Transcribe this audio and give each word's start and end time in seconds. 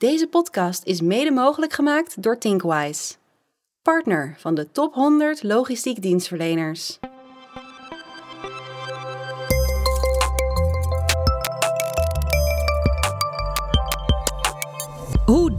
Deze 0.00 0.26
podcast 0.26 0.84
is 0.84 1.00
mede 1.00 1.30
mogelijk 1.30 1.72
gemaakt 1.72 2.22
door 2.22 2.38
Thinkwise, 2.38 3.14
partner 3.82 4.34
van 4.38 4.54
de 4.54 4.70
top 4.72 4.94
100 4.94 5.42
logistiek 5.42 6.02
dienstverleners. 6.02 6.98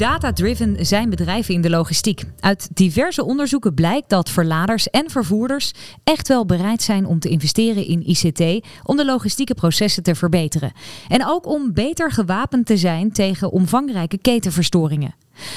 Data-driven 0.01 0.85
zijn 0.85 1.09
bedrijven 1.09 1.53
in 1.53 1.61
de 1.61 1.69
logistiek? 1.69 2.23
Uit 2.39 2.69
diverse 2.73 3.25
onderzoeken 3.25 3.73
blijkt 3.73 4.09
dat 4.09 4.29
verladers 4.29 4.89
en 4.89 5.09
vervoerders 5.09 5.71
echt 6.03 6.27
wel 6.27 6.45
bereid 6.45 6.81
zijn 6.81 7.05
om 7.05 7.19
te 7.19 7.29
investeren 7.29 7.85
in 7.85 8.07
ICT 8.07 8.67
om 8.83 8.97
de 8.97 9.05
logistieke 9.05 9.53
processen 9.53 10.03
te 10.03 10.15
verbeteren. 10.15 10.71
En 11.07 11.25
ook 11.25 11.45
om 11.45 11.73
beter 11.73 12.11
gewapend 12.11 12.65
te 12.65 12.77
zijn 12.77 13.11
tegen 13.11 13.51
omvangrijke 13.51 14.17
ketenverstoringen. 14.17 15.15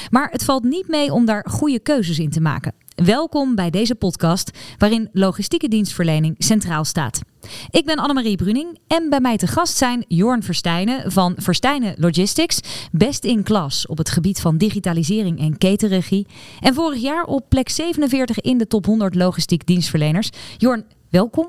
Maar 0.09 0.29
het 0.31 0.43
valt 0.43 0.63
niet 0.63 0.87
mee 0.87 1.13
om 1.13 1.25
daar 1.25 1.45
goede 1.49 1.79
keuzes 1.79 2.19
in 2.19 2.29
te 2.29 2.41
maken. 2.41 2.73
Welkom 2.95 3.55
bij 3.55 3.69
deze 3.69 3.95
podcast 3.95 4.51
waarin 4.77 5.09
logistieke 5.13 5.67
dienstverlening 5.67 6.35
centraal 6.37 6.85
staat. 6.85 7.21
Ik 7.69 7.85
ben 7.85 7.95
Annemarie 7.95 8.35
Bruning 8.35 8.79
en 8.87 9.09
bij 9.09 9.19
mij 9.19 9.37
te 9.37 9.47
gast 9.47 9.77
zijn 9.77 10.05
Jorn 10.07 10.43
Verstijnen 10.43 11.11
van 11.11 11.33
Verstijnen 11.37 11.95
Logistics, 11.97 12.59
best 12.91 13.23
in 13.23 13.43
klas 13.43 13.87
op 13.87 13.97
het 13.97 14.09
gebied 14.09 14.41
van 14.41 14.57
digitalisering 14.57 15.39
en 15.39 15.57
ketenregie. 15.57 16.27
En 16.59 16.73
vorig 16.73 17.01
jaar 17.01 17.23
op 17.23 17.45
plek 17.49 17.69
47 17.69 18.39
in 18.39 18.57
de 18.57 18.67
top 18.67 18.85
100 18.85 19.15
logistiek 19.15 19.65
dienstverleners. 19.65 20.29
Jorn, 20.57 20.85
welkom. 21.09 21.47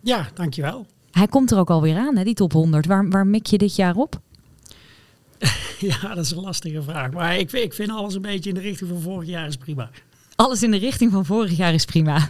Ja, 0.00 0.28
dankjewel. 0.34 0.86
Hij 1.10 1.26
komt 1.26 1.50
er 1.50 1.58
ook 1.58 1.70
alweer 1.70 1.96
aan, 1.96 2.16
hè, 2.16 2.24
die 2.24 2.34
top 2.34 2.52
100. 2.52 2.86
Waar, 2.86 3.08
waar 3.08 3.26
mik 3.26 3.46
je 3.46 3.58
dit 3.58 3.76
jaar 3.76 3.96
op? 3.96 4.20
Ja, 5.78 6.14
dat 6.14 6.24
is 6.24 6.30
een 6.30 6.40
lastige 6.40 6.82
vraag. 6.82 7.10
Maar 7.10 7.38
ik, 7.38 7.52
ik 7.52 7.74
vind 7.74 7.90
alles 7.90 8.14
een 8.14 8.22
beetje 8.22 8.48
in 8.48 8.54
de 8.54 8.60
richting 8.60 8.90
van 8.90 9.00
vorig 9.00 9.28
jaar 9.28 9.46
is 9.46 9.56
prima. 9.56 9.90
Alles 10.36 10.62
in 10.62 10.70
de 10.70 10.78
richting 10.78 11.12
van 11.12 11.24
vorig 11.24 11.56
jaar 11.56 11.74
is 11.74 11.84
prima. 11.84 12.16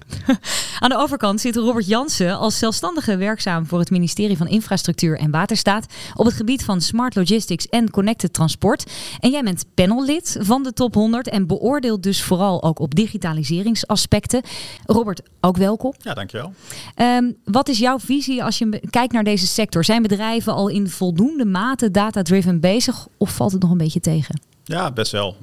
Aan 0.80 0.88
de 0.88 0.96
overkant 0.96 1.40
zit 1.40 1.56
Robert 1.56 1.86
Jansen 1.86 2.38
als 2.38 2.58
zelfstandige 2.58 3.16
werkzaam 3.16 3.66
voor 3.66 3.78
het 3.78 3.90
ministerie 3.90 4.36
van 4.36 4.48
Infrastructuur 4.48 5.18
en 5.18 5.30
Waterstaat 5.30 5.86
op 6.14 6.24
het 6.24 6.34
gebied 6.34 6.64
van 6.64 6.80
Smart 6.80 7.14
Logistics 7.14 7.68
en 7.68 7.90
Connected 7.90 8.32
Transport. 8.32 8.90
En 9.20 9.30
jij 9.30 9.42
bent 9.42 9.64
panellid 9.74 10.36
van 10.40 10.62
de 10.62 10.72
top 10.72 10.94
100 10.94 11.28
en 11.28 11.46
beoordeelt 11.46 12.02
dus 12.02 12.22
vooral 12.22 12.62
ook 12.62 12.78
op 12.78 12.94
digitaliseringsaspecten. 12.94 14.42
Robert, 14.86 15.22
ook 15.40 15.56
welkom. 15.56 15.94
Ja, 15.98 16.14
dankjewel. 16.14 16.52
Um, 16.96 17.36
wat 17.44 17.68
is 17.68 17.78
jouw 17.78 17.98
visie 17.98 18.44
als 18.44 18.58
je 18.58 18.80
kijkt 18.90 19.12
naar 19.12 19.24
deze 19.24 19.46
sector? 19.46 19.84
Zijn 19.84 20.02
bedrijven 20.02 20.54
al 20.54 20.68
in 20.68 20.88
voldoende 20.88 21.44
mate 21.44 21.90
data-driven 21.90 22.60
bezig 22.60 23.06
of 23.16 23.34
valt 23.34 23.52
het 23.52 23.62
nog 23.62 23.70
een 23.70 23.78
beetje 23.78 24.00
tegen? 24.00 24.51
Ja, 24.64 24.92
best 24.92 25.12
wel. 25.12 25.36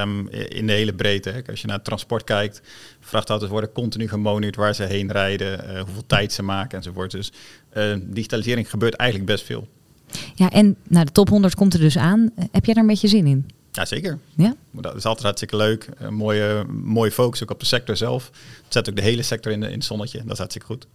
Um, 0.00 0.28
in 0.28 0.66
de 0.66 0.72
hele 0.72 0.94
breedte. 0.94 1.30
Hè. 1.30 1.40
Als 1.46 1.60
je 1.60 1.66
naar 1.66 1.76
het 1.76 1.84
transport 1.84 2.24
kijkt, 2.24 2.62
vrachtauto's 3.00 3.48
worden 3.48 3.72
continu 3.72 4.08
gemonitord 4.08 4.56
waar 4.56 4.74
ze 4.74 4.82
heen 4.82 5.12
rijden, 5.12 5.70
uh, 5.70 5.80
hoeveel 5.82 6.06
tijd 6.06 6.32
ze 6.32 6.42
maken 6.42 6.78
enzovoort. 6.78 7.10
Dus 7.10 7.32
uh, 7.76 7.96
digitalisering 8.02 8.70
gebeurt 8.70 8.94
eigenlijk 8.94 9.30
best 9.30 9.44
veel. 9.44 9.68
Ja, 10.34 10.50
en 10.50 10.76
nou, 10.88 11.04
de 11.04 11.12
top 11.12 11.28
100 11.28 11.54
komt 11.54 11.74
er 11.74 11.80
dus 11.80 11.96
aan. 11.96 12.30
Heb 12.50 12.64
jij 12.64 12.74
daar 12.74 12.82
een 12.82 12.88
beetje 12.88 13.08
zin 13.08 13.26
in? 13.26 13.46
Ja, 13.72 13.84
zeker. 13.84 14.18
Ja? 14.36 14.54
Dat 14.70 14.94
is 14.94 15.04
altijd 15.04 15.24
hartstikke 15.24 15.56
leuk. 15.56 15.88
Een 15.98 16.14
mooie, 16.14 16.64
mooie 16.68 17.10
focus 17.10 17.42
ook 17.42 17.50
op 17.50 17.60
de 17.60 17.66
sector 17.66 17.96
zelf. 17.96 18.30
Het 18.64 18.72
zet 18.72 18.88
ook 18.88 18.96
de 18.96 19.02
hele 19.02 19.22
sector 19.22 19.52
in, 19.52 19.60
de, 19.60 19.66
in 19.66 19.72
het 19.72 19.84
zonnetje. 19.84 20.18
Dat 20.22 20.32
is 20.32 20.38
hartstikke 20.38 20.66
goed. 20.66 20.86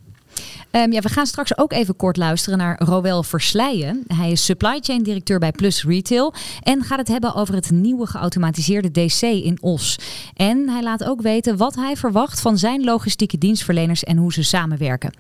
Um, 0.72 0.92
ja, 0.92 1.02
we 1.02 1.10
gaan 1.10 1.26
straks 1.26 1.58
ook 1.58 1.74
even 1.74 1.96
kort 1.96 2.18
luisteren 2.18 2.58
naar 2.58 2.82
Roel 2.84 3.24
Versleijen. 3.24 4.04
Hij 4.08 4.32
is 4.32 4.46
supply 4.46 4.80
chain 4.82 5.04
directeur 5.04 5.40
bij 5.40 5.52
Plus 5.52 5.84
Retail 5.84 6.34
en 6.64 6.84
gaat 6.84 6.98
het 6.98 7.08
hebben 7.08 7.36
over 7.36 7.54
het 7.54 7.72
nieuwe 7.72 8.08
geautomatiseerde 8.08 8.92
DC 8.92 9.22
in 9.22 9.58
Os. 9.62 10.00
En 10.34 10.70
hij 10.70 10.84
laat 10.84 11.04
ook 11.04 11.22
weten 11.22 11.58
wat 11.58 11.76
hij 11.76 11.96
verwacht 11.96 12.42
van 12.42 12.58
zijn 12.58 12.84
logistieke 12.84 13.38
dienstverleners 13.38 14.04
en 14.04 14.18
hoe 14.18 14.34
ze 14.34 14.44
samenwerken. 14.44 15.14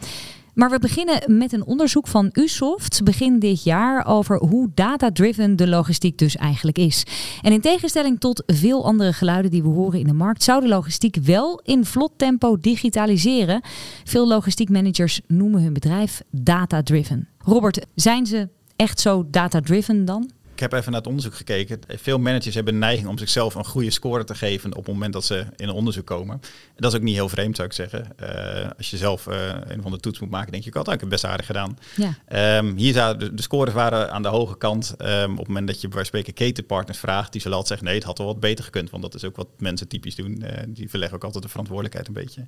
Maar 0.59 0.69
we 0.69 0.79
beginnen 0.79 1.37
met 1.37 1.53
een 1.53 1.65
onderzoek 1.65 2.07
van 2.07 2.29
Usoft 2.33 3.03
begin 3.03 3.39
dit 3.39 3.63
jaar 3.63 4.05
over 4.05 4.37
hoe 4.37 4.71
data-driven 4.73 5.55
de 5.55 5.67
logistiek 5.67 6.17
dus 6.17 6.35
eigenlijk 6.35 6.77
is. 6.77 7.03
En 7.41 7.51
in 7.51 7.61
tegenstelling 7.61 8.19
tot 8.19 8.43
veel 8.45 8.85
andere 8.85 9.13
geluiden 9.13 9.51
die 9.51 9.63
we 9.63 9.69
horen 9.69 9.99
in 9.99 10.07
de 10.07 10.13
markt, 10.13 10.43
zou 10.43 10.61
de 10.61 10.67
logistiek 10.67 11.15
wel 11.15 11.61
in 11.63 11.85
vlot 11.85 12.11
tempo 12.15 12.57
digitaliseren. 12.57 13.61
Veel 14.03 14.27
logistiek 14.27 14.69
managers 14.69 15.21
noemen 15.27 15.61
hun 15.61 15.73
bedrijf 15.73 16.21
data-driven. 16.31 17.27
Robert, 17.37 17.85
zijn 17.95 18.25
ze 18.25 18.49
echt 18.75 18.99
zo 18.99 19.27
data-driven 19.29 20.05
dan? 20.05 20.29
Ik 20.59 20.71
heb 20.71 20.79
even 20.79 20.91
naar 20.91 20.99
het 20.99 21.09
onderzoek 21.09 21.35
gekeken. 21.35 21.79
Veel 21.87 22.19
managers 22.19 22.55
hebben 22.55 22.73
de 22.73 22.79
neiging 22.79 23.07
om 23.07 23.17
zichzelf 23.17 23.55
een 23.55 23.65
goede 23.65 23.91
score 23.91 24.23
te 24.23 24.35
geven 24.35 24.75
op 24.75 24.85
het 24.85 24.93
moment 24.93 25.13
dat 25.13 25.25
ze 25.25 25.45
in 25.55 25.67
een 25.67 25.73
onderzoek 25.73 26.05
komen. 26.05 26.41
En 26.41 26.75
dat 26.75 26.91
is 26.91 26.97
ook 26.97 27.03
niet 27.03 27.15
heel 27.15 27.29
vreemd, 27.29 27.55
zou 27.55 27.67
ik 27.67 27.73
zeggen. 27.73 28.07
Uh, 28.21 28.69
als 28.77 28.89
je 28.89 28.97
zelf 28.97 29.27
uh, 29.27 29.35
een 29.67 29.81
van 29.81 29.91
de 29.91 29.99
toets 29.99 30.19
moet 30.19 30.29
maken, 30.29 30.51
denk 30.51 30.63
je, 30.63 30.69
ik 30.69 30.75
had 30.75 30.87
eigenlijk 30.87 31.21
best 31.21 31.31
aardig 31.31 31.45
gedaan. 31.45 31.77
Ja. 31.95 32.57
Um, 32.57 32.77
hier 32.77 32.93
zou 32.93 33.17
de, 33.17 33.41
scores 33.41 33.73
waren 33.73 34.11
aan 34.11 34.21
de 34.21 34.27
hoge 34.27 34.57
kant. 34.57 34.95
Um, 34.97 35.31
op 35.31 35.37
het 35.37 35.47
moment 35.47 35.67
dat 35.67 35.81
je 35.81 35.87
bij 35.87 36.03
spreken 36.03 36.33
ketenpartners 36.33 36.99
vraagt, 36.99 37.31
die 37.31 37.41
zullen 37.41 37.57
altijd 37.57 37.79
zeggen, 37.79 37.87
nee, 37.87 37.97
het 37.97 38.07
had 38.07 38.17
wel 38.17 38.27
wat 38.27 38.39
beter 38.39 38.63
gekund. 38.63 38.89
Want 38.89 39.03
dat 39.03 39.15
is 39.15 39.23
ook 39.23 39.35
wat 39.35 39.47
mensen 39.57 39.87
typisch 39.87 40.15
doen. 40.15 40.43
Uh, 40.43 40.49
die 40.67 40.89
verleggen 40.89 41.17
ook 41.17 41.23
altijd 41.23 41.43
de 41.43 41.49
verantwoordelijkheid 41.49 42.07
een 42.07 42.13
beetje. 42.13 42.45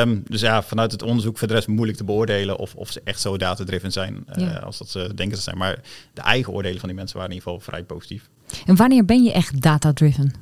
Um, 0.00 0.22
dus 0.28 0.40
ja, 0.40 0.62
vanuit 0.62 0.92
het 0.92 1.02
onderzoek 1.02 1.38
voor 1.38 1.48
de 1.48 1.54
rest 1.54 1.68
moeilijk 1.68 1.98
te 1.98 2.04
beoordelen 2.04 2.56
of, 2.56 2.74
of 2.74 2.90
ze 2.90 3.00
echt 3.04 3.20
zo 3.20 3.36
data-driven 3.36 3.92
zijn 3.92 4.24
ja. 4.36 4.56
als 4.56 4.78
dat 4.78 4.88
ze 4.88 5.14
denken 5.14 5.36
te 5.36 5.42
zijn. 5.42 5.58
Maar 5.58 5.80
de 6.12 6.20
eigen 6.20 6.52
oordelen 6.52 6.78
van 6.78 6.88
die 6.88 6.96
mensen 6.96 7.16
waren 7.16 7.27
in 7.28 7.34
ieder 7.34 7.48
geval 7.48 7.60
vrij 7.60 7.84
positief. 7.84 8.28
En 8.66 8.76
wanneer 8.76 9.04
ben 9.04 9.22
je 9.22 9.32
echt 9.32 9.62
data-driven? 9.62 10.32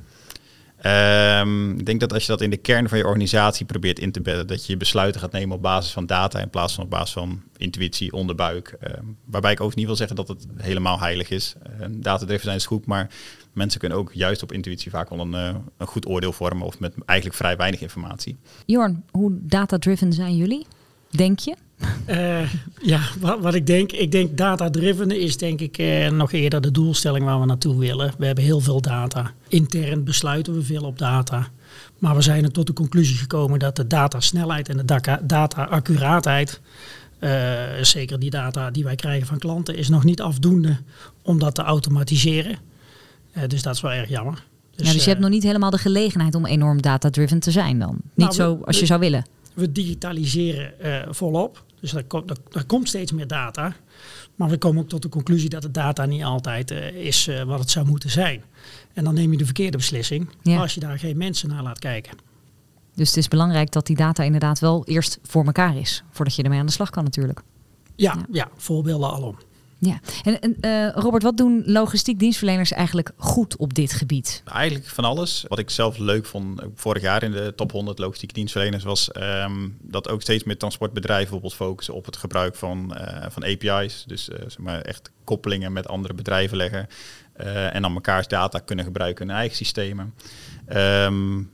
Um, 0.85 1.79
ik 1.79 1.85
denk 1.85 1.99
dat 1.99 2.13
als 2.13 2.25
je 2.25 2.31
dat 2.31 2.41
in 2.41 2.49
de 2.49 2.57
kern 2.57 2.89
van 2.89 2.97
je 2.97 3.05
organisatie 3.05 3.65
probeert 3.65 3.99
in 3.99 4.11
te 4.11 4.21
bedden, 4.21 4.47
dat 4.47 4.65
je 4.65 4.77
besluiten 4.77 5.21
gaat 5.21 5.31
nemen 5.31 5.55
op 5.55 5.61
basis 5.61 5.91
van 5.91 6.05
data 6.05 6.39
in 6.39 6.49
plaats 6.49 6.73
van 6.73 6.83
op 6.83 6.89
basis 6.89 7.13
van 7.13 7.41
intuïtie, 7.57 8.11
onderbuik. 8.13 8.77
Um, 8.97 9.17
waarbij 9.25 9.51
ik 9.51 9.61
ook 9.61 9.75
niet 9.75 9.85
wil 9.85 9.95
zeggen 9.95 10.15
dat 10.15 10.27
het 10.27 10.47
helemaal 10.57 10.99
heilig 10.99 11.29
is. 11.29 11.55
Uh, 11.79 11.85
data-driven 11.89 12.43
zijn 12.43 12.55
is 12.55 12.65
goed, 12.65 12.85
maar 12.85 13.09
mensen 13.53 13.79
kunnen 13.79 13.97
ook 13.97 14.11
juist 14.13 14.43
op 14.43 14.51
intuïtie 14.51 14.91
vaak 14.91 15.09
wel 15.09 15.19
een, 15.19 15.33
uh, 15.33 15.55
een 15.77 15.87
goed 15.87 16.07
oordeel 16.07 16.33
vormen 16.33 16.65
of 16.65 16.79
met 16.79 16.93
eigenlijk 17.05 17.39
vrij 17.39 17.57
weinig 17.57 17.81
informatie. 17.81 18.37
Jorn, 18.65 19.03
hoe 19.11 19.31
data-driven 19.41 20.13
zijn 20.13 20.35
jullie? 20.35 20.65
Denk 21.09 21.39
je? 21.39 21.55
Uh, 22.09 22.53
ja, 22.81 23.01
wat, 23.19 23.39
wat, 23.39 23.53
ik 23.53 23.65
denk, 23.65 23.91
ik 23.91 24.11
denk 24.11 24.37
data-driven 24.37 25.11
is 25.11 25.37
denk 25.37 25.61
ik 25.61 25.77
uh, 25.77 26.09
nog 26.09 26.31
eerder 26.31 26.61
de 26.61 26.71
doelstelling 26.71 27.25
waar 27.25 27.39
we 27.39 27.45
naartoe 27.45 27.77
willen. 27.77 28.13
We 28.17 28.25
hebben 28.25 28.43
heel 28.43 28.59
veel 28.59 28.81
data. 28.81 29.31
Intern 29.47 30.03
besluiten 30.03 30.53
we 30.53 30.63
veel 30.63 30.83
op 30.83 30.97
data. 30.97 31.47
Maar 31.97 32.15
we 32.15 32.21
zijn 32.21 32.43
er 32.43 32.51
tot 32.51 32.67
de 32.67 32.73
conclusie 32.73 33.17
gekomen 33.17 33.59
dat 33.59 33.75
de 33.75 33.87
datasnelheid 33.87 34.69
en 34.69 34.77
de 34.77 35.17
data-accuraatheid, 35.23 36.61
uh, 37.19 37.29
zeker 37.81 38.19
die 38.19 38.29
data 38.29 38.71
die 38.71 38.83
wij 38.83 38.95
krijgen 38.95 39.27
van 39.27 39.37
klanten, 39.37 39.75
is 39.75 39.89
nog 39.89 40.03
niet 40.03 40.21
afdoende 40.21 40.77
om 41.21 41.39
dat 41.39 41.55
te 41.55 41.61
automatiseren. 41.61 42.57
dus 43.47 43.61
dat 43.61 43.75
is 43.75 43.81
wel 43.81 43.91
erg 43.91 44.09
jammer. 44.09 44.43
Dus, 44.75 44.87
ja, 44.87 44.93
dus 44.93 45.03
je 45.03 45.09
hebt 45.09 45.21
nog 45.21 45.29
niet 45.29 45.43
helemaal 45.43 45.69
de 45.69 45.77
gelegenheid 45.77 46.35
om 46.35 46.45
enorm 46.45 46.81
data-driven 46.81 47.39
te 47.39 47.51
zijn 47.51 47.79
dan? 47.79 47.97
Niet 48.13 48.25
nou, 48.25 48.33
zo 48.33 48.59
als 48.65 48.79
je 48.79 48.85
zou 48.85 48.99
willen? 48.99 49.25
We 49.53 49.71
digitaliseren 49.71 50.73
volop. 51.09 51.65
Dus 51.79 51.93
er, 51.93 52.05
er, 52.51 52.65
komt 52.65 52.87
steeds 52.87 53.11
meer 53.11 53.27
data. 53.27 53.75
Maar 54.35 54.49
we 54.49 54.57
komen 54.57 54.81
ook 54.81 54.89
tot 54.89 55.01
de 55.01 55.09
conclusie 55.09 55.49
dat 55.49 55.61
de 55.61 55.71
data 55.71 56.05
niet 56.05 56.23
altijd 56.23 56.71
uh, 56.71 56.87
is 56.87 57.27
uh, 57.27 57.43
wat 57.43 57.59
het 57.59 57.69
zou 57.69 57.85
moeten 57.85 58.09
zijn. 58.09 58.43
En 58.93 59.03
dan 59.03 59.13
neem 59.13 59.31
je 59.31 59.37
de 59.37 59.45
verkeerde 59.45 59.77
beslissing 59.77 60.29
ja. 60.41 60.59
als 60.59 60.73
je 60.73 60.79
daar 60.79 60.99
geen 60.99 61.17
mensen 61.17 61.49
naar 61.49 61.63
laat 61.63 61.79
kijken. 61.79 62.17
Dus 62.95 63.07
het 63.07 63.17
is 63.17 63.27
belangrijk 63.27 63.71
dat 63.71 63.85
die 63.85 63.95
data 63.95 64.23
inderdaad 64.23 64.59
wel 64.59 64.85
eerst 64.85 65.19
voor 65.23 65.45
elkaar 65.45 65.77
is. 65.77 66.03
Voordat 66.11 66.35
je 66.35 66.43
ermee 66.43 66.59
aan 66.59 66.65
de 66.65 66.71
slag 66.71 66.89
kan 66.89 67.03
natuurlijk. 67.03 67.41
Ja, 67.95 68.13
ja. 68.15 68.25
ja 68.31 68.49
voorbeelden 68.55 69.09
alom. 69.09 69.37
Ja, 69.79 69.99
en, 70.23 70.57
uh, 70.61 70.89
Robert, 70.89 71.23
wat 71.23 71.37
doen 71.37 71.63
logistiek 71.65 72.19
dienstverleners 72.19 72.71
eigenlijk 72.71 73.11
goed 73.17 73.55
op 73.55 73.73
dit 73.73 73.93
gebied? 73.93 74.41
Eigenlijk 74.45 74.87
van 74.87 75.03
alles. 75.03 75.45
Wat 75.47 75.59
ik 75.59 75.69
zelf 75.69 75.97
leuk 75.97 76.25
vond 76.25 76.61
vorig 76.75 77.01
jaar 77.01 77.23
in 77.23 77.31
de 77.31 77.53
top 77.55 77.71
100 77.71 77.99
logistieke 77.99 78.33
dienstverleners 78.33 78.83
was 78.83 79.09
um, 79.15 79.77
dat 79.81 80.09
ook 80.09 80.21
steeds 80.21 80.43
meer 80.43 80.57
transportbedrijven 80.57 81.23
bijvoorbeeld 81.23 81.53
focussen 81.53 81.93
op 81.93 82.05
het 82.05 82.17
gebruik 82.17 82.55
van, 82.55 82.93
uh, 82.97 83.25
van 83.29 83.43
API's. 83.43 84.03
Dus 84.07 84.23
zeg 84.23 84.57
maar 84.57 84.81
echt 84.81 85.11
koppelingen 85.23 85.73
met 85.73 85.87
andere 85.87 86.13
bedrijven 86.13 86.57
leggen 86.57 86.87
en 87.71 87.81
dan 87.81 87.93
mekaars 87.93 88.27
data 88.27 88.59
kunnen 88.59 88.85
gebruiken 88.85 89.29
in 89.29 89.35
eigen 89.35 89.57
systemen. 89.57 90.13
Um, 90.73 91.51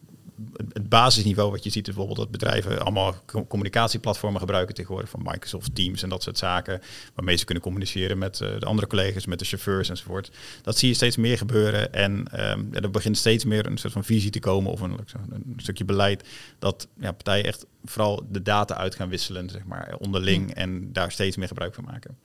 het 0.73 0.89
basisniveau 0.89 1.51
wat 1.51 1.63
je 1.63 1.69
ziet, 1.69 1.87
is 1.87 1.93
bijvoorbeeld 1.93 2.19
dat 2.19 2.31
bedrijven 2.31 2.79
allemaal 2.79 3.15
communicatieplatformen 3.47 4.39
gebruiken 4.39 4.75
tegenwoordig 4.75 5.09
van 5.09 5.21
Microsoft 5.23 5.75
Teams 5.75 6.03
en 6.03 6.09
dat 6.09 6.23
soort 6.23 6.37
zaken, 6.37 6.81
waarmee 7.15 7.35
ze 7.35 7.45
kunnen 7.45 7.63
communiceren 7.63 8.17
met 8.17 8.39
uh, 8.39 8.59
de 8.59 8.65
andere 8.65 8.87
collega's, 8.87 9.25
met 9.25 9.39
de 9.39 9.45
chauffeurs 9.45 9.89
enzovoort. 9.89 10.31
Dat 10.61 10.77
zie 10.77 10.87
je 10.87 10.95
steeds 10.95 11.17
meer 11.17 11.37
gebeuren 11.37 11.93
en 11.93 12.11
um, 12.51 12.69
er 12.71 12.89
begint 12.89 13.17
steeds 13.17 13.45
meer 13.45 13.65
een 13.65 13.77
soort 13.77 13.93
van 13.93 14.03
visie 14.03 14.31
te 14.31 14.39
komen 14.39 14.71
of 14.71 14.81
een, 14.81 14.97
een 15.29 15.53
stukje 15.57 15.85
beleid 15.85 16.27
dat 16.59 16.87
ja, 16.99 17.11
partijen 17.11 17.45
echt 17.45 17.65
vooral 17.83 18.25
de 18.29 18.41
data 18.41 18.75
uit 18.75 18.95
gaan 18.95 19.09
wisselen, 19.09 19.49
zeg 19.49 19.63
maar, 19.65 19.95
onderling 19.99 20.53
en 20.53 20.93
daar 20.93 21.11
steeds 21.11 21.37
meer 21.37 21.47
gebruik 21.47 21.73
van 21.73 21.83
maken. 21.83 22.17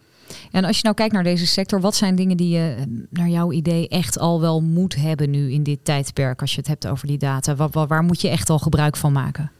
En 0.51 0.65
als 0.65 0.77
je 0.77 0.83
nou 0.83 0.95
kijkt 0.95 1.15
naar 1.15 1.23
deze 1.23 1.47
sector, 1.47 1.81
wat 1.81 1.95
zijn 1.95 2.15
dingen 2.15 2.37
die 2.37 2.49
je 2.49 2.75
naar 3.11 3.29
jouw 3.29 3.53
idee 3.53 3.89
echt 3.89 4.19
al 4.19 4.41
wel 4.41 4.61
moet 4.61 4.95
hebben 4.95 5.31
nu 5.31 5.53
in 5.53 5.63
dit 5.63 5.85
tijdperk, 5.85 6.41
als 6.41 6.51
je 6.51 6.59
het 6.59 6.69
hebt 6.69 6.87
over 6.87 7.07
die 7.07 7.19
data? 7.19 7.55
Waar, 7.55 7.87
waar 7.87 8.03
moet 8.03 8.21
je 8.21 8.29
echt 8.29 8.51
al 8.51 8.59
gebruik 8.59 8.97
van 8.97 9.13
maken? 9.13 9.51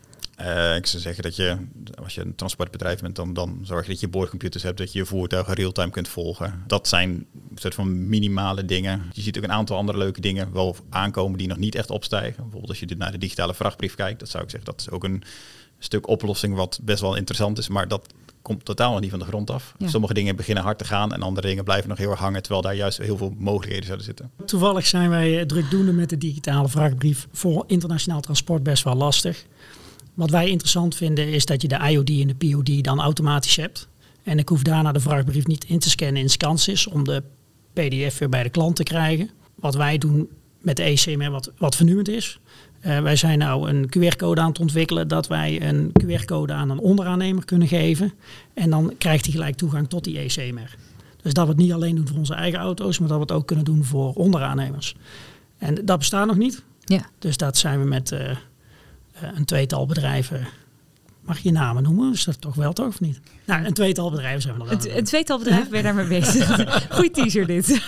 Uh, 0.41 0.77
ik 0.77 0.87
zou 0.87 1.03
zeggen 1.03 1.23
dat 1.23 1.37
je, 1.37 1.57
als 2.03 2.15
je 2.15 2.21
een 2.21 2.35
transportbedrijf 2.35 3.01
bent, 3.01 3.17
dan, 3.17 3.33
dan 3.33 3.61
zorg 3.63 3.87
je 3.87 3.91
dat 3.91 4.01
je 4.01 4.09
boordcomputers 4.09 4.63
hebt, 4.63 4.79
dat 4.79 4.93
je 4.93 4.99
je 4.99 5.05
voertuigen 5.05 5.55
real-time 5.55 5.91
kunt 5.91 6.09
volgen. 6.09 6.63
Dat 6.67 6.89
zijn 6.89 7.27
soort 7.55 7.75
van 7.75 8.09
minimale 8.09 8.65
dingen. 8.65 9.03
Je 9.13 9.23
ziet 9.23 9.37
ook 9.39 9.45
een 9.45 9.53
aantal 9.53 9.77
andere 9.77 9.99
leuke 9.99 10.21
dingen 10.21 10.53
wel 10.53 10.77
aankomen 10.91 11.39
die 11.39 11.49
nog 11.49 11.57
niet 11.57 11.75
echt 11.75 11.91
opstijgen. 11.91 12.43
Bijvoorbeeld 12.43 12.69
als 12.69 12.81
je 12.81 12.97
naar 12.97 13.13
de 13.13 13.19
digitale 13.19 13.55
vrachtbrief 13.55 13.95
kijkt, 13.95 14.21
dat 14.21 14.29
zou 14.29 14.45
ik 14.45 14.51
zeggen, 14.51 14.71
dat 14.71 14.81
is 14.81 14.91
ook 14.91 15.05
een 15.05 15.23
stuk 15.79 16.09
oplossing 16.09 16.55
wat 16.55 16.81
best 16.83 17.01
wel 17.01 17.17
interessant 17.17 17.59
is, 17.59 17.69
maar 17.69 17.89
dat 17.89 18.15
komt 18.49 18.65
totaal 18.65 18.93
nog 18.93 19.01
niet 19.01 19.11
van 19.11 19.19
de 19.19 19.25
grond 19.25 19.51
af. 19.51 19.75
Sommige 19.85 20.15
dingen 20.15 20.37
beginnen 20.37 20.65
hard 20.65 20.79
te 20.79 20.85
gaan 20.85 21.13
en 21.13 21.23
andere 21.23 21.47
dingen 21.47 21.65
blijven 21.65 21.89
nog 21.89 21.99
heel 21.99 22.11
erg 22.11 22.19
hangen, 22.19 22.43
terwijl 22.43 22.63
daar 22.63 22.75
juist 22.75 22.99
heel 22.99 23.17
veel 23.17 23.35
mogelijkheden 23.39 23.85
zouden 23.85 24.07
zitten. 24.07 24.31
Toevallig 24.45 24.87
zijn 24.87 25.11
wij 25.11 25.47
drukdoende 25.47 25.93
met 25.93 26.11
de 26.11 26.19
digitale 26.19 26.69
vrachtbrief 26.69 27.27
voor 27.33 27.65
internationaal 27.67 28.21
transport 28.21 28.63
best 28.63 28.85
wel 28.85 28.95
lastig. 28.95 29.45
Wat 30.15 30.31
wij 30.31 30.49
interessant 30.49 30.95
vinden 30.95 31.29
is 31.29 31.47
dat 31.47 31.63
je 31.63 31.69
de 31.69 31.89
IOD 31.91 32.11
en 32.11 32.27
de 32.27 32.35
POD 32.35 32.85
dan 32.85 33.01
automatisch 33.01 33.57
hebt. 33.57 33.89
En 34.23 34.39
ik 34.39 34.49
hoef 34.49 34.63
daarna 34.63 34.93
de 34.93 35.01
vrachtbrief 35.01 35.47
niet 35.47 35.65
in 35.65 35.79
te 35.79 35.91
scannen 35.91 36.23
in 36.23 36.31
Scansys 36.31 36.87
om 36.87 37.05
de 37.05 37.23
PDF 37.73 38.19
weer 38.19 38.29
bij 38.29 38.43
de 38.43 38.51
klant 38.51 38.77
te 38.77 38.83
krijgen. 38.83 39.31
Wat 39.55 39.75
wij 39.75 39.99
doen 39.99 40.29
met 40.61 40.77
de 40.77 40.83
ECMR, 40.83 41.31
wat, 41.31 41.53
wat 41.59 41.77
vernieuwend 41.77 42.09
is. 42.09 42.41
Uh, 42.87 43.01
wij 43.01 43.17
zijn 43.17 43.39
nou 43.39 43.69
een 43.69 43.87
QR-code 43.87 44.41
aan 44.41 44.49
het 44.49 44.59
ontwikkelen 44.59 45.09
dat 45.09 45.27
wij 45.27 45.63
een 45.69 45.93
QR-code 46.05 46.53
aan 46.53 46.71
een 46.71 46.79
onderaannemer 46.79 47.45
kunnen 47.45 47.69
geven. 47.69 48.13
En 48.55 48.71
dan 48.71 48.95
krijgt 48.99 49.25
hij 49.25 49.35
gelijk 49.35 49.57
toegang 49.57 49.89
tot 49.89 50.05
die 50.05 50.19
ECMR. 50.19 50.77
Dus 51.23 51.33
dat 51.33 51.45
we 51.45 51.51
het 51.51 51.61
niet 51.61 51.73
alleen 51.73 51.95
doen 51.95 52.09
voor 52.09 52.19
onze 52.19 52.35
eigen 52.35 52.59
auto's, 52.59 52.99
maar 52.99 53.09
dat 53.09 53.17
we 53.17 53.23
het 53.23 53.33
ook 53.33 53.47
kunnen 53.47 53.65
doen 53.65 53.85
voor 53.85 54.13
onderaannemers. 54.13 54.97
En 55.59 55.85
dat 55.85 55.99
bestaat 55.99 56.27
nog 56.27 56.37
niet. 56.37 56.63
Ja. 56.85 57.01
Dus 57.19 57.37
dat 57.37 57.57
zijn 57.57 57.81
we 57.81 57.87
met, 57.87 58.11
uh, 58.11 58.31
eh, 58.31 58.37
een 59.35 59.45
tweetal 59.45 59.87
bedrijven 59.87 60.47
Mag 61.29 61.39
je 61.39 61.53
namen 61.53 61.83
noemen? 61.83 62.13
Is 62.13 62.25
dat 62.25 62.41
toch 62.41 62.55
wel 62.55 62.73
toch 62.73 62.87
of 62.87 63.01
niet? 63.01 63.21
Nou, 63.45 63.65
een 63.65 63.73
tweetal 63.73 64.11
bedrijven 64.11 64.43
zijn 64.43 64.55
we 64.55 64.61
nog 64.61 64.69
wel. 64.69 64.97
Een, 64.97 65.05
tweetal 65.05 65.39
bedrijven 65.39 65.69
ben 65.69 65.79
je 65.79 65.85
daarmee 65.85 66.07
bezig. 66.07 66.47
Goeie 66.97 67.11
teaser 67.11 67.47
dit. 67.47 67.81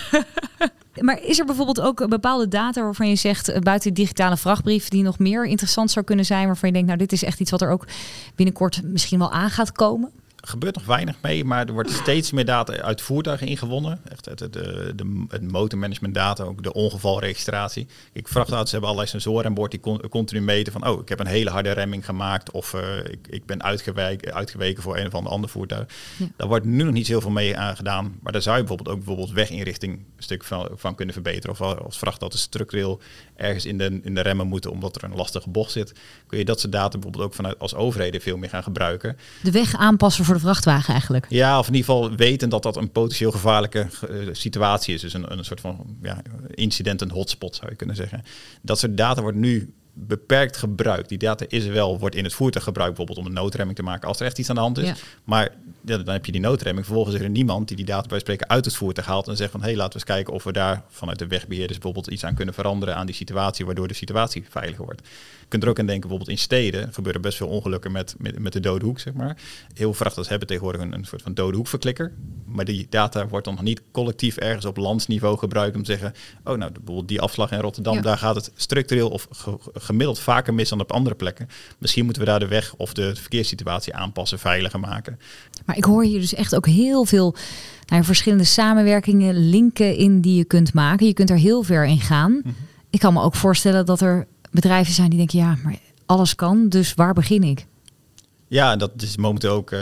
Maar 0.99 1.23
is 1.23 1.39
er 1.39 1.45
bijvoorbeeld 1.45 1.81
ook 1.81 2.09
bepaalde 2.09 2.47
data 2.47 2.81
waarvan 2.81 3.09
je 3.09 3.15
zegt, 3.15 3.49
eh, 3.49 3.59
buiten 3.59 3.93
de 3.93 4.01
digitale 4.01 4.37
vrachtbrief, 4.37 4.87
die 4.87 5.03
nog 5.03 5.19
meer 5.19 5.45
interessant 5.45 5.91
zou 5.91 6.05
kunnen 6.05 6.25
zijn, 6.25 6.45
waarvan 6.45 6.69
je 6.69 6.73
denkt, 6.73 6.87
nou 6.87 6.99
dit 6.99 7.11
is 7.11 7.23
echt 7.23 7.39
iets 7.39 7.51
wat 7.51 7.61
er 7.61 7.71
ook 7.71 7.87
binnenkort 8.35 8.81
misschien 8.83 9.19
wel 9.19 9.31
aan 9.31 9.49
gaat 9.49 9.71
komen? 9.71 10.11
Gebeurt 10.41 10.75
nog 10.75 10.85
weinig 10.85 11.15
mee, 11.21 11.45
maar 11.45 11.67
er 11.67 11.73
wordt 11.73 11.91
steeds 11.91 12.31
meer 12.31 12.45
data 12.45 12.73
uit 12.73 13.01
voertuigen 13.01 13.47
ingewonnen. 13.47 14.01
Echt 14.09 14.25
het, 14.25 14.39
het, 14.39 14.53
de, 14.53 15.25
het 15.27 15.51
motormanagement 15.51 16.13
data, 16.13 16.43
ook 16.43 16.63
de 16.63 16.73
ongevalregistratie. 16.73 17.87
Ik 18.13 18.27
vrachtauto's 18.27 18.71
hebben 18.71 18.89
allerlei 18.89 19.11
sensoren 19.11 19.45
aan 19.45 19.53
boord 19.53 19.71
die 19.71 20.09
continu 20.09 20.41
meten 20.41 20.73
van, 20.73 20.87
oh, 20.87 21.01
ik 21.01 21.09
heb 21.09 21.19
een 21.19 21.27
hele 21.27 21.49
harde 21.49 21.71
remming 21.71 22.05
gemaakt 22.05 22.51
of 22.51 22.73
uh, 22.73 22.97
ik, 22.97 23.27
ik 23.29 23.45
ben 23.45 23.63
uitgeweken, 23.63 24.33
uitgeweken 24.33 24.83
voor 24.83 24.97
een 24.97 25.13
of 25.13 25.25
ander 25.25 25.49
voertuig. 25.49 25.87
Ja. 26.17 26.25
Daar 26.37 26.47
wordt 26.47 26.65
nu 26.65 26.83
nog 26.83 26.93
niet 26.93 27.07
zoveel 27.07 27.31
mee 27.31 27.57
aan 27.57 27.75
gedaan, 27.75 28.15
maar 28.21 28.31
daar 28.31 28.41
zou 28.41 28.57
je 28.57 28.63
bijvoorbeeld 28.63 28.95
ook 28.95 29.03
bijvoorbeeld 29.05 29.31
weginrichting 29.31 29.93
een 29.93 30.23
stuk 30.23 30.43
van, 30.43 30.69
van 30.73 30.95
kunnen 30.95 31.13
verbeteren. 31.13 31.51
Of 31.51 31.61
als 31.61 31.97
vrachtauto's 31.97 32.41
structureel 32.41 33.01
ergens 33.35 33.65
in 33.65 33.77
de, 33.77 33.99
in 34.03 34.15
de 34.15 34.21
remmen 34.21 34.47
moeten 34.47 34.71
omdat 34.71 34.95
er 34.95 35.03
een 35.03 35.15
lastige 35.15 35.49
bocht 35.49 35.71
zit, 35.71 35.93
kun 36.27 36.37
je 36.37 36.45
dat 36.45 36.59
soort 36.59 36.71
data 36.71 36.91
bijvoorbeeld 36.91 37.23
ook 37.23 37.33
vanuit 37.33 37.59
als 37.59 37.75
overheden 37.75 38.21
veel 38.21 38.37
meer 38.37 38.49
gaan 38.49 38.63
gebruiken. 38.63 39.17
De 39.43 39.51
weg 39.51 39.75
aanpassen 39.75 40.25
voor 40.25 40.30
de 40.35 40.41
vrachtwagen 40.41 40.91
eigenlijk. 40.91 41.25
Ja, 41.29 41.59
of 41.59 41.67
in 41.67 41.73
ieder 41.73 41.89
geval 41.89 42.15
weten 42.15 42.49
dat 42.49 42.63
dat 42.63 42.75
een 42.75 42.91
potentieel 42.91 43.31
gevaarlijke 43.31 43.79
eh, 43.79 44.15
situatie 44.31 44.93
is. 44.93 45.01
Dus 45.01 45.13
een, 45.13 45.31
een 45.31 45.45
soort 45.45 45.61
van 45.61 45.97
ja, 46.01 46.21
incident, 46.49 47.01
een 47.01 47.11
hotspot 47.11 47.55
zou 47.55 47.69
je 47.69 47.75
kunnen 47.75 47.95
zeggen. 47.95 48.23
Dat 48.61 48.79
soort 48.79 48.97
data 48.97 49.21
wordt 49.21 49.37
nu 49.37 49.73
beperkt 49.93 50.57
gebruikt. 50.57 51.09
Die 51.09 51.17
data 51.17 51.45
is 51.47 51.65
wel, 51.65 51.99
wordt 51.99 52.15
in 52.15 52.23
het 52.23 52.33
voertuig 52.33 52.63
gebruikt, 52.63 52.95
bijvoorbeeld 52.95 53.27
om 53.27 53.33
een 53.33 53.41
noodremming 53.41 53.77
te 53.77 53.83
maken 53.83 54.07
als 54.07 54.19
er 54.19 54.25
echt 54.25 54.39
iets 54.39 54.49
aan 54.49 54.55
de 54.55 54.61
hand 54.61 54.77
is. 54.77 55.03
Maar 55.23 55.49
ja, 55.85 55.97
dan 55.97 56.13
heb 56.13 56.25
je 56.25 56.31
die 56.31 56.41
noodremming. 56.41 56.85
Vervolgens 56.85 57.15
is 57.15 57.21
er 57.21 57.29
niemand 57.29 57.67
die 57.67 57.77
die 57.77 57.85
data 57.85 58.07
bij 58.07 58.19
spreken 58.19 58.49
uit 58.49 58.65
het 58.65 58.75
voertuig 58.75 59.07
haalt 59.07 59.27
en 59.27 59.37
zegt 59.37 59.51
van 59.51 59.59
hé, 59.59 59.65
hey, 59.65 59.75
laten 59.75 59.99
we 59.99 60.05
eens 60.05 60.15
kijken 60.15 60.33
of 60.33 60.43
we 60.43 60.51
daar 60.51 60.83
vanuit 60.89 61.19
de 61.19 61.27
wegbeheerders 61.27 61.79
bijvoorbeeld 61.79 62.13
iets 62.13 62.23
aan 62.23 62.35
kunnen 62.35 62.53
veranderen 62.53 62.95
aan 62.95 63.05
die 63.05 63.15
situatie, 63.15 63.65
waardoor 63.65 63.87
de 63.87 63.93
situatie 63.93 64.45
veiliger 64.49 64.85
wordt. 64.85 65.01
Kunt 65.51 65.63
er 65.63 65.69
ook 65.69 65.79
aan 65.79 65.85
denken, 65.85 66.09
bijvoorbeeld 66.09 66.37
in 66.37 66.43
steden 66.43 66.93
gebeuren 66.93 67.21
best 67.21 67.37
veel 67.37 67.47
ongelukken 67.47 67.91
met, 67.91 68.15
met, 68.17 68.39
met 68.39 68.53
de 68.53 68.59
dode 68.59 68.85
hoek, 68.85 68.99
zeg 68.99 69.13
maar. 69.13 69.37
Heel 69.67 69.75
veel 69.75 69.93
vrachters 69.93 70.29
hebben 70.29 70.47
tegenwoordig 70.47 70.81
een, 70.81 70.93
een 70.93 71.05
soort 71.05 71.21
van 71.21 71.33
dode 71.33 71.57
hoekverklikker. 71.57 72.13
Maar 72.45 72.65
die 72.65 72.87
data 72.89 73.27
wordt 73.27 73.45
dan 73.45 73.53
nog 73.53 73.63
niet 73.63 73.81
collectief 73.91 74.37
ergens 74.37 74.65
op 74.65 74.77
landsniveau 74.77 75.37
gebruikt 75.37 75.75
om 75.75 75.83
te 75.83 75.91
zeggen, 75.91 76.13
oh 76.43 76.57
nou, 76.57 76.71
bijvoorbeeld 76.71 77.07
die 77.07 77.21
afslag 77.21 77.51
in 77.51 77.59
Rotterdam, 77.59 78.01
daar 78.01 78.17
gaat 78.17 78.35
het 78.35 78.51
structureel 78.55 79.09
of 79.09 79.27
gemiddeld 79.73 80.19
vaker 80.19 80.53
mis 80.53 80.69
dan 80.69 80.79
op 80.79 80.91
andere 80.91 81.15
plekken. 81.15 81.47
Misschien 81.77 82.03
moeten 82.05 82.23
we 82.23 82.29
daar 82.29 82.39
de 82.39 82.47
weg 82.47 82.75
of 82.75 82.93
de 82.93 83.15
verkeerssituatie 83.15 83.93
aanpassen, 83.93 84.39
veiliger 84.39 84.79
maken. 84.79 85.19
Maar 85.65 85.77
ik 85.77 85.83
hoor 85.83 86.03
hier 86.03 86.19
dus 86.19 86.33
echt 86.33 86.55
ook 86.55 86.67
heel 86.67 87.05
veel 87.05 87.35
nou, 87.85 88.03
verschillende 88.03 88.43
samenwerkingen, 88.43 89.49
linken 89.49 89.95
in 89.95 90.21
die 90.21 90.35
je 90.35 90.45
kunt 90.45 90.73
maken. 90.73 91.05
Je 91.05 91.13
kunt 91.13 91.29
er 91.29 91.37
heel 91.37 91.63
ver 91.63 91.85
in 91.85 91.99
gaan. 91.99 92.31
Mhm. 92.43 92.53
Ik 92.89 92.99
kan 92.99 93.13
me 93.13 93.21
ook 93.21 93.35
voorstellen 93.35 93.85
dat 93.85 94.01
er 94.01 94.27
bedrijven 94.51 94.93
zijn 94.93 95.09
die 95.09 95.17
denken, 95.17 95.39
ja, 95.39 95.57
maar 95.63 95.79
alles 96.05 96.35
kan, 96.35 96.69
dus 96.69 96.93
waar 96.93 97.13
begin 97.13 97.43
ik? 97.43 97.65
Ja, 98.51 98.75
dat 98.75 98.91
is 98.97 99.17
momenteel 99.17 99.51
ook, 99.51 99.71
uh, 99.71 99.81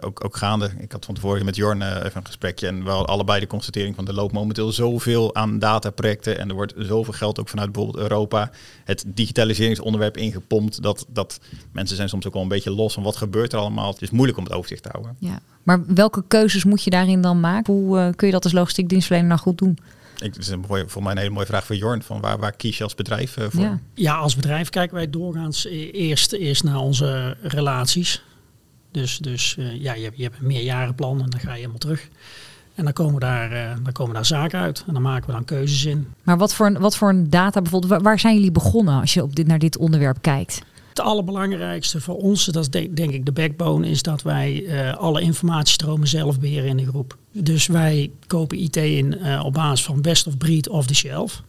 ook, 0.00 0.24
ook 0.24 0.36
gaande. 0.36 0.70
Ik 0.78 0.92
had 0.92 1.04
van 1.04 1.14
tevoren 1.14 1.44
met 1.44 1.56
Jorn 1.56 1.80
uh, 1.80 1.88
even 1.88 2.10
een 2.14 2.26
gesprekje 2.26 2.66
en 2.66 2.84
we 2.84 2.90
hadden 2.90 3.08
allebei 3.08 3.40
de 3.40 3.46
constatering 3.46 3.94
van 3.94 4.08
er 4.08 4.14
loopt 4.14 4.32
momenteel 4.32 4.72
zoveel 4.72 5.34
aan 5.34 5.58
dataprojecten 5.58 6.38
en 6.38 6.48
er 6.48 6.54
wordt 6.54 6.74
zoveel 6.76 7.12
geld 7.12 7.40
ook 7.40 7.48
vanuit 7.48 7.72
bijvoorbeeld 7.72 8.02
Europa 8.02 8.50
het 8.84 9.04
digitaliseringsonderwerp 9.06 10.16
ingepompt 10.16 10.82
dat, 10.82 11.06
dat 11.08 11.40
mensen 11.72 11.96
zijn 11.96 12.08
soms 12.08 12.26
ook 12.26 12.32
wel 12.32 12.42
een 12.42 12.48
beetje 12.48 12.70
los 12.70 12.94
van 12.94 13.02
wat 13.02 13.16
gebeurt 13.16 13.52
er 13.52 13.58
allemaal. 13.58 13.92
Het 13.92 14.02
is 14.02 14.10
moeilijk 14.10 14.38
om 14.38 14.44
het 14.44 14.52
overzicht 14.52 14.82
te 14.82 14.88
houden. 14.92 15.16
Ja, 15.18 15.40
maar 15.62 15.94
welke 15.94 16.24
keuzes 16.28 16.64
moet 16.64 16.82
je 16.82 16.90
daarin 16.90 17.20
dan 17.20 17.40
maken? 17.40 17.74
Hoe 17.74 17.98
uh, 17.98 18.08
kun 18.16 18.26
je 18.26 18.32
dat 18.32 18.44
als 18.44 18.52
logistiek 18.52 18.88
dienstverlener 18.88 19.30
nou 19.30 19.40
goed 19.40 19.58
doen? 19.58 19.78
Ik, 20.22 20.34
het 20.34 20.42
is 20.42 20.48
een 20.48 20.64
mooie, 20.68 20.88
voor 20.88 21.02
mij 21.02 21.12
een 21.12 21.18
hele 21.18 21.30
mooie 21.30 21.46
vraag 21.46 21.66
voor 21.66 21.76
Jorn. 21.76 22.02
Van 22.02 22.20
waar, 22.20 22.38
waar 22.38 22.52
kies 22.52 22.78
je 22.78 22.84
als 22.84 22.94
bedrijf 22.94 23.36
uh, 23.36 23.44
voor? 23.48 23.62
Ja. 23.62 23.80
ja. 23.94 24.16
als 24.16 24.36
bedrijf 24.36 24.68
kijken 24.68 24.96
wij 24.96 25.10
doorgaans 25.10 25.64
e-, 25.64 25.90
eerst, 25.90 26.32
eerst 26.32 26.64
naar 26.64 26.78
onze 26.78 27.36
relaties. 27.42 28.22
Dus, 28.90 29.18
dus 29.18 29.56
uh, 29.58 29.82
ja, 29.82 29.94
je, 29.94 30.10
je 30.14 30.22
hebt 30.22 30.38
een 30.38 30.46
meerjarenplan 30.46 31.22
en 31.22 31.30
dan 31.30 31.40
ga 31.40 31.50
je 31.50 31.56
helemaal 31.56 31.78
terug. 31.78 32.08
En 32.74 32.84
dan 32.84 32.92
komen, 32.92 33.20
daar, 33.20 33.52
uh, 33.52 33.72
dan 33.82 33.92
komen 33.92 34.14
daar 34.14 34.26
zaken 34.26 34.60
uit. 34.60 34.84
En 34.86 34.92
dan 34.92 35.02
maken 35.02 35.26
we 35.26 35.32
dan 35.32 35.44
keuzes 35.44 35.84
in. 35.84 36.06
Maar 36.22 36.38
wat 36.38 36.54
voor, 36.54 36.78
wat 36.78 36.96
voor 36.96 37.08
een 37.08 37.30
data 37.30 37.62
bijvoorbeeld, 37.62 37.92
waar, 37.92 38.02
waar 38.02 38.18
zijn 38.18 38.34
jullie 38.34 38.52
begonnen 38.52 39.00
als 39.00 39.14
je 39.14 39.22
op 39.22 39.36
dit, 39.36 39.46
naar 39.46 39.58
dit 39.58 39.76
onderwerp 39.76 40.18
kijkt? 40.20 40.62
Het 40.96 41.04
allerbelangrijkste 41.04 42.00
voor 42.00 42.16
ons, 42.16 42.44
dat 42.44 42.62
is 42.62 42.88
denk, 42.90 43.12
ik 43.12 43.24
de 43.24 43.32
backbone, 43.32 43.88
is 43.88 44.02
dat 44.02 44.22
wij 44.22 44.62
uh, 44.62 44.96
alle 44.96 45.20
informatiestromen 45.20 46.08
zelf 46.08 46.40
beheren 46.40 46.68
in 46.68 46.76
de 46.76 46.86
groep. 46.86 47.16
Dus 47.32 47.66
wij 47.66 48.10
kopen 48.26 48.58
IT 48.58 48.76
in 48.76 49.18
uh, 49.18 49.44
op 49.44 49.52
basis 49.52 49.84
van 49.84 50.00
best 50.00 50.26
of 50.26 50.36
breed 50.36 50.68
off 50.68 50.86
the 50.86 50.94
shelf. 50.94 51.42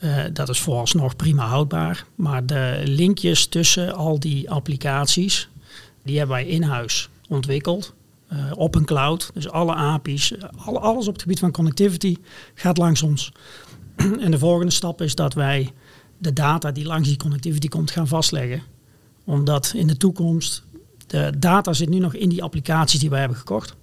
Uh, 0.00 0.24
dat 0.32 0.48
is 0.48 0.60
vooralsnog 0.60 1.16
prima 1.16 1.46
houdbaar. 1.46 2.04
Maar 2.14 2.46
de 2.46 2.82
linkjes 2.84 3.46
tussen 3.46 3.94
al 3.94 4.20
die 4.20 4.50
applicaties, 4.50 5.48
die 6.02 6.18
hebben 6.18 6.36
wij 6.36 6.46
in 6.46 6.62
huis 6.62 7.08
ontwikkeld. 7.28 7.94
op 8.54 8.74
een 8.74 8.84
cloud. 8.84 9.30
Dus 9.34 9.48
alle 9.48 9.74
API's, 9.74 10.34
alle, 10.56 10.78
alles 10.78 11.06
op 11.06 11.12
het 11.12 11.22
gebied 11.22 11.38
van 11.38 11.50
connectivity 11.50 12.16
gaat 12.54 12.78
langs 12.78 13.02
ons. 13.02 13.32
en 14.24 14.30
de 14.30 14.38
volgende 14.38 14.72
stap 14.72 15.02
is 15.02 15.14
dat 15.14 15.34
wij 15.34 15.72
de 16.20 16.32
data 16.32 16.70
die 16.70 16.86
langs 16.86 17.08
die 17.08 17.16
connectivity 17.16 17.68
komt 17.68 17.90
gaan 17.90 18.08
vastleggen. 18.08 18.62
Omdat 19.24 19.72
in 19.76 19.86
de 19.86 19.96
toekomst, 19.96 20.62
de 21.06 21.32
data 21.38 21.72
zit 21.72 21.88
nu 21.88 21.98
nog 21.98 22.14
in 22.14 22.28
die 22.28 22.42
applicaties 22.42 23.00
die 23.00 23.10
wij 23.10 23.18
hebben 23.20 23.38
gekocht. 23.38 23.74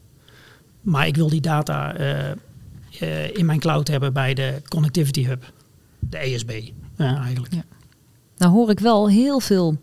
Maar 0.82 1.08
ik 1.08 1.16
wil 1.16 1.30
die 1.30 1.42
data 1.42 2.00
uh, 2.00 2.32
uh, 3.02 3.36
in 3.38 3.46
mijn 3.46 3.60
cloud 3.60 3.88
hebben 3.88 4.14
bij 4.14 4.34
de 4.34 4.62
Connectivity 4.68 5.26
Hub, 5.26 5.52
de 6.00 6.18
ESB 6.18 6.50
uh, 6.50 7.18
eigenlijk. 7.18 7.54
Ja. 7.54 7.64
Nou 8.38 8.52
hoor 8.52 8.70
ik 8.70 8.80
wel 8.80 9.10
heel 9.10 9.40
veel 9.40 9.78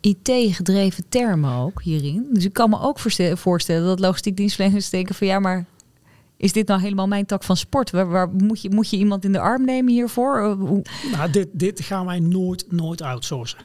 IT-gedreven 0.00 1.04
termen 1.08 1.52
ook 1.52 1.82
hierin. 1.82 2.26
Dus 2.32 2.44
ik 2.44 2.52
kan 2.52 2.70
me 2.70 2.80
ook 2.80 2.98
voorstellen 3.34 3.86
dat 3.86 4.00
logistiek 4.00 4.36
dienstverleners 4.36 4.90
denken 4.90 5.14
van 5.14 5.26
ja, 5.26 5.38
maar 5.38 5.64
is 6.40 6.52
dit 6.52 6.66
nou 6.66 6.80
helemaal 6.80 7.06
mijn 7.06 7.26
tak 7.26 7.42
van 7.44 7.56
sport? 7.56 7.90
Waar, 7.90 8.08
waar, 8.08 8.28
moet, 8.28 8.62
je, 8.62 8.70
moet 8.70 8.90
je 8.90 8.96
iemand 8.96 9.24
in 9.24 9.32
de 9.32 9.38
arm 9.38 9.64
nemen 9.64 9.92
hiervoor? 9.92 10.38
Eh, 10.38 11.12
nou, 11.12 11.30
dit, 11.30 11.48
dit 11.52 11.80
gaan 11.80 12.06
wij 12.06 12.20
nooit, 12.20 12.72
nooit 12.72 13.02
outsourcen. 13.02 13.58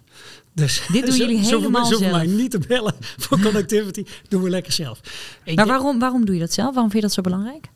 Dus 0.54 0.88
dit 0.92 1.06
doen 1.06 1.16
jullie 1.16 1.38
helemaal 1.38 1.86
zelf? 1.86 2.12
mij 2.12 2.26
niet 2.26 2.52
te 2.52 2.60
bellen 2.68 2.94
voor 3.18 3.40
connectivity. 3.40 4.06
doen 4.28 4.44
we 4.44 4.50
lekker 4.50 4.72
zelf. 4.72 5.00
maar 5.56 5.68
waarom, 5.68 6.00
waarom 6.00 6.26
doe 6.26 6.36
je 6.36 6.42
dat 6.42 6.54
zelf? 6.54 6.74
Waarom 6.74 6.92
vind 6.92 7.04
je 7.04 7.08
dat 7.08 7.16
zo 7.16 7.22
belangrijk? 7.22 7.70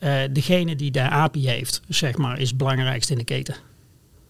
Uh, 0.00 0.22
degene 0.32 0.76
die 0.76 0.90
de 0.90 1.08
API 1.10 1.48
heeft, 1.48 1.80
zeg 1.88 2.16
maar, 2.16 2.38
is 2.40 2.48
het 2.48 2.58
belangrijkste 2.58 3.12
in 3.12 3.18
de 3.18 3.24
keten. 3.24 3.54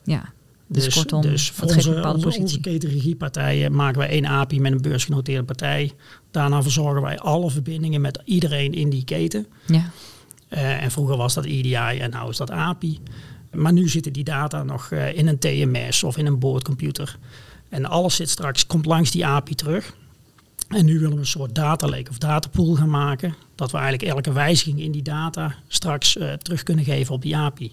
Ja. 0.05 0.33
Dus, 0.73 0.85
Dus, 0.85 0.95
kortom, 0.95 1.23
dus 1.23 1.51
voor 1.51 1.71
een 1.71 2.05
onze, 2.05 2.41
onze, 2.41 2.61
ketenregiepartijen 2.61 3.75
maken 3.75 3.99
wij 3.99 4.09
één 4.09 4.27
API 4.27 4.61
met 4.61 4.73
een 4.73 4.81
beursgenoteerde 4.81 5.45
partij. 5.45 5.93
Daarna 6.31 6.63
verzorgen 6.63 7.03
wij 7.03 7.19
alle 7.19 7.51
verbindingen 7.51 8.01
met 8.01 8.23
iedereen 8.25 8.73
in 8.73 8.91
die 8.91 9.05
keten. 9.05 9.47
Ja. 9.67 9.91
Eh, 10.49 10.83
en 10.83 10.91
vroeger 10.91 11.17
was 11.17 11.35
dat 11.35 11.45
EDI 11.45 11.75
en 11.75 12.11
nu 12.11 12.29
is 12.29 12.37
dat 12.37 12.51
API. 12.51 13.01
Maar 13.53 13.73
nu 13.73 13.89
zitten 13.89 14.13
die 14.13 14.25
data 14.25 14.63
nog 14.63 14.91
eh, 14.91 15.17
in 15.17 15.27
een 15.27 15.39
TMS 15.39 16.03
of 16.03 16.17
in 16.17 16.27
een 16.27 16.39
boordcomputer. 16.39 17.19
En 17.69 17.85
alles 17.85 18.17
zit 18.17 18.31
straks, 18.31 18.67
komt 18.67 18.87
langs 18.87 19.11
die 19.11 19.27
API 19.27 19.55
terug. 19.55 19.95
En 20.69 20.85
nu 20.85 20.99
willen 20.99 21.15
we 21.15 21.21
een 21.21 21.27
soort 21.27 21.55
data 21.55 21.89
lake 21.89 22.11
of 22.11 22.19
datapool 22.19 22.75
gaan 22.75 22.91
maken. 22.91 23.35
Dat 23.55 23.71
we 23.71 23.79
eigenlijk 23.79 24.13
elke 24.13 24.33
wijziging 24.33 24.81
in 24.81 24.93
die 24.93 25.03
data 25.03 25.55
straks 25.69 26.17
eh, 26.17 26.33
terug 26.33 26.63
kunnen 26.63 26.85
geven 26.85 27.15
op 27.15 27.23
die 27.23 27.37
API. 27.37 27.73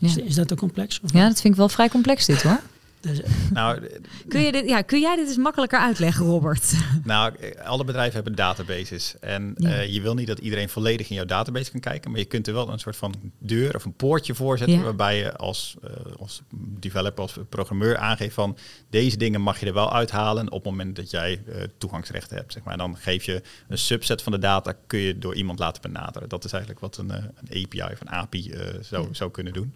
Is, 0.00 0.16
is 0.16 0.34
dat 0.34 0.48
te 0.48 0.54
complex? 0.54 1.00
Of 1.04 1.12
ja, 1.12 1.26
dat 1.28 1.40
vind 1.40 1.52
ik 1.52 1.58
wel 1.58 1.68
vrij 1.68 1.88
complex 1.88 2.26
dit 2.26 2.42
hoor. 2.42 2.60
Dus, 3.00 3.20
Nou, 3.52 3.88
Kun, 4.28 4.40
je 4.40 4.52
dit, 4.52 4.68
ja, 4.68 4.82
kun 4.82 5.00
jij 5.00 5.16
dit 5.16 5.26
eens 5.28 5.36
makkelijker 5.36 5.78
uitleggen, 5.78 6.26
Robert? 6.26 6.72
Nou, 7.04 7.34
alle 7.64 7.84
bedrijven 7.84 8.14
hebben 8.14 8.34
databases. 8.34 9.14
En 9.20 9.54
Ja. 9.58 9.70
eh, 9.70 9.92
je 9.94 10.00
wil 10.00 10.14
niet 10.14 10.26
dat 10.26 10.38
iedereen 10.38 10.68
volledig 10.68 11.08
in 11.08 11.14
jouw 11.16 11.24
database 11.24 11.70
kan 11.70 11.80
kijken. 11.80 12.10
Maar 12.10 12.20
je 12.20 12.26
kunt 12.26 12.46
er 12.46 12.52
wel 12.54 12.68
een 12.68 12.78
soort 12.78 12.96
van 12.96 13.14
deur 13.38 13.74
of 13.74 13.84
een 13.84 13.92
poortje 13.92 14.34
voor 14.34 14.58
zetten. 14.58 14.76
Ja. 14.78 14.82
Waarbij 14.82 15.16
je 15.18 15.36
als, 15.36 15.76
eh, 15.82 15.90
als 16.18 16.42
developer, 16.58 17.22
als 17.22 17.36
programmeur 17.48 17.96
aangeeft 17.96 18.34
van 18.34 18.56
deze 18.90 19.16
dingen 19.16 19.40
mag 19.40 19.60
je 19.60 19.66
er 19.66 19.74
wel 19.74 19.92
uithalen 19.92 20.50
op 20.50 20.62
het 20.64 20.70
moment 20.72 20.96
dat 20.96 21.10
jij 21.10 21.42
eh, 21.46 21.62
toegangsrechten 21.78 22.36
hebt. 22.36 22.52
Zeg 22.52 22.62
maar. 22.62 22.72
En 22.72 22.78
dan 22.78 22.96
geef 22.96 23.24
je 23.24 23.42
een 23.68 23.78
subset 23.78 24.22
van 24.22 24.32
de 24.32 24.38
data, 24.38 24.74
kun 24.86 24.98
je 24.98 25.18
door 25.18 25.34
iemand 25.34 25.58
laten 25.58 25.82
benaderen. 25.82 26.28
Dat 26.28 26.44
is 26.44 26.52
eigenlijk 26.52 26.80
wat 26.82 26.96
een, 26.96 27.10
een 27.10 27.64
API 27.64 27.82
of 27.92 28.00
een 28.00 28.10
API 28.10 28.54
zou, 28.80 29.06
Ja. 29.06 29.14
zou 29.14 29.30
kunnen 29.30 29.52
doen. 29.52 29.74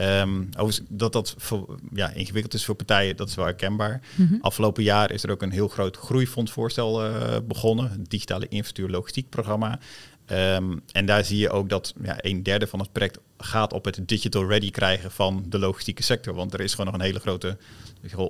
Ehm, 0.00 0.44
dat 0.88 1.12
dat 1.12 1.34
voor, 1.38 1.78
ja, 1.92 2.12
ingewikkeld 2.12 2.54
is 2.54 2.64
voor 2.64 2.74
partijen, 2.74 3.16
dat 3.16 3.28
is 3.28 3.34
wel 3.34 3.44
herkenbaar. 3.44 4.00
Mhm. 4.14 4.34
Afgelopen 4.40 4.82
jaar 4.82 5.10
is 5.10 5.22
er 5.22 5.30
ook 5.30 5.42
een 5.42 5.50
heel 5.50 5.68
groot 5.68 5.96
groeifondsvoorstel 5.96 7.04
eh, 7.04 7.36
begonnen, 7.44 7.90
het 7.90 8.10
digitale 8.10 8.48
infrastructuur 8.48 8.88
logistiek 8.88 9.28
programma. 9.28 9.78
Ehm, 10.30 10.76
en 10.92 11.06
daar 11.06 11.24
zie 11.24 11.38
je 11.38 11.50
ook 11.50 11.68
dat 11.68 11.94
ja, 12.02 12.16
een 12.18 12.42
derde 12.42 12.66
van 12.66 12.78
het 12.78 12.92
project 12.92 13.18
gaat 13.38 13.72
op 13.72 13.84
het 13.84 14.00
digital 14.06 14.48
ready 14.48 14.70
krijgen 14.70 15.10
van 15.10 15.44
de 15.48 15.58
logistieke 15.58 16.02
sector. 16.02 16.34
Want 16.34 16.52
er 16.52 16.60
is 16.60 16.70
gewoon 16.70 16.86
nog 16.86 16.94
een 16.94 17.06
hele 17.06 17.20
grote 17.20 17.56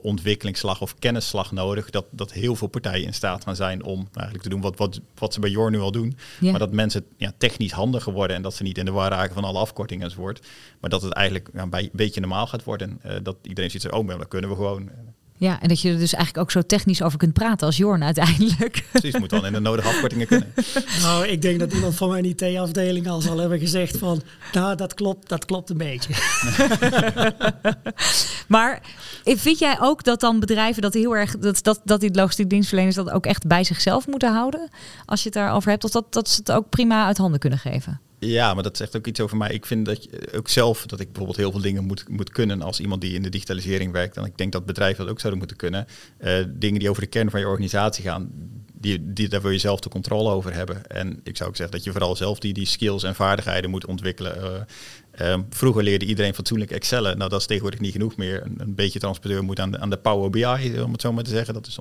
ontwikkelingsslag 0.03 0.81
of 0.81 0.99
kennisslag 0.99 1.53
nodig. 1.53 1.91
Dat, 1.91 2.05
dat 2.11 2.33
heel 2.33 2.57
veel 2.57 2.69
partijen 2.69 3.07
in 3.07 3.15
staat 3.15 3.45
gaan 3.45 3.57
zijn 3.57 3.83
om 3.83 4.09
eigenlijk 4.13 4.43
te 4.43 4.51
doen 4.51 4.61
wat, 4.61 4.77
wat, 4.77 5.01
wat 5.19 5.35
ze 5.35 5.41
bij 5.41 5.51
Jor 5.51 5.71
nu 5.71 5.79
al 5.79 5.93
doen. 5.93 6.17
Ja. 6.41 6.51
Maar 6.51 6.59
dat 6.59 6.73
mensen 6.73 7.05
ja, 7.17 7.33
technisch 7.39 7.73
handiger 7.73 8.13
worden 8.13 8.37
en 8.37 8.43
dat 8.43 8.55
ze 8.55 8.63
niet 8.63 8.79
in 8.79 8.85
de 8.85 8.91
war 8.91 9.11
raken 9.11 9.35
van 9.35 9.45
alle 9.45 9.59
afkortingen 9.59 10.05
enzovoort. 10.05 10.47
Maar 10.81 10.91
dat 10.91 11.03
het 11.03 11.13
eigenlijk 11.13 11.49
ja, 11.55 11.67
bij, 11.67 11.83
een 11.83 11.91
beetje 11.93 12.21
normaal 12.21 12.47
gaat 12.47 12.65
worden. 12.65 12.99
Eh, 13.03 13.17
dat 13.23 13.37
iedereen 13.43 13.71
ziet, 13.71 13.91
oh, 13.91 14.07
maar 14.07 14.19
dat 14.19 14.29
kunnen 14.29 14.51
we 14.51 14.57
gewoon. 14.57 14.91
Ja, 15.41 15.61
en 15.61 15.69
dat 15.69 15.81
je 15.81 15.89
er 15.91 15.99
dus 15.99 16.15
eigenlijk 16.15 16.45
ook 16.45 16.51
zo 16.51 16.63
technisch 16.67 17.03
over 17.03 17.19
kunt 17.19 17.33
praten 17.33 17.67
als 17.67 17.77
Jorn 17.77 18.05
uiteindelijk. 18.05 18.85
Precies, 18.91 19.19
moet 19.19 19.31
dan 19.31 19.47
in 19.47 19.53
de 19.53 19.61
nodige 19.61 19.89
afkortingen 19.89 20.27
kunnen. 20.27 20.53
nou, 21.03 21.27
ik 21.27 21.43
denk 21.43 21.59
dat 21.59 21.73
iemand 21.73 21.95
van 21.95 22.09
mijn 22.09 22.25
IT-afdeling 22.25 23.09
al 23.09 23.21
zal 23.21 23.39
hebben 23.39 23.59
gezegd 23.59 23.99
van... 23.99 24.23
Nou, 24.53 24.77
dat 24.77 24.95
klopt, 24.95 25.29
dat 25.29 25.45
klopt 25.45 25.71
een 25.71 25.77
beetje. 25.77 26.15
Maar 28.49 28.83
vind 29.25 29.59
jij 29.59 29.77
ook 29.81 30.05
dat 30.05 30.21
dan 30.21 30.41
bedrijven 30.41 30.83
dat 30.83 30.95
heel 30.95 31.17
erg 31.17 31.39
dat, 31.39 31.63
dat, 31.63 31.81
dat 31.85 32.01
die 32.01 32.15
logistiek 32.15 32.51
dienstverleners 32.51 32.97
dat 32.97 33.11
ook 33.11 33.27
echt 33.27 33.47
bij 33.47 33.65
zichzelf 33.65 34.07
moeten 34.07 34.33
houden? 34.33 34.69
Als 35.05 35.21
je 35.23 35.29
het 35.29 35.39
daarover 35.39 35.71
hebt, 35.71 35.85
of 35.85 35.91
dat, 35.91 36.13
dat 36.13 36.29
ze 36.29 36.39
het 36.39 36.53
ook 36.53 36.69
prima 36.69 37.07
uit 37.07 37.19
handen 37.19 37.41
kunnen 37.41 37.59
geven? 37.59 38.01
Ja, 38.21 38.55
maar 38.55 38.63
dat 38.63 38.77
zegt 38.77 38.97
ook 38.97 39.07
iets 39.07 39.21
over 39.21 39.37
mij. 39.37 39.53
Ik 39.53 39.67
vind 39.67 39.87
dat 39.87 40.05
je 40.05 40.33
ook 40.37 40.49
zelf 40.49 40.87
dat 40.87 41.01
ik 41.01 41.07
bijvoorbeeld 41.07 41.37
heel 41.37 41.51
veel 41.51 41.61
dingen 41.61 41.85
moet, 41.85 42.09
moet 42.09 42.31
kunnen 42.31 42.63
als 42.63 42.81
iemand 42.81 43.01
die 43.01 43.15
in 43.15 43.23
de 43.23 43.29
digitalisering 43.29 43.93
werkt. 43.93 44.17
En 44.17 44.25
ik 44.25 44.39
denk 44.39 44.53
dat 44.53 44.67
bedrijven 44.67 45.03
dat 45.05 45.13
ook 45.13 45.21
zouden 45.21 45.39
moeten 45.39 45.57
kunnen. 45.57 45.87
Eh, 46.19 46.45
dingen 46.49 46.81
die 46.81 46.91
over 46.91 47.03
de 47.03 47.09
kern 47.09 47.31
van 47.31 47.41
je 47.41 47.47
organisatie 47.47 48.05
gaan, 48.05 48.31
die, 48.81 49.13
die, 49.13 49.29
daar 49.29 49.43
wil 49.43 49.51
je 49.51 49.59
zelf 49.59 49.81
de 49.81 49.89
controle 49.89 50.31
over 50.31 50.55
hebben. 50.55 50.87
En 50.87 51.21
ik 51.23 51.37
zou 51.37 51.49
ook 51.49 51.57
zeggen 51.57 51.77
dat 51.77 51.85
je 51.85 51.91
vooral 51.91 52.17
zelf 52.17 52.39
die, 52.39 52.53
die 52.53 52.67
skills 52.67 53.03
en 53.03 53.15
vaardigheden 53.15 53.71
moet 53.71 53.87
ontwikkelen. 53.87 54.43
Eh, 54.43 55.33
ehm, 55.33 55.43
vroeger 55.51 55.83
leerde 55.83 56.05
iedereen 56.05 56.35
fatsoenlijk 56.35 56.71
Excellen. 56.71 57.19
Nou, 57.19 57.31
dat 57.31 57.41
is 57.41 57.47
tegenwoordig 57.47 57.81
niet 57.81 57.93
genoeg 57.93 58.17
meer. 58.17 58.43
Een, 58.57 58.75
beetje 58.75 58.99
transporteur 58.99 59.45
moet 59.45 59.61
aan 59.61 59.71
de, 59.71 59.79
aan 59.79 59.91
de 59.91 59.97
Power 59.97 60.31
BI, 60.31 60.81
om 60.81 60.93
het 60.93 61.01
zo 61.01 61.13
maar 61.13 61.25
te 61.25 61.31
zeggen. 61.31 61.55
Dat 61.55 61.67
is 61.67 61.79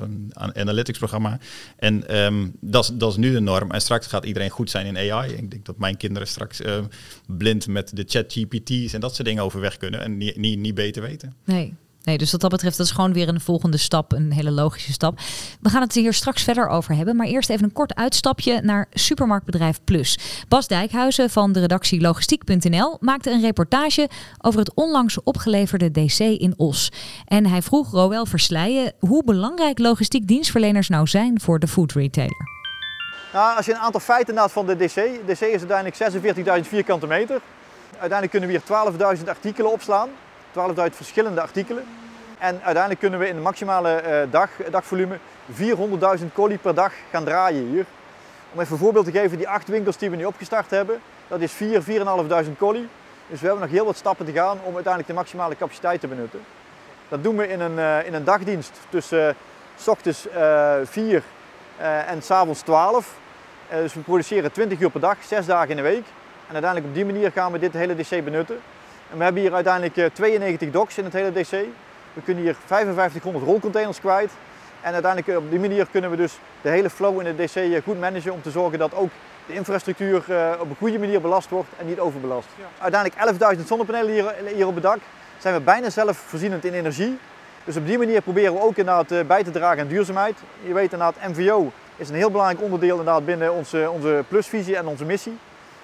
een, 0.00 0.32
een, 0.34 0.56
analytics 0.56 0.98
programma. 0.98 1.38
En 1.76 2.08
ehm, 2.08 2.48
dat, 2.60 2.84
is- 2.84 2.96
dat 2.96 3.10
is 3.10 3.16
nu 3.16 3.32
de 3.32 3.40
norm. 3.40 3.70
En 3.70 3.80
straks 3.80 4.06
gaat 4.06 4.24
iedereen 4.24 4.50
goed 4.50 4.70
zijn 4.70 4.96
in 4.96 5.12
AI. 5.12 5.32
Ik 5.32 5.50
denk 5.50 5.64
dat 5.64 5.78
mijn 5.78 5.96
kinderen 5.96 6.28
straks 6.28 6.60
eh, 6.60 6.78
blind 7.26 7.66
met 7.66 7.96
de 7.96 8.04
chat 8.06 8.32
GPT's 8.32 8.92
en 8.92 9.00
dat 9.00 9.14
soort 9.14 9.28
dingen 9.28 9.42
overweg 9.44 9.76
kunnen. 9.76 10.00
En 10.00 10.16
niet, 10.16 10.36
niet, 10.36 10.58
niet 10.58 10.74
beter 10.74 11.02
weten. 11.02 11.34
Nee. 11.44 11.74
Nee, 12.04 12.18
dus 12.18 12.32
wat 12.32 12.40
dat 12.40 12.50
betreft, 12.50 12.76
dat 12.76 12.86
is 12.86 12.92
gewoon 12.92 13.12
weer 13.12 13.28
een 13.28 13.40
volgende 13.40 13.76
stap, 13.76 14.12
een 14.12 14.32
hele 14.32 14.50
logische 14.50 14.92
stap. 14.92 15.18
We 15.60 15.68
gaan 15.68 15.82
het 15.82 15.94
hier 15.94 16.12
straks 16.12 16.42
verder 16.42 16.68
over 16.68 16.96
hebben, 16.96 17.16
maar 17.16 17.26
eerst 17.26 17.50
even 17.50 17.64
een 17.64 17.72
kort 17.72 17.94
uitstapje 17.94 18.60
naar 18.60 18.86
Supermarktbedrijf 18.92 19.80
Plus. 19.84 20.18
Bas 20.48 20.66
Dijkhuizen 20.66 21.30
van 21.30 21.52
de 21.52 21.60
redactie 21.60 22.00
logistiek.nl 22.00 22.96
maakte 23.00 23.30
een 23.30 23.40
reportage 23.40 24.08
over 24.38 24.60
het 24.60 24.74
onlangs 24.74 25.22
opgeleverde 25.22 25.90
DC 25.90 26.18
in 26.18 26.54
Os. 26.56 26.92
En 27.24 27.46
hij 27.46 27.62
vroeg 27.62 27.90
Roel 27.90 28.26
Versleijen 28.26 28.92
hoe 28.98 29.24
belangrijk 29.24 29.78
logistiek 29.78 30.26
dienstverleners 30.26 30.88
nou 30.88 31.06
zijn 31.06 31.40
voor 31.40 31.58
de 31.58 31.68
food 31.68 31.92
retailer. 31.92 32.48
Nou, 33.32 33.56
als 33.56 33.66
je 33.66 33.72
een 33.72 33.78
aantal 33.78 34.00
feiten 34.00 34.28
inderdaad 34.28 34.52
van 34.52 34.66
de 34.66 34.76
DC. 34.76 34.94
DC 35.26 35.40
is 35.40 35.64
uiteindelijk 35.68 36.62
46.000 36.62 36.68
vierkante 36.68 37.06
meter. 37.06 37.40
Uiteindelijk 37.90 38.30
kunnen 38.30 38.48
we 38.48 38.60
hier 38.98 39.16
12.000 39.18 39.28
artikelen 39.28 39.72
opslaan. 39.72 40.08
12.000 40.58 40.96
verschillende 40.96 41.40
artikelen. 41.40 41.84
En 42.38 42.54
uiteindelijk 42.54 43.00
kunnen 43.00 43.18
we 43.18 43.28
in 43.28 43.34
de 43.34 43.40
maximale 43.40 43.90
eh, 43.90 44.30
dag, 44.30 44.50
dagvolume 44.70 45.18
400.000 45.52 46.24
colie 46.34 46.58
per 46.58 46.74
dag 46.74 46.92
gaan 47.10 47.24
draaien 47.24 47.66
hier. 47.66 47.84
Om 48.52 48.60
even 48.60 48.72
een 48.72 48.78
voorbeeld 48.78 49.04
te 49.04 49.12
geven, 49.12 49.36
die 49.36 49.48
acht 49.48 49.68
winkels 49.68 49.96
die 49.96 50.10
we 50.10 50.16
nu 50.16 50.24
opgestart 50.24 50.70
hebben, 50.70 51.00
dat 51.28 51.40
is 51.40 51.52
4, 51.52 51.82
4.500 51.82 51.86
colie. 52.58 52.88
Dus 53.26 53.40
we 53.40 53.46
hebben 53.46 53.64
nog 53.64 53.74
heel 53.74 53.84
wat 53.84 53.96
stappen 53.96 54.26
te 54.26 54.32
gaan 54.32 54.58
om 54.62 54.74
uiteindelijk 54.74 55.06
de 55.06 55.14
maximale 55.14 55.56
capaciteit 55.56 56.00
te 56.00 56.08
benutten. 56.08 56.40
Dat 57.08 57.22
doen 57.22 57.36
we 57.36 57.48
in 57.48 57.60
een, 57.60 57.78
eh, 57.78 58.06
in 58.06 58.14
een 58.14 58.24
dagdienst 58.24 58.72
tussen 58.88 59.28
eh, 59.28 59.34
s 59.76 59.88
ochtends 59.88 60.28
eh 60.28 60.74
4 60.84 61.22
eh, 61.76 62.10
en 62.10 62.22
s'avonds 62.22 62.60
12. 62.60 63.18
Eh, 63.68 63.78
dus 63.78 63.94
we 63.94 64.00
produceren 64.00 64.52
20 64.52 64.80
uur 64.80 64.90
per 64.90 65.00
dag, 65.00 65.16
6 65.26 65.46
dagen 65.46 65.70
in 65.70 65.76
de 65.76 65.82
week. 65.82 66.04
En 66.46 66.52
uiteindelijk 66.52 66.86
op 66.86 66.94
die 66.94 67.04
manier 67.04 67.32
gaan 67.32 67.52
we 67.52 67.58
dit 67.58 67.72
hele 67.72 67.96
DC 67.96 68.24
benutten. 68.24 68.60
En 69.10 69.18
we 69.18 69.24
hebben 69.24 69.42
hier 69.42 69.54
uiteindelijk 69.54 69.96
eh, 69.96 70.06
92 70.12 70.70
docks 70.70 70.98
in 70.98 71.04
het 71.04 71.12
hele 71.12 71.32
DC. 71.32 71.50
We 72.12 72.22
kunnen 72.24 72.42
hier 72.42 72.56
5500 72.66 73.44
rolcontainers 73.44 74.00
kwijt. 74.00 74.30
En 74.80 74.92
uiteindelijk 74.92 75.32
eh, 75.32 75.36
op 75.36 75.50
die 75.50 75.60
manier 75.60 75.86
kunnen 75.90 76.10
we 76.10 76.16
dus 76.16 76.38
de 76.60 76.68
hele 76.68 76.90
flow 76.90 77.20
in 77.20 77.36
de 77.36 77.44
DC 77.44 77.54
eh, 77.54 77.82
goed 77.82 78.00
managen 78.00 78.32
om 78.32 78.42
te 78.42 78.50
zorgen 78.50 78.78
dat 78.78 78.94
ook 78.94 79.10
de 79.46 79.56
infrastructuur 79.56 80.24
eh, 80.28 80.60
op 80.60 80.70
een 80.70 80.76
goede 80.76 80.98
manier 80.98 81.20
belast 81.20 81.50
wordt 81.50 81.68
en 81.78 81.86
niet 81.86 81.98
overbelast. 81.98 82.48
Uiteindelijk 82.78 83.56
11.000 83.58 83.66
zonnepanelen 83.66 84.12
hier, 84.12 84.34
hier 84.54 84.66
op 84.66 84.74
het 84.74 84.82
dak. 84.82 84.98
Zijn 85.38 85.54
we 85.54 85.60
bijna 85.60 85.90
zelfvoorzienend 85.90 86.64
in 86.64 86.72
energie. 86.72 87.18
Dus 87.64 87.76
op 87.76 87.86
die 87.86 87.98
manier 87.98 88.22
proberen 88.22 88.54
we 88.54 88.60
ook 88.60 88.76
inderdaad 88.76 89.10
eh, 89.10 89.24
bij 89.26 89.44
te 89.44 89.50
dragen 89.50 89.80
aan 89.80 89.88
duurzaamheid. 89.88 90.36
Je 90.66 90.72
weet 90.72 90.92
inderdaad, 90.92 91.16
MVO 91.28 91.72
is 91.96 92.08
een 92.08 92.14
heel 92.14 92.30
belangrijk 92.30 92.62
onderdeel 92.62 92.98
inderdaad 92.98 93.24
binnen 93.24 93.52
onze, 93.52 93.90
onze 93.90 94.24
plusvisie 94.28 94.76
en 94.76 94.86
onze 94.86 95.04
missie. 95.04 95.38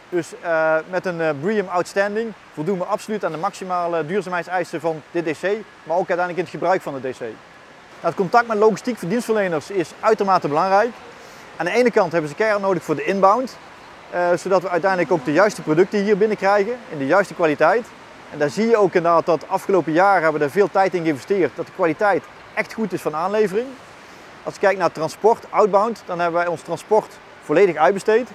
Dus 0.08 0.32
eh, 0.40 0.76
met 0.90 1.06
een 1.06 1.20
uh, 1.20 1.30
BREEAM 1.40 1.68
Outstanding 1.68 2.32
voldoen 2.54 2.78
we 2.78 2.84
absoluut 2.84 3.24
aan 3.24 3.32
de 3.32 3.38
maximale 3.38 4.06
duurzaamheidseisen 4.06 4.80
van 4.80 5.02
dit 5.10 5.24
DC, 5.24 5.42
maar 5.82 5.96
ook 5.96 6.08
uiteindelijk 6.08 6.36
in 6.36 6.44
het 6.44 6.48
gebruik 6.48 6.82
van 6.82 6.94
de 6.94 7.10
DC. 7.10 7.20
Nou, 7.20 7.34
het 8.00 8.14
contact 8.14 8.46
met 8.46 8.58
logistiek 8.58 8.98
voor 8.98 9.08
dienstverleners 9.08 9.70
is 9.70 9.90
uitermate 10.00 10.48
belangrijk. 10.48 10.90
Aan 11.56 11.64
de 11.64 11.72
ene 11.72 11.90
kant 11.90 12.12
hebben 12.12 12.30
ze 12.30 12.36
keihard 12.36 12.62
nodig 12.62 12.82
voor 12.82 12.96
de 12.96 13.04
inbound, 13.04 13.56
uh, 14.14 14.28
zodat 14.36 14.62
we 14.62 14.68
uiteindelijk 14.68 15.12
ook 15.12 15.24
de 15.24 15.32
juiste 15.32 15.62
producten 15.62 16.02
hier 16.02 16.16
binnenkrijgen 16.16 16.76
in 16.88 16.98
de 16.98 17.06
juiste 17.06 17.34
kwaliteit. 17.34 17.86
En 18.32 18.38
daar 18.38 18.50
zie 18.50 18.66
je 18.66 18.76
ook 18.76 18.94
inderdaad 18.94 19.26
dat 19.26 19.48
afgelopen 19.48 19.92
jaren 19.92 20.22
hebben 20.22 20.40
we 20.40 20.46
er 20.46 20.52
veel 20.52 20.70
tijd 20.70 20.94
in 20.94 21.02
geïnvesteerd 21.02 21.56
dat 21.56 21.66
de 21.66 21.72
kwaliteit 21.72 22.24
echt 22.54 22.72
goed 22.72 22.92
is 22.92 23.00
van 23.00 23.14
aanlevering. 23.14 23.66
Als 24.42 24.54
je 24.54 24.60
kijkt 24.60 24.78
naar 24.78 24.92
transport, 24.92 25.44
outbound, 25.50 26.02
dan 26.06 26.20
hebben 26.20 26.40
wij 26.40 26.48
ons 26.48 26.60
transport 26.62 27.18
volledig 27.42 27.76
uitbesteed 27.76 28.28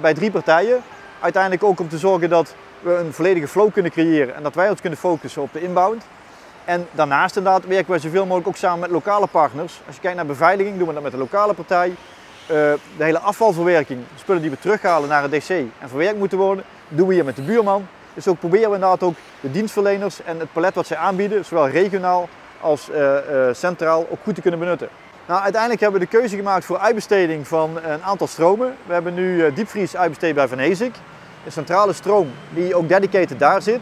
bij 0.00 0.14
drie 0.14 0.30
partijen. 0.30 0.82
Uiteindelijk 1.20 1.62
ook 1.62 1.80
om 1.80 1.88
te 1.88 1.98
zorgen 1.98 2.28
dat 2.28 2.54
we 2.80 2.94
een 2.94 3.12
volledige 3.12 3.48
flow 3.48 3.72
kunnen 3.72 3.92
creëren 3.92 4.34
en 4.34 4.42
dat 4.42 4.54
wij 4.54 4.70
ons 4.70 4.80
kunnen 4.80 4.98
focussen 4.98 5.42
op 5.42 5.52
de 5.52 5.62
inbound. 5.62 6.04
En 6.64 6.86
daarnaast 6.90 7.36
inderdaad 7.36 7.66
werken 7.66 7.90
wij 7.90 7.98
zoveel 7.98 8.24
mogelijk 8.24 8.48
ook 8.48 8.56
samen 8.56 8.80
met 8.80 8.90
lokale 8.90 9.26
partners. 9.26 9.80
Als 9.86 9.94
je 9.94 10.00
kijkt 10.00 10.16
naar 10.16 10.26
beveiliging, 10.26 10.78
doen 10.78 10.88
we 10.88 10.94
dat 10.94 11.02
met 11.02 11.12
de 11.12 11.18
lokale 11.18 11.54
partij. 11.54 11.88
Uh, 11.88 11.96
de 12.46 12.80
hele 12.96 13.18
afvalverwerking, 13.18 14.00
spullen 14.16 14.42
die 14.42 14.50
we 14.50 14.58
terughalen 14.58 15.08
naar 15.08 15.22
het 15.22 15.30
DC 15.30 15.48
en 15.50 15.88
verwerkt 15.88 16.18
moeten 16.18 16.38
worden, 16.38 16.64
doen 16.88 17.08
we 17.08 17.14
hier 17.14 17.24
met 17.24 17.36
de 17.36 17.42
buurman. 17.42 17.86
Dus 18.14 18.28
ook 18.28 18.38
proberen 18.38 18.68
we 18.68 18.74
inderdaad 18.74 19.02
ook 19.02 19.14
de 19.40 19.50
dienstverleners 19.50 20.22
en 20.22 20.38
het 20.38 20.52
palet 20.52 20.74
wat 20.74 20.86
zij 20.86 20.96
aanbieden, 20.96 21.44
zowel 21.44 21.68
regionaal 21.68 22.28
als 22.60 22.88
uh, 22.90 23.16
centraal, 23.52 24.06
ook 24.10 24.18
goed 24.22 24.34
te 24.34 24.40
kunnen 24.40 24.60
benutten. 24.60 24.88
Nou, 25.28 25.40
uiteindelijk 25.40 25.80
hebben 25.80 26.00
we 26.00 26.06
de 26.06 26.18
keuze 26.18 26.36
gemaakt 26.36 26.64
voor 26.64 26.78
uitbesteding 26.78 27.48
van 27.48 27.78
een 27.82 28.02
aantal 28.02 28.26
stromen. 28.26 28.76
We 28.86 28.92
hebben 28.92 29.14
nu 29.14 29.36
uh, 29.36 29.54
diepvries 29.54 29.96
uitbesteed 29.96 30.34
bij 30.34 30.48
Van 30.48 30.58
Heesik. 30.58 30.94
Een 31.44 31.52
centrale 31.52 31.92
stroom 31.92 32.30
die 32.54 32.74
ook 32.74 32.88
dedicated 32.88 33.38
daar 33.38 33.62
zit. 33.62 33.80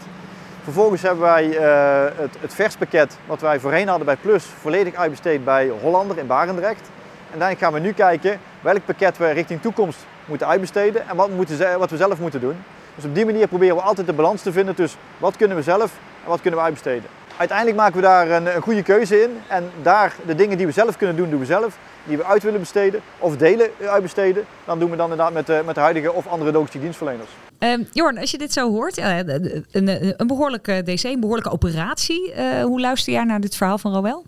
Vervolgens 0.63 1.03
hebben 1.03 1.23
wij 1.23 1.47
uh, 1.47 2.19
het, 2.21 2.37
het 2.41 2.55
verspakket 2.55 3.17
wat 3.27 3.41
wij 3.41 3.61
voorheen 3.61 3.89
hadden 3.89 4.07
bij 4.07 4.17
Plus 4.17 4.45
volledig 4.45 4.95
uitbesteed 4.95 5.45
bij 5.45 5.73
Hollander 5.81 6.19
in 6.19 6.27
Barendrecht. 6.27 6.91
En 7.33 7.39
dan 7.39 7.57
gaan 7.57 7.73
we 7.73 7.79
nu 7.79 7.93
kijken 7.93 8.41
welk 8.61 8.85
pakket 8.85 9.19
we 9.19 9.31
richting 9.31 9.61
toekomst 9.61 9.99
moeten 10.25 10.47
uitbesteden 10.47 11.09
en 11.09 11.17
wat, 11.17 11.31
moeten, 11.31 11.79
wat 11.79 11.91
we 11.91 11.97
zelf 11.97 12.19
moeten 12.19 12.41
doen. 12.41 12.57
Dus 12.95 13.05
op 13.05 13.15
die 13.15 13.25
manier 13.25 13.49
proberen 13.49 13.77
we 13.77 13.83
altijd 13.83 14.07
de 14.07 14.13
balans 14.13 14.43
te 14.43 14.53
vinden 14.53 14.75
tussen 14.75 15.01
wat 15.19 15.37
kunnen 15.37 15.57
we 15.57 15.63
zelf 15.63 15.93
en 16.23 16.29
wat 16.29 16.41
kunnen 16.41 16.59
we 16.59 16.65
uitbesteden. 16.65 17.11
Uiteindelijk 17.39 17.77
maken 17.77 17.97
we 17.97 18.03
daar 18.03 18.31
een, 18.31 18.55
een 18.57 18.63
goede 18.63 18.83
keuze 18.83 19.23
in 19.23 19.31
en 19.49 19.71
daar 19.83 20.17
de 20.27 20.35
dingen 20.35 20.57
die 20.57 20.67
we 20.67 20.73
zelf 20.73 20.97
kunnen 20.97 21.17
doen, 21.17 21.31
doen 21.31 21.41
we 21.41 21.47
zelf. 21.47 21.79
Die 22.05 22.17
we 22.17 22.25
uit 22.25 22.43
willen 22.43 22.61
besteden 22.61 23.01
of 23.19 23.37
delen 23.37 23.71
uitbesteden, 23.81 24.45
dan 24.65 24.79
doen 24.79 24.91
we 24.91 24.97
dan 24.97 25.11
inderdaad 25.11 25.33
met 25.33 25.47
de, 25.47 25.63
met 25.67 25.75
de 25.75 25.81
huidige 25.81 26.13
of 26.13 26.27
andere 26.27 26.53
logistieke 26.53 26.87
dienstverleners. 26.87 27.31
Um, 27.59 27.89
Jorn, 27.93 28.19
als 28.19 28.31
je 28.31 28.39
dit 28.39 28.53
zo 28.53 28.71
hoort, 28.71 28.97
ja, 28.97 29.19
een, 29.19 30.21
een 30.21 30.27
behoorlijke 30.27 30.83
DC, 30.85 31.03
een 31.03 31.21
behoorlijke 31.21 31.51
operatie. 31.51 32.35
Uh, 32.37 32.63
hoe 32.63 32.81
luister 32.81 33.13
jij 33.13 33.25
naar 33.25 33.41
dit 33.41 33.57
verhaal 33.57 33.79
van 33.79 34.07
Roel? 34.07 34.25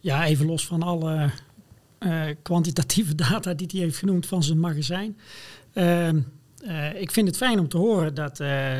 Ja, 0.00 0.24
even 0.24 0.46
los 0.46 0.66
van 0.66 0.82
alle 0.82 1.30
uh, 2.00 2.22
kwantitatieve 2.42 3.14
data 3.14 3.54
die 3.54 3.68
hij 3.70 3.80
heeft 3.80 3.98
genoemd 3.98 4.26
van 4.26 4.42
zijn 4.42 4.60
magazijn. 4.60 5.18
Uh, 5.74 6.08
uh, 6.66 7.00
ik 7.00 7.10
vind 7.10 7.26
het 7.26 7.36
fijn 7.36 7.58
om 7.58 7.68
te 7.68 7.76
horen 7.76 8.14
dat, 8.14 8.36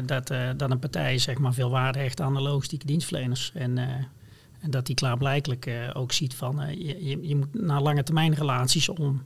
dat, 0.06 0.26
dat 0.56 0.70
een 0.70 0.78
partij 0.78 1.18
zeg 1.18 1.38
maar, 1.38 1.54
veel 1.54 1.70
waarde 1.70 1.98
hecht 1.98 2.20
aan 2.20 2.34
de 2.34 2.40
logistieke 2.40 2.86
dienstverleners. 2.86 3.52
En, 3.54 3.78
en 4.60 4.70
dat 4.70 4.86
die 4.86 4.94
klaarblijkelijk 4.94 5.70
ook 5.92 6.12
ziet 6.12 6.34
van 6.34 6.60
je, 6.78 7.28
je, 7.28 7.36
moet 7.36 7.54
naar 7.54 7.82
lange 7.82 8.02
termijn 8.02 8.34
relaties 8.34 8.88
om, 8.88 9.22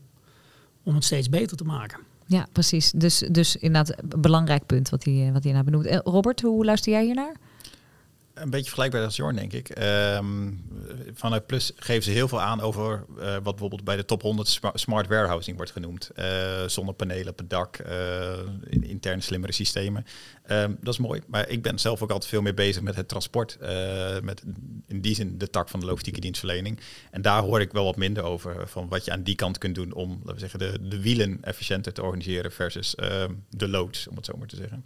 om 0.82 0.94
het 0.94 1.04
steeds 1.04 1.28
beter 1.28 1.56
te 1.56 1.64
maken. 1.64 2.00
Ja, 2.26 2.46
precies. 2.52 2.90
Dus, 2.90 3.18
dus 3.18 3.56
inderdaad 3.56 4.02
een 4.12 4.20
belangrijk 4.20 4.66
punt 4.66 4.88
wat 4.88 5.04
hij, 5.04 5.30
wat 5.32 5.44
hij 5.44 5.52
nou 5.52 5.64
benoemt. 5.64 6.00
Robert, 6.04 6.40
hoe 6.40 6.64
luister 6.64 6.92
jij 6.92 7.04
hiernaar? 7.04 7.34
Een 8.40 8.50
beetje 8.50 8.64
vergelijkbaar 8.64 9.04
als 9.04 9.16
Jorn, 9.16 9.36
denk 9.36 9.52
ik. 9.52 9.78
Um, 9.78 10.64
vanuit 11.14 11.46
Plus 11.46 11.72
geven 11.76 12.02
ze 12.02 12.10
heel 12.10 12.28
veel 12.28 12.40
aan 12.40 12.60
over 12.60 13.04
uh, 13.18 13.32
wat 13.32 13.42
bijvoorbeeld 13.42 13.84
bij 13.84 13.96
de 13.96 14.04
top 14.04 14.22
100 14.22 14.60
smart 14.74 15.08
warehousing 15.08 15.56
wordt 15.56 15.72
genoemd. 15.72 16.10
Uh, 16.16 16.26
zonnepanelen 16.66 17.28
op 17.28 17.38
het 17.38 17.50
dak, 17.50 17.78
uh, 17.78 18.32
interne 18.70 19.22
slimmere 19.22 19.52
systemen. 19.52 20.06
Um, 20.50 20.76
dat 20.80 20.92
is 20.94 21.00
mooi, 21.00 21.20
maar 21.26 21.48
ik 21.48 21.62
ben 21.62 21.78
zelf 21.78 22.02
ook 22.02 22.10
altijd 22.10 22.30
veel 22.30 22.42
meer 22.42 22.54
bezig 22.54 22.82
met 22.82 22.96
het 22.96 23.08
transport. 23.08 23.58
met 24.22 24.42
in 24.86 25.00
die 25.00 25.14
zin 25.14 25.38
de 25.38 25.50
tak 25.50 25.68
van 25.68 25.80
de 25.80 25.86
logistieke 25.86 26.20
dienstverlening. 26.20 26.80
En 27.10 27.22
daar 27.22 27.42
hoor 27.42 27.60
ik 27.60 27.72
wel 27.72 27.84
wat 27.84 27.96
minder 27.96 28.22
over 28.22 28.68
van 28.68 28.88
wat 28.88 29.04
je 29.04 29.12
aan 29.12 29.22
die 29.22 29.34
kant 29.34 29.58
kunt 29.58 29.74
doen 29.74 29.92
om 29.92 30.10
laten 30.10 30.34
we 30.34 30.40
zeggen, 30.40 30.58
de, 30.58 30.88
de 30.88 31.00
wielen 31.00 31.38
efficiënter 31.42 31.92
te 31.92 32.02
organiseren 32.02 32.52
versus 32.52 32.94
ehm, 32.94 33.32
de 33.50 33.68
loads, 33.68 34.08
om 34.08 34.16
het 34.16 34.24
zo 34.24 34.36
maar 34.36 34.48
te 34.48 34.56
zeggen. 34.56 34.84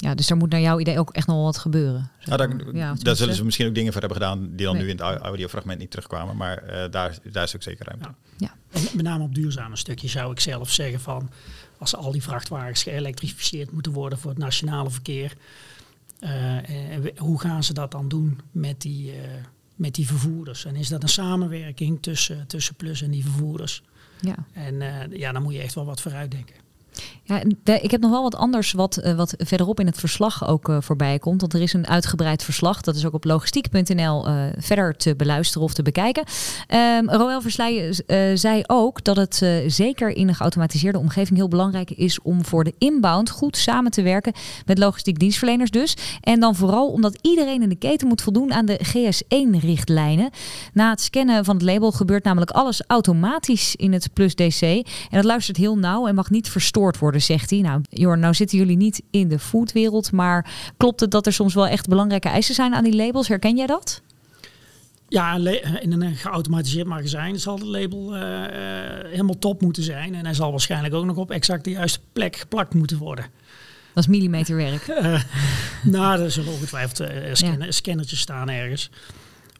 Ja, 0.00 0.14
dus 0.14 0.30
er 0.30 0.36
moet 0.36 0.50
naar 0.50 0.60
jouw 0.60 0.78
idee 0.78 0.98
ook 0.98 1.10
echt 1.10 1.26
nog 1.26 1.42
wat 1.44 1.58
gebeuren. 1.58 2.10
Nou, 2.24 2.38
daar, 2.38 2.74
ja, 2.74 2.94
daar 2.98 3.16
zullen 3.16 3.34
ze 3.34 3.44
misschien 3.44 3.66
ook 3.66 3.74
dingen 3.74 3.92
voor 3.92 4.00
hebben 4.00 4.18
gedaan 4.20 4.48
die 4.56 4.66
dan 4.66 4.76
nu 4.76 4.88
in 4.88 5.00
het 5.00 5.00
audiofragment 5.00 5.78
niet 5.78 5.90
terugkwamen. 5.90 6.36
Maar 6.36 6.62
uh, 6.64 6.90
daar, 6.90 7.18
daar 7.32 7.44
is 7.44 7.54
ook 7.54 7.62
zeker 7.62 7.86
ruimte. 7.86 8.08
Ja. 8.36 8.54
ja. 8.70 8.80
met 8.94 9.04
name 9.04 9.24
op 9.24 9.34
duurzame 9.34 9.76
stukjes 9.76 10.12
zou 10.12 10.32
ik 10.32 10.40
zelf 10.40 10.70
zeggen 10.70 11.00
van 11.00 11.30
als 11.78 11.96
al 11.96 12.12
die 12.12 12.22
vrachtwagens 12.22 12.82
geëlektrificeerd 12.82 13.72
moeten 13.72 13.92
worden 13.92 14.18
voor 14.18 14.30
het 14.30 14.38
nationale 14.38 14.90
verkeer. 14.90 15.32
Uh, 16.20 16.56
hoe 17.16 17.40
gaan 17.40 17.64
ze 17.64 17.72
dat 17.72 17.90
dan 17.90 18.08
doen 18.08 18.40
met 18.50 18.80
die, 18.80 19.12
uh, 19.12 19.20
met 19.76 19.94
die 19.94 20.06
vervoerders? 20.06 20.64
En 20.64 20.76
is 20.76 20.88
dat 20.88 21.02
een 21.02 21.08
samenwerking 21.08 22.02
tussen, 22.02 22.46
tussen 22.46 22.74
Plus 22.74 23.02
en 23.02 23.10
die 23.10 23.22
vervoerders? 23.22 23.82
Ja. 24.20 24.34
En 24.52 24.82
ja, 25.10 25.32
dan 25.32 25.42
moet 25.42 25.54
je 25.54 25.60
echt 25.60 25.74
wel 25.74 25.84
wat 25.84 26.00
vooruit 26.00 26.30
Ja, 27.28 27.42
ik 27.80 27.90
heb 27.90 28.00
nog 28.00 28.10
wel 28.10 28.22
wat 28.22 28.36
anders 28.36 28.72
wat, 28.72 29.00
uh, 29.04 29.14
wat 29.14 29.34
verderop 29.38 29.80
in 29.80 29.86
het 29.86 29.98
verslag 29.98 30.48
ook 30.48 30.68
uh, 30.68 30.76
voorbij 30.80 31.18
komt. 31.18 31.40
Want 31.40 31.52
er 31.52 31.62
is 31.62 31.72
een 31.72 31.86
uitgebreid 31.86 32.42
verslag. 32.42 32.80
Dat 32.80 32.96
is 32.96 33.06
ook 33.06 33.14
op 33.14 33.24
logistiek.nl 33.24 34.26
eh, 34.26 34.34
verder 34.58 34.96
te 34.96 35.16
beluisteren 35.16 35.62
of 35.62 35.74
te 35.74 35.82
bekijken. 35.82 36.24
Um, 36.98 37.10
Roel 37.10 37.40
Versleij 37.40 38.02
zei 38.34 38.62
ook 38.66 39.04
dat 39.04 39.16
het 39.16 39.46
zeker 39.66 40.08
in 40.08 40.28
een 40.28 40.34
geautomatiseerde 40.34 40.98
omgeving 40.98 41.38
heel 41.38 41.48
belangrijk 41.48 41.90
is 41.90 42.22
om 42.22 42.44
voor 42.44 42.64
de 42.64 42.74
inbound 42.78 43.30
goed 43.30 43.56
samen 43.56 43.90
te 43.90 44.02
werken 44.02 44.32
met 44.66 44.78
logistiek 44.78 45.18
dienstverleners 45.18 45.70
dus. 45.70 45.96
En 46.20 46.40
dan 46.40 46.54
vooral 46.54 46.88
omdat 46.88 47.18
iedereen 47.22 47.62
in 47.62 47.68
de 47.68 47.76
keten 47.76 48.08
moet 48.08 48.22
voldoen 48.22 48.52
aan 48.52 48.66
de 48.66 48.80
GS1-richtlijnen. 48.84 50.30
Na 50.72 50.90
het 50.90 51.00
scannen 51.00 51.44
van 51.44 51.54
het 51.54 51.64
label 51.64 51.92
gebeurt 51.92 52.24
namelijk 52.24 52.50
alles 52.50 52.82
automatisch 52.86 53.76
in 53.76 53.92
het 53.92 54.12
Plus 54.12 54.34
DC. 54.34 54.62
En 54.62 54.84
dat 55.10 55.24
luistert 55.24 55.56
heel 55.56 55.78
nauw 55.78 56.06
en 56.06 56.14
mag 56.14 56.30
niet 56.30 56.48
verstoord 56.88 56.98
worden, 56.98 57.22
zegt 57.22 57.50
hij. 57.50 57.60
Nou, 57.60 57.80
Jorn, 57.90 58.20
nou 58.20 58.34
zitten 58.34 58.58
jullie 58.58 58.76
niet 58.76 59.02
in 59.10 59.28
de 59.28 59.38
foodwereld, 59.38 60.12
maar 60.12 60.50
klopt 60.76 61.00
het 61.00 61.10
dat 61.10 61.26
er 61.26 61.32
soms 61.32 61.54
wel 61.54 61.66
echt 61.66 61.88
belangrijke 61.88 62.28
eisen 62.28 62.54
zijn 62.54 62.74
aan 62.74 62.84
die 62.84 62.96
labels? 62.96 63.28
Herken 63.28 63.56
jij 63.56 63.66
dat? 63.66 64.02
Ja, 65.08 65.34
in 65.80 65.92
een 65.92 66.16
geautomatiseerd 66.16 66.86
magazijn 66.86 67.40
zal 67.40 67.54
het 67.54 67.64
label 67.64 68.16
uh, 68.16 68.22
helemaal 69.04 69.38
top 69.38 69.60
moeten 69.60 69.82
zijn. 69.82 70.14
En 70.14 70.24
hij 70.24 70.34
zal 70.34 70.50
waarschijnlijk 70.50 70.94
ook 70.94 71.04
nog 71.04 71.16
op 71.16 71.30
exact 71.30 71.64
de 71.64 71.70
juiste 71.70 72.00
plek 72.12 72.36
geplakt 72.36 72.74
moeten 72.74 72.98
worden. 72.98 73.24
Dat 73.94 74.04
is 74.04 74.06
millimeterwerk. 74.06 74.88
Uh, 74.88 75.22
nou, 75.94 76.22
er 76.22 76.30
zullen 76.30 76.52
ongetwijfeld 76.52 77.00
uh, 77.00 77.08
scanner, 77.32 77.72
scannertjes 77.72 78.20
staan 78.20 78.50
ergens. 78.50 78.90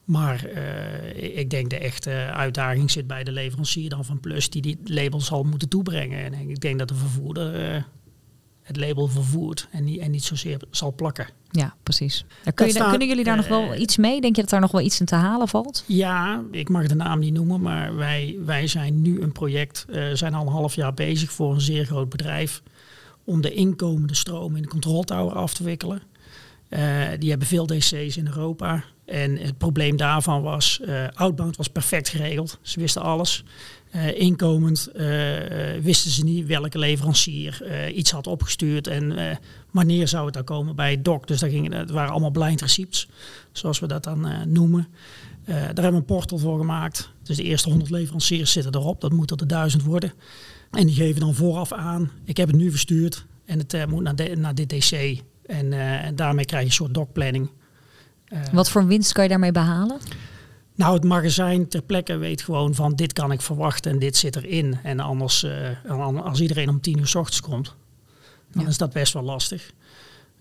Maar 0.08 0.46
uh, 0.54 1.38
ik 1.38 1.50
denk 1.50 1.70
de 1.70 1.78
echte 1.78 2.10
uitdaging 2.32 2.90
zit 2.90 3.06
bij 3.06 3.24
de 3.24 3.32
leverancier 3.32 3.88
dan 3.88 4.04
van 4.04 4.20
Plus, 4.20 4.50
die 4.50 4.62
die 4.62 4.78
label 4.84 5.20
zal 5.20 5.42
moeten 5.42 5.68
toebrengen. 5.68 6.24
En 6.24 6.50
ik 6.50 6.60
denk 6.60 6.78
dat 6.78 6.88
de 6.88 6.94
vervoerder 6.94 7.74
uh, 7.74 7.82
het 8.62 8.76
label 8.76 9.08
vervoert 9.08 9.68
en 9.70 9.84
niet, 9.84 10.00
en 10.00 10.10
niet 10.10 10.24
zozeer 10.24 10.60
zal 10.70 10.94
plakken. 10.94 11.28
Ja, 11.50 11.74
precies. 11.82 12.24
Kun 12.54 12.66
je, 12.66 12.72
staat, 12.72 12.88
kunnen 12.88 13.08
jullie 13.08 13.24
daar 13.24 13.36
nog 13.36 13.48
wel 13.48 13.72
eh, 13.72 13.80
iets 13.80 13.96
mee? 13.96 14.20
Denk 14.20 14.36
je 14.36 14.40
dat 14.40 14.50
daar 14.50 14.60
nog 14.60 14.70
wel 14.70 14.80
iets 14.80 15.00
in 15.00 15.06
te 15.06 15.14
halen 15.14 15.48
valt? 15.48 15.84
Ja, 15.86 16.44
ik 16.50 16.68
mag 16.68 16.86
de 16.86 16.94
naam 16.94 17.18
niet 17.18 17.34
noemen, 17.34 17.60
maar 17.60 17.96
wij, 17.96 18.38
wij 18.44 18.66
zijn 18.66 19.02
nu 19.02 19.20
een 19.20 19.32
project, 19.32 19.86
zijn 20.12 20.34
al 20.34 20.46
een 20.46 20.52
half 20.52 20.74
jaar 20.74 20.94
bezig 20.94 21.32
voor 21.32 21.54
een 21.54 21.60
zeer 21.60 21.84
groot 21.84 22.08
bedrijf 22.08 22.62
om 23.24 23.40
de 23.40 23.54
inkomende 23.54 24.14
stroom 24.14 24.56
in 24.56 24.62
de 24.62 24.68
controltower 24.68 25.34
af 25.34 25.54
te 25.54 25.64
wikkelen. 25.64 26.02
Die 27.18 27.30
hebben 27.30 27.48
veel 27.48 27.66
DC's 27.66 28.16
in 28.16 28.26
Europa. 28.26 28.84
En 29.08 29.36
het 29.36 29.58
probleem 29.58 29.96
daarvan 29.96 30.42
was, 30.42 30.80
uh, 30.82 31.08
outbound 31.14 31.56
was 31.56 31.68
perfect 31.68 32.08
geregeld. 32.08 32.58
Ze 32.62 32.80
wisten 32.80 33.02
alles. 33.02 33.44
Uh, 33.94 34.20
inkomend 34.20 34.90
wisten 35.82 36.10
ze 36.10 36.24
niet 36.24 36.46
welke 36.46 36.78
leverancier 36.78 37.88
iets 37.90 38.10
had 38.10 38.26
opgestuurd 38.26 38.86
en 38.86 39.38
wanneer 39.70 40.08
zou 40.08 40.24
het 40.24 40.34
dan 40.34 40.44
komen 40.44 40.76
bij 40.76 40.90
het 40.90 41.04
doc. 41.04 41.24
Dus 41.24 41.40
gingen, 41.40 41.72
het 41.72 41.90
waren 41.90 42.10
allemaal 42.10 42.30
blind 42.30 42.60
receipts, 42.60 43.08
zoals 43.52 43.78
we 43.78 43.86
dat 43.86 44.04
dan 44.04 44.28
noemen. 44.52 44.88
daar 45.44 45.64
hebben 45.64 45.90
we 45.90 45.96
een 45.96 46.04
portal 46.04 46.38
voor 46.38 46.58
gemaakt. 46.58 47.10
Dus 47.22 47.36
de 47.36 47.42
eerste 47.42 47.68
100 47.68 47.90
leveranciers 47.90 48.52
zitten 48.52 48.74
erop. 48.74 49.00
Dat 49.00 49.12
moet 49.12 49.30
er 49.30 49.36
de 49.36 49.46
duizend 49.46 49.82
worden. 49.82 50.12
En 50.70 50.86
die 50.86 50.94
geven 50.94 51.20
dan 51.20 51.34
vooraf 51.34 51.72
aan, 51.72 52.10
ik 52.24 52.36
heb 52.36 52.48
het 52.48 52.56
nu 52.56 52.70
verstuurd 52.70 53.26
en 53.44 53.58
het 53.58 53.86
moet 53.88 54.02
naar, 54.02 54.38
naar 54.38 54.54
dit 54.54 54.68
DC. 54.68 55.22
En, 55.46 55.70
daarmee 56.16 56.44
krijg 56.44 56.62
je 56.62 56.68
een 56.68 56.74
soort 56.74 56.94
docplanning. 56.94 57.46
Uh, 57.46 57.57
Wat 58.52 58.70
voor 58.70 58.86
winst 58.86 59.12
kan 59.12 59.22
je 59.22 59.28
daarmee 59.28 59.52
behalen? 59.52 59.98
Nou, 60.74 60.94
het 60.94 61.04
magazijn 61.04 61.68
ter 61.68 61.82
plekke 61.82 62.16
weet 62.16 62.42
gewoon 62.42 62.74
van 62.74 62.94
dit 62.94 63.12
kan 63.12 63.32
ik 63.32 63.40
verwachten 63.40 63.90
en 63.90 63.98
dit 63.98 64.16
zit 64.16 64.36
erin. 64.36 64.78
En 64.82 65.00
anders, 65.00 65.44
uh, 65.44 66.22
als 66.24 66.40
iedereen 66.40 66.68
om 66.68 66.80
tien 66.80 66.98
uur 66.98 67.06
s 67.06 67.14
ochtends 67.14 67.40
komt, 67.40 67.74
dan 68.52 68.62
ja. 68.62 68.68
is 68.68 68.78
dat 68.78 68.92
best 68.92 69.12
wel 69.12 69.22
lastig. 69.22 69.72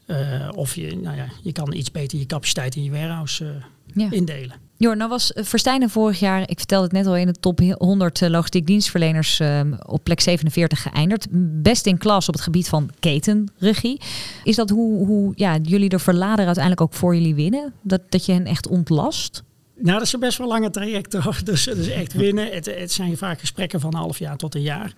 Uh, 0.06 0.50
of 0.56 0.76
je, 0.76 0.96
nou 0.96 1.16
ja, 1.16 1.28
je 1.42 1.52
kan 1.52 1.74
iets 1.74 1.92
beter 1.92 2.20
je 2.20 2.26
capaciteit 2.26 2.76
in 2.76 2.84
je 2.84 2.92
warehouse 2.92 3.62
ja. 3.94 4.12
indelen. 4.12 4.66
Jor, 4.78 4.98
nou 4.98 5.10
was 5.10 5.32
Verstijnen 5.36 5.90
vorig 5.90 6.20
jaar, 6.20 6.42
ik 6.42 6.58
vertelde 6.58 6.84
het 6.84 6.94
net 6.94 7.06
al, 7.06 7.16
in 7.16 7.26
de 7.26 7.34
top 7.34 7.60
100 7.78 8.22
logistiek 8.30 8.66
dienstverleners 8.66 9.40
um, 9.40 9.76
op 9.86 10.04
plek 10.04 10.22
47 10.22 10.82
geëindigd. 10.82 11.28
Best 11.62 11.86
in 11.86 11.98
klas 11.98 12.28
op 12.28 12.34
het 12.34 12.44
gebied 12.44 12.70
van 12.70 12.90
ketenregie. 13.00 14.02
Is 14.44 14.56
dat 14.56 14.70
hoe, 14.70 15.06
hoe 15.06 15.32
ja, 15.36 15.58
jullie 15.62 15.90
de 15.90 16.00
verlader 16.00 16.46
uiteindelijk 16.46 16.82
ook 16.82 16.94
voor 16.94 17.16
jullie 17.16 17.36
winnen? 17.36 17.74
Dat, 17.82 18.02
dat 18.10 18.26
je 18.26 18.32
hen 18.32 18.46
echt 18.46 18.68
ontlast? 18.68 19.44
Nou, 19.76 19.98
dat 19.98 20.02
is 20.02 20.18
best 20.18 20.38
wel 20.38 20.48
lange 20.48 20.70
traject 20.70 21.14
hoor. 21.14 21.40
Dus, 21.44 21.64
dus 21.64 21.88
echt 21.88 22.14
winnen. 22.14 22.52
Het, 22.52 22.66
het 22.66 22.92
zijn 22.92 23.18
vaak 23.18 23.40
gesprekken 23.40 23.80
van 23.80 23.94
een 23.94 24.00
half 24.00 24.20
jaar 24.20 24.38
tot 24.38 24.56
een 24.56 24.62
jaar. 24.62 24.94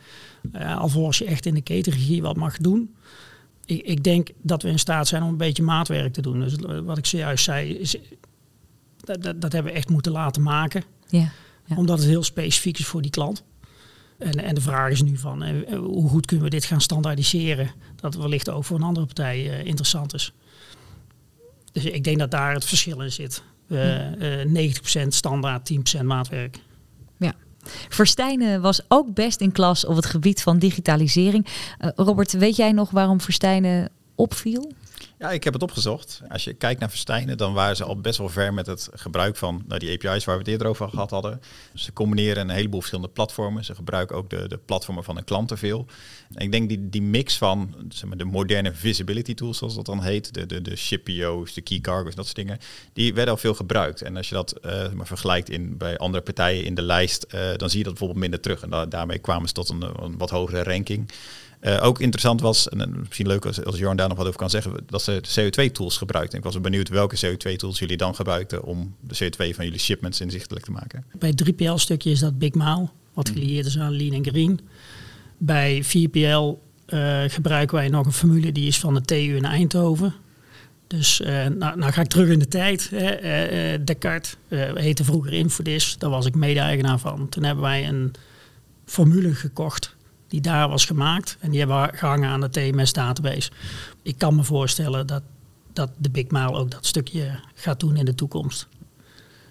Uh, 0.56 0.78
alvorens 0.78 1.18
je 1.18 1.26
echt 1.26 1.46
in 1.46 1.54
de 1.54 1.62
ketenregie 1.62 2.22
wat 2.22 2.36
mag 2.36 2.58
doen. 2.58 2.96
Ik, 3.66 3.82
ik 3.82 4.04
denk 4.04 4.30
dat 4.42 4.64
we 4.64 4.70
in 4.70 4.80
staat 4.80 5.08
zijn 5.08 5.24
om 5.24 5.30
een 5.30 5.38
beetje 5.38 5.64
maatwerk 5.64 6.14
te 6.14 6.22
doen. 6.22 6.40
Dus 6.40 6.56
wat 6.84 6.98
ik 6.98 7.06
zojuist 7.06 7.44
zei, 7.44 7.74
is 7.74 7.96
dat, 9.10 9.24
dat, 9.24 9.42
dat, 9.42 9.52
hebben 9.52 9.72
we 9.72 9.78
echt 9.78 9.90
moeten 9.90 10.12
laten 10.12 10.42
maken. 10.42 10.84
Ja, 11.08 11.32
ja. 11.66 11.76
Omdat 11.76 12.00
het 12.00 12.08
heel 12.08 12.24
specifiek 12.24 12.80
is 12.80 12.86
voor 12.86 13.02
die 13.02 13.12
klant. 13.12 13.44
En, 14.18 14.44
en 14.44 14.56
de 14.56 14.62
vraag 14.62 14.92
is 14.92 15.02
nu 15.02 15.18
van 15.18 15.44
eh, 15.44 15.78
hoe 15.78 16.10
goed 16.10 16.26
kunnen 16.26 16.46
we 16.46 16.52
dit 16.52 16.66
gaan 16.66 16.82
standaardiseren? 16.82 17.72
Dat 17.96 18.16
wellicht 18.16 18.50
ook 18.50 18.66
voor 18.66 18.78
een 18.78 18.84
andere 18.84 19.06
partij 19.06 19.46
uh, 19.46 19.66
interessant 19.66 20.14
is. 20.14 20.34
Dus 21.72 21.86
ik 21.86 22.04
denk 22.04 22.20
dat 22.20 22.32
daar 22.32 22.54
het 22.54 22.66
verschil 22.66 23.02
in 23.02 23.12
zit. 23.12 23.44
Uh, 23.68 24.46
uh, 24.46 24.74
90% 25.06 25.08
standaard, 25.08 25.72
10% 26.00 26.04
maatwerk. 26.04 26.60
Ja. 27.18 27.34
Verstijnen 27.90 28.62
was 28.62 28.82
ook 28.88 29.14
best 29.14 29.42
in 29.42 29.52
klas 29.52 29.86
op 29.86 29.96
het 29.96 30.06
gebied 30.06 30.42
van 30.42 30.60
digitalisering. 30.60 31.48
Robert, 31.96 32.32
weet 32.32 32.56
jij 32.56 32.72
nog 32.72 32.92
waarom 32.92 33.22
Verstijnen 33.22 33.90
opviel? 34.16 34.72
Ja, 35.20 35.32
ik 35.32 35.44
heb 35.44 35.54
het 35.54 35.64
opgezocht. 35.64 36.22
Als 36.30 36.44
je 36.44 36.54
kijkt 36.54 36.80
naar 36.80 36.90
Verstijnen, 36.90 37.38
dan 37.38 37.54
waren 37.54 37.76
ze 37.76 37.84
al 37.84 37.98
best 37.98 38.18
wel 38.18 38.30
ver 38.30 38.54
met 38.54 38.66
het 38.66 38.90
gebruik 38.94 39.36
van 39.36 39.64
nou, 39.68 39.80
die 39.80 39.92
API's 39.92 40.26
waar 40.26 40.36
we 40.36 40.42
het 40.42 40.52
eerder 40.52 40.68
over 40.68 40.90
gehad 40.90 41.10
hadden. 41.10 41.42
Ze 41.74 41.94
combineren 41.94 42.50
een 42.50 42.56
heleboel 42.56 42.80
verschillende 42.80 43.12
platformen. 43.14 43.66
Ze 43.66 43.76
gebruiken 43.76 44.16
ook 44.16 44.30
de, 44.30 44.48
de 44.48 44.58
platformen 44.58 45.04
van 45.04 45.16
hun 45.16 45.24
klanten 45.24 45.58
veel. 45.58 45.86
En 46.34 46.42
ik 46.46 46.52
denk 46.52 46.70
die, 46.70 46.90
die 46.90 47.02
mix 47.02 47.38
van 47.38 47.76
zeg 47.90 48.10
maar, 48.10 48.18
de 48.18 48.26
moderne 48.26 48.74
visibility 48.74 49.34
tools, 49.34 49.58
zoals 49.58 49.76
dat 49.76 49.86
dan 49.86 50.04
heet, 50.04 50.34
de, 50.34 50.46
de, 50.46 50.62
de 50.62 50.76
ShipPO's, 50.76 51.54
de 51.54 51.62
key 51.62 51.80
cargo's, 51.80 52.16
dat 52.16 52.26
soort 52.26 52.38
dingen, 52.38 52.58
die 52.94 53.14
werden 53.14 53.34
al 53.34 53.40
veel 53.40 53.54
gebruikt. 53.54 54.02
En 54.02 54.18
als 54.18 54.30
je 54.30 54.36
dat 54.36 54.60
uh, 54.66 54.92
maar 54.92 55.08
vergelijkt 55.08 55.50
in, 55.50 55.78
bij 55.78 55.98
andere 55.98 56.24
partijen 56.24 56.64
in 56.64 56.76
de 56.76 56.82
lijst, 56.82 57.26
uh, 57.36 57.56
dan 57.56 57.70
zie 57.70 57.78
je 57.78 57.84
dat 57.84 57.94
bijvoorbeeld 57.94 58.20
minder 58.20 58.40
terug. 58.40 58.62
En 58.62 58.70
da 58.70 58.86
daarmee 58.86 59.20
kwamen 59.20 59.48
ze 59.48 59.54
tot 59.54 59.70
een, 59.70 59.82
een 59.82 60.18
wat 60.18 60.30
hogere 60.30 60.64
ranking. 60.64 61.12
Uh, 61.62 61.84
ook 61.84 62.00
interessant 62.00 62.42
was, 62.42 62.70
en 62.70 62.96
misschien 63.00 63.28
leuk 63.28 63.46
als, 63.46 63.64
als 63.64 63.78
Jorn 63.78 63.98
daar 63.98 64.08
nog 64.08 64.18
wat 64.18 64.26
over 64.28 64.40
kan 64.40 64.50
zeggen, 64.50 64.74
dat 64.86 65.02
ze 65.02 65.22
CO2-tools 65.22 65.98
gebruikten. 65.98 66.38
Ik 66.38 66.44
was 66.44 66.62
benieuwd 66.62 66.90
welke 66.90 67.18
CO2-tools 67.26 67.80
jullie 67.80 67.98
dan 67.98 68.16
gebruikten 68.16 68.64
om 68.64 68.96
de 69.00 69.16
CO2 69.16 69.56
van 69.56 69.66
jullie 69.66 69.80
shipments 69.80 70.22
inzichtelijk 70.22 70.66
te 70.66 70.72
maken. 70.72 71.06
Bij 71.18 71.34
3PL-stukje 71.44 72.12
is 72.12 72.20
dat 72.20 72.40
Big 72.40 72.54
Mile, 72.54 72.90
wat 73.14 73.30
gelieerd 73.30 73.66
is 73.66 73.80
aan 73.80 73.96
Lean 73.96 74.14
en 74.14 74.26
Green. 74.26 74.60
Bij 75.38 75.84
4PL 75.84 76.58
uh, 76.88 77.24
gebruiken 77.28 77.76
wij 77.76 77.88
nog 77.88 78.06
een 78.06 78.14
formule 78.14 78.52
die 78.52 78.68
is 78.68 78.80
van 78.80 78.94
de 78.94 79.02
TU 79.02 79.16
in 79.16 79.46
Eindhoven. 79.46 80.14
Dus 80.88 81.22
uh, 81.22 81.28
nou, 81.28 81.78
nou, 81.78 81.92
ga 81.92 82.02
ik 82.02 82.08
terug 82.08 82.30
in 82.30 82.40
de 82.40 82.48
tijd. 82.48 82.90
Hè. 82.90 83.74
Uh, 83.74 83.80
Descartes 83.86 84.36
heette 84.74 85.04
vroeger 85.04 85.34
Infodis, 85.34 85.96
daar 85.98 86.10
was 86.10 86.26
ik 86.26 86.36
mede-eigenaar 86.36 87.00
van. 87.00 87.30
Toen 87.30 87.44
hebben 87.44 87.64
wij 87.64 87.88
een 87.88 88.14
formule 88.86 89.34
gekocht 89.34 89.98
die 90.30 90.42
daar 90.42 90.70
was 90.70 90.86
gemaakt. 90.86 91.38
En 91.40 91.50
die 91.50 91.60
hebben 91.60 91.98
gehangen 91.98 92.30
aan 92.30 92.42
de 92.42 92.50
TMS 92.50 92.94
database. 92.94 93.52
Ik 94.02 94.18
kan 94.18 94.36
me 94.36 94.44
voorstellen 94.44 95.08
dat, 95.08 95.24
dat 95.74 95.90
de 95.98 96.10
Big 96.10 96.30
Mile 96.30 96.52
ook 96.52 96.72
dat 96.72 96.86
stukje 96.86 97.40
gaat 97.54 97.80
doen 97.80 97.96
in 97.96 98.06
de 98.06 98.16
toekomst. 98.16 98.68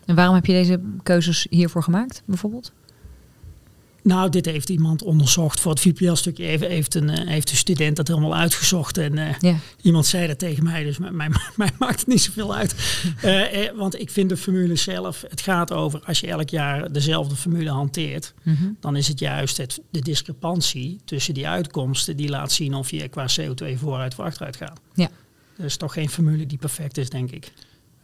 En 0.04 0.14
waarom 0.14 0.34
heb 0.34 0.46
je 0.46 0.52
deze 0.52 0.80
keuzes 1.02 1.46
hiervoor 1.50 1.82
gemaakt, 1.82 2.22
bijvoorbeeld? 2.24 2.72
Nou, 4.08 4.30
dit 4.30 4.44
heeft 4.44 4.68
iemand 4.68 5.02
onderzocht 5.02 5.60
voor 5.60 5.70
het 5.70 5.80
VPL-stukje. 5.80 6.46
Even 6.46 6.68
heeft 6.68 6.94
een, 6.94 7.08
heeft 7.08 7.50
een 7.50 7.56
student 7.56 7.96
dat 7.96 8.08
helemaal 8.08 8.34
uitgezocht. 8.34 8.98
En 8.98 9.16
uh, 9.16 9.38
ja. 9.40 9.56
iemand 9.82 10.06
zei 10.06 10.26
dat 10.26 10.38
tegen 10.38 10.64
mij, 10.64 10.84
dus 10.84 10.98
mij, 10.98 11.10
mij, 11.10 11.28
mij 11.56 11.70
maakt 11.78 11.98
het 11.98 12.08
niet 12.08 12.20
zoveel 12.20 12.54
uit. 12.54 12.74
uh, 13.24 13.66
eh, 13.66 13.76
want 13.76 14.00
ik 14.00 14.10
vind 14.10 14.28
de 14.28 14.36
formule 14.36 14.76
zelf, 14.76 15.24
het 15.28 15.40
gaat 15.40 15.72
over 15.72 16.00
als 16.04 16.20
je 16.20 16.26
elk 16.26 16.50
jaar 16.50 16.92
dezelfde 16.92 17.36
formule 17.36 17.70
hanteert, 17.70 18.34
mm 18.42 18.54
-hmm. 18.54 18.76
dan 18.80 18.96
is 18.96 19.08
het 19.08 19.18
juist 19.18 19.56
het, 19.56 19.80
de 19.90 20.00
discrepantie 20.00 20.98
tussen 21.04 21.34
die 21.34 21.48
uitkomsten 21.48 22.16
die 22.16 22.28
laat 22.28 22.52
zien 22.52 22.74
of 22.74 22.90
je 22.90 23.08
qua 23.08 23.26
CO2 23.40 23.78
vooruit 23.78 24.12
of 24.12 24.20
achteruit 24.20 24.56
gaat. 24.56 24.80
Ja. 24.94 25.10
Dus 25.56 25.76
toch 25.76 25.92
geen 25.92 26.08
formule 26.08 26.46
die 26.46 26.58
perfect 26.58 26.98
is, 26.98 27.10
denk 27.10 27.30
ik. 27.30 27.52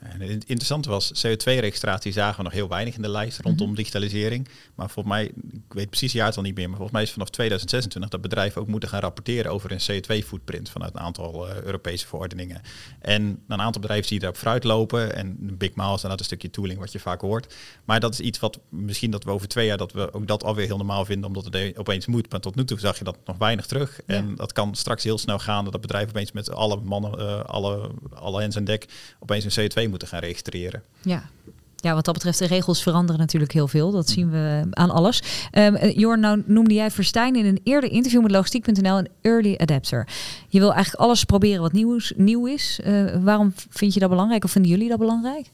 En 0.05 0.21
het 0.21 0.45
interessante 0.45 0.89
was, 0.89 1.27
CO2-registratie 1.27 2.13
zagen 2.13 2.37
we 2.37 2.43
nog 2.43 2.53
heel 2.53 2.69
weinig 2.69 2.95
in 2.95 3.03
de 3.03 3.09
lijst 3.09 3.41
rondom 3.41 3.61
mm 3.61 3.67
-hmm. 3.67 3.75
digitalisering. 3.75 4.49
Maar 4.75 4.91
volgens 4.91 5.15
mij, 5.15 5.25
ik 5.53 5.73
weet 5.73 5.89
precies 5.89 6.13
het 6.13 6.21
jaartal 6.21 6.43
niet 6.43 6.55
meer, 6.55 6.67
maar 6.69 6.77
volgens 6.77 6.97
mij 6.97 7.03
is 7.03 7.13
vanaf 7.13 7.31
2026 7.31 8.11
dat 8.11 8.21
bedrijven 8.21 8.61
ook 8.61 8.69
moeten 8.69 8.89
gaan 8.89 9.01
rapporteren 9.01 9.53
over 9.53 9.73
een 9.73 9.81
CO2-footprint 9.81 10.71
vanuit 10.71 10.95
een 10.95 11.01
aantal 11.01 11.49
uh, 11.49 11.63
Europese 11.63 12.07
verordeningen. 12.07 12.61
En 13.01 13.43
een 13.49 13.61
aantal 13.61 13.81
bedrijven 13.81 14.07
zie 14.07 14.15
je 14.15 14.21
daarop 14.21 14.39
vooruit 14.39 14.65
lopen. 14.65 15.15
En 15.15 15.57
Big 15.57 15.75
Miles, 15.75 16.03
en 16.03 16.09
dat 16.09 16.19
een 16.19 16.25
stukje 16.25 16.51
tooling 16.51 16.79
wat 16.79 16.93
je 16.93 16.99
vaak 17.01 17.21
hoort. 17.21 17.55
Maar 17.85 18.01
dat 18.01 18.13
is 18.13 18.21
iets 18.21 18.39
wat 18.39 18.59
misschien 18.69 19.11
dat 19.11 19.25
we 19.25 19.31
over 19.31 19.49
twee 19.49 19.67
jaar 19.67 19.77
dat 19.77 19.93
we 19.93 20.13
ook 20.13 20.27
dat 20.27 20.45
alweer 20.45 20.67
heel 20.67 20.77
normaal 20.77 21.05
vinden, 21.05 21.27
omdat 21.27 21.45
het 21.45 21.79
opeens 21.79 22.07
moet. 22.07 22.31
Maar 22.31 22.41
tot 22.41 22.55
nu 22.55 22.65
toe 22.65 22.79
zag 22.79 22.99
je 22.99 23.05
dat 23.05 23.19
nog 23.25 23.39
weinig 23.39 23.67
terug. 23.67 24.01
Ja. 24.07 24.15
En 24.15 24.35
dat 24.35 24.53
kan 24.53 24.75
straks 24.75 25.05
heel 25.05 25.19
snel 25.19 25.39
gaan 25.39 25.65
dat 25.65 25.81
bedrijven 25.81 26.09
opeens 26.09 26.33
met 26.33 26.51
alle 26.51 26.81
mannen, 26.81 27.21
uh, 27.21 27.41
alle, 27.41 27.91
alle 28.15 28.41
hens 28.41 28.57
en 28.57 28.65
dek, 28.65 28.87
opeens 29.21 29.57
een 29.57 29.71
CO2 29.71 29.75
moeten 29.75 29.94
gaan 30.03 30.21
registreren. 30.21 30.83
Ja. 31.03 31.31
Ja, 31.77 31.95
wat 31.95 32.05
dat 32.05 32.15
betreft, 32.15 32.39
de 32.39 32.47
regels 32.47 32.83
veranderen 32.83 33.21
natuurlijk 33.21 33.53
heel 33.53 33.69
veel. 33.69 33.91
Dat 33.91 34.09
zien 34.09 34.31
we 34.31 34.67
aan 34.71 34.91
alles. 34.91 35.23
Um, 35.53 35.89
Jorn, 35.89 36.21
nou 36.21 36.43
noemde 36.47 36.75
jij 36.75 36.91
Verstijn 36.91 37.37
in 37.37 37.45
een 37.45 37.61
eerder 37.63 37.91
interview 37.91 38.23
met 38.23 38.31
logistiek.nl 38.31 38.99
een 38.99 39.09
early 39.21 39.55
adapter. 39.57 40.09
Je 40.49 40.59
wil 40.59 40.73
eigenlijk 40.73 41.03
alles 41.05 41.25
proberen 41.25 41.61
wat 41.61 41.73
nieuw 41.73 41.95
is. 41.95 42.13
Nieuw 42.17 42.47
is. 42.47 42.81
Uh, 42.87 43.17
waarom 43.23 43.53
vind 43.69 43.95
je 43.95 44.01
dat 44.01 44.09
belangrijk 44.09 44.45
of 44.45 44.51
vinden 44.51 44.71
jullie 44.71 44.89
dat 44.89 44.99
belangrijk? 44.99 45.47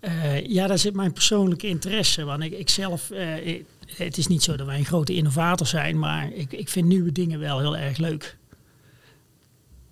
Uh, 0.00 0.46
ja, 0.46 0.66
daar 0.66 0.78
zit 0.78 0.94
mijn 0.94 1.12
persoonlijke 1.12 1.66
interesse. 1.66 2.24
Want 2.24 2.42
ik, 2.42 2.52
ik 2.52 2.68
zelf, 2.68 3.10
uh, 3.10 3.62
het 3.96 4.18
is 4.18 4.26
niet 4.26 4.42
zo 4.42 4.56
dat 4.56 4.66
wij 4.66 4.78
een 4.78 4.84
grote 4.84 5.14
innovator 5.14 5.66
zijn, 5.66 5.98
maar 5.98 6.32
ik, 6.32 6.52
ik 6.52 6.68
vind 6.68 6.86
nieuwe 6.86 7.12
dingen 7.12 7.38
wel 7.38 7.58
heel 7.58 7.76
erg 7.76 7.98
leuk. 7.98 8.36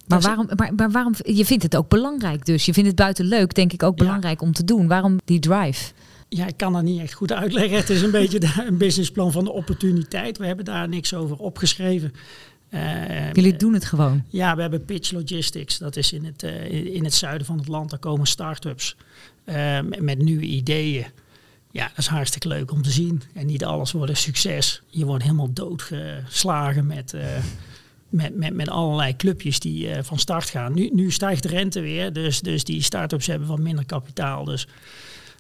Maar 0.07 0.21
waarom, 0.21 0.49
maar, 0.57 0.75
maar, 0.75 0.91
waarom, 0.91 1.15
je 1.23 1.45
vindt 1.45 1.63
het 1.63 1.77
ook 1.77 1.89
belangrijk 1.89 2.45
dus. 2.45 2.67
Je 2.67 2.73
vindt 2.73 2.89
het 2.89 2.99
buiten 2.99 3.25
leuk, 3.25 3.55
denk 3.55 3.73
ik, 3.73 3.83
ook 3.83 3.97
belangrijk 3.97 4.41
ja. 4.41 4.47
om 4.47 4.53
te 4.53 4.65
doen. 4.65 4.87
Waarom 4.87 5.19
die 5.25 5.39
drive? 5.39 5.93
Ja, 6.29 6.47
ik 6.47 6.57
kan 6.57 6.73
dat 6.73 6.83
niet 6.83 7.01
echt 7.01 7.13
goed 7.13 7.33
uitleggen. 7.33 7.77
Het 7.77 7.91
is 7.91 8.03
een 8.03 8.11
beetje 8.21 8.39
de, 8.41 8.65
een 8.67 8.77
businessplan 8.77 9.33
van 9.33 9.45
de 9.45 9.53
opportuniteit. 9.53 10.39
We 10.39 10.47
hebben 10.47 10.65
daar 10.65 10.89
niks 10.89 11.15
over 11.15 11.37
opgeschreven. 11.37 12.13
Uh, 12.71 13.33
Jullie 13.33 13.57
doen 13.57 13.75
het 13.75 13.85
gewoon? 13.85 14.25
Ja, 14.29 14.55
we 14.57 14.61
hebben 14.61 14.85
Pitch 14.85 15.11
Logistics. 15.11 15.79
Dat 15.79 15.97
is 15.97 16.13
in 16.13 16.25
het, 16.25 16.43
uh, 16.43 16.95
in 16.95 17.05
het 17.05 17.15
zuiden 17.15 17.47
van 17.47 17.59
het 17.59 17.69
land. 17.69 17.91
Daar 17.91 17.99
komen 17.99 18.27
start-ups 18.27 18.97
uh, 19.45 19.81
met, 19.81 20.01
met 20.01 20.19
nieuwe 20.19 20.45
ideeën. 20.45 21.07
Ja, 21.71 21.89
dat 21.89 21.99
is 21.99 22.07
hartstikke 22.07 22.49
leuk 22.49 22.71
om 22.71 22.83
te 22.83 22.91
zien. 22.91 23.23
En 23.35 23.47
niet 23.47 23.65
alles 23.65 23.93
wordt 23.93 24.11
een 24.11 24.17
succes. 24.17 24.83
Je 24.87 25.05
wordt 25.05 25.23
helemaal 25.23 25.53
doodgeslagen 25.53 26.87
met 26.87 27.15
met, 28.17 28.37
met, 28.37 28.55
met 28.55 28.69
allerlei 28.69 29.17
clubjes 29.17 29.61
die 29.61 29.89
uh, 29.89 29.99
van 30.03 30.19
start 30.19 30.51
gaan. 30.51 30.75
Nu, 30.75 30.91
nu 30.93 31.11
stijgt 31.11 31.43
de 31.43 31.49
rente 31.49 31.81
weer, 31.81 32.13
dus, 32.13 32.41
dus 32.41 32.65
die 32.65 32.83
start-ups 32.83 33.27
hebben 33.27 33.49
wat 33.49 33.59
minder 33.59 33.87
kapitaal. 33.87 34.45
Dus 34.45 34.67
ja. 34.69 34.75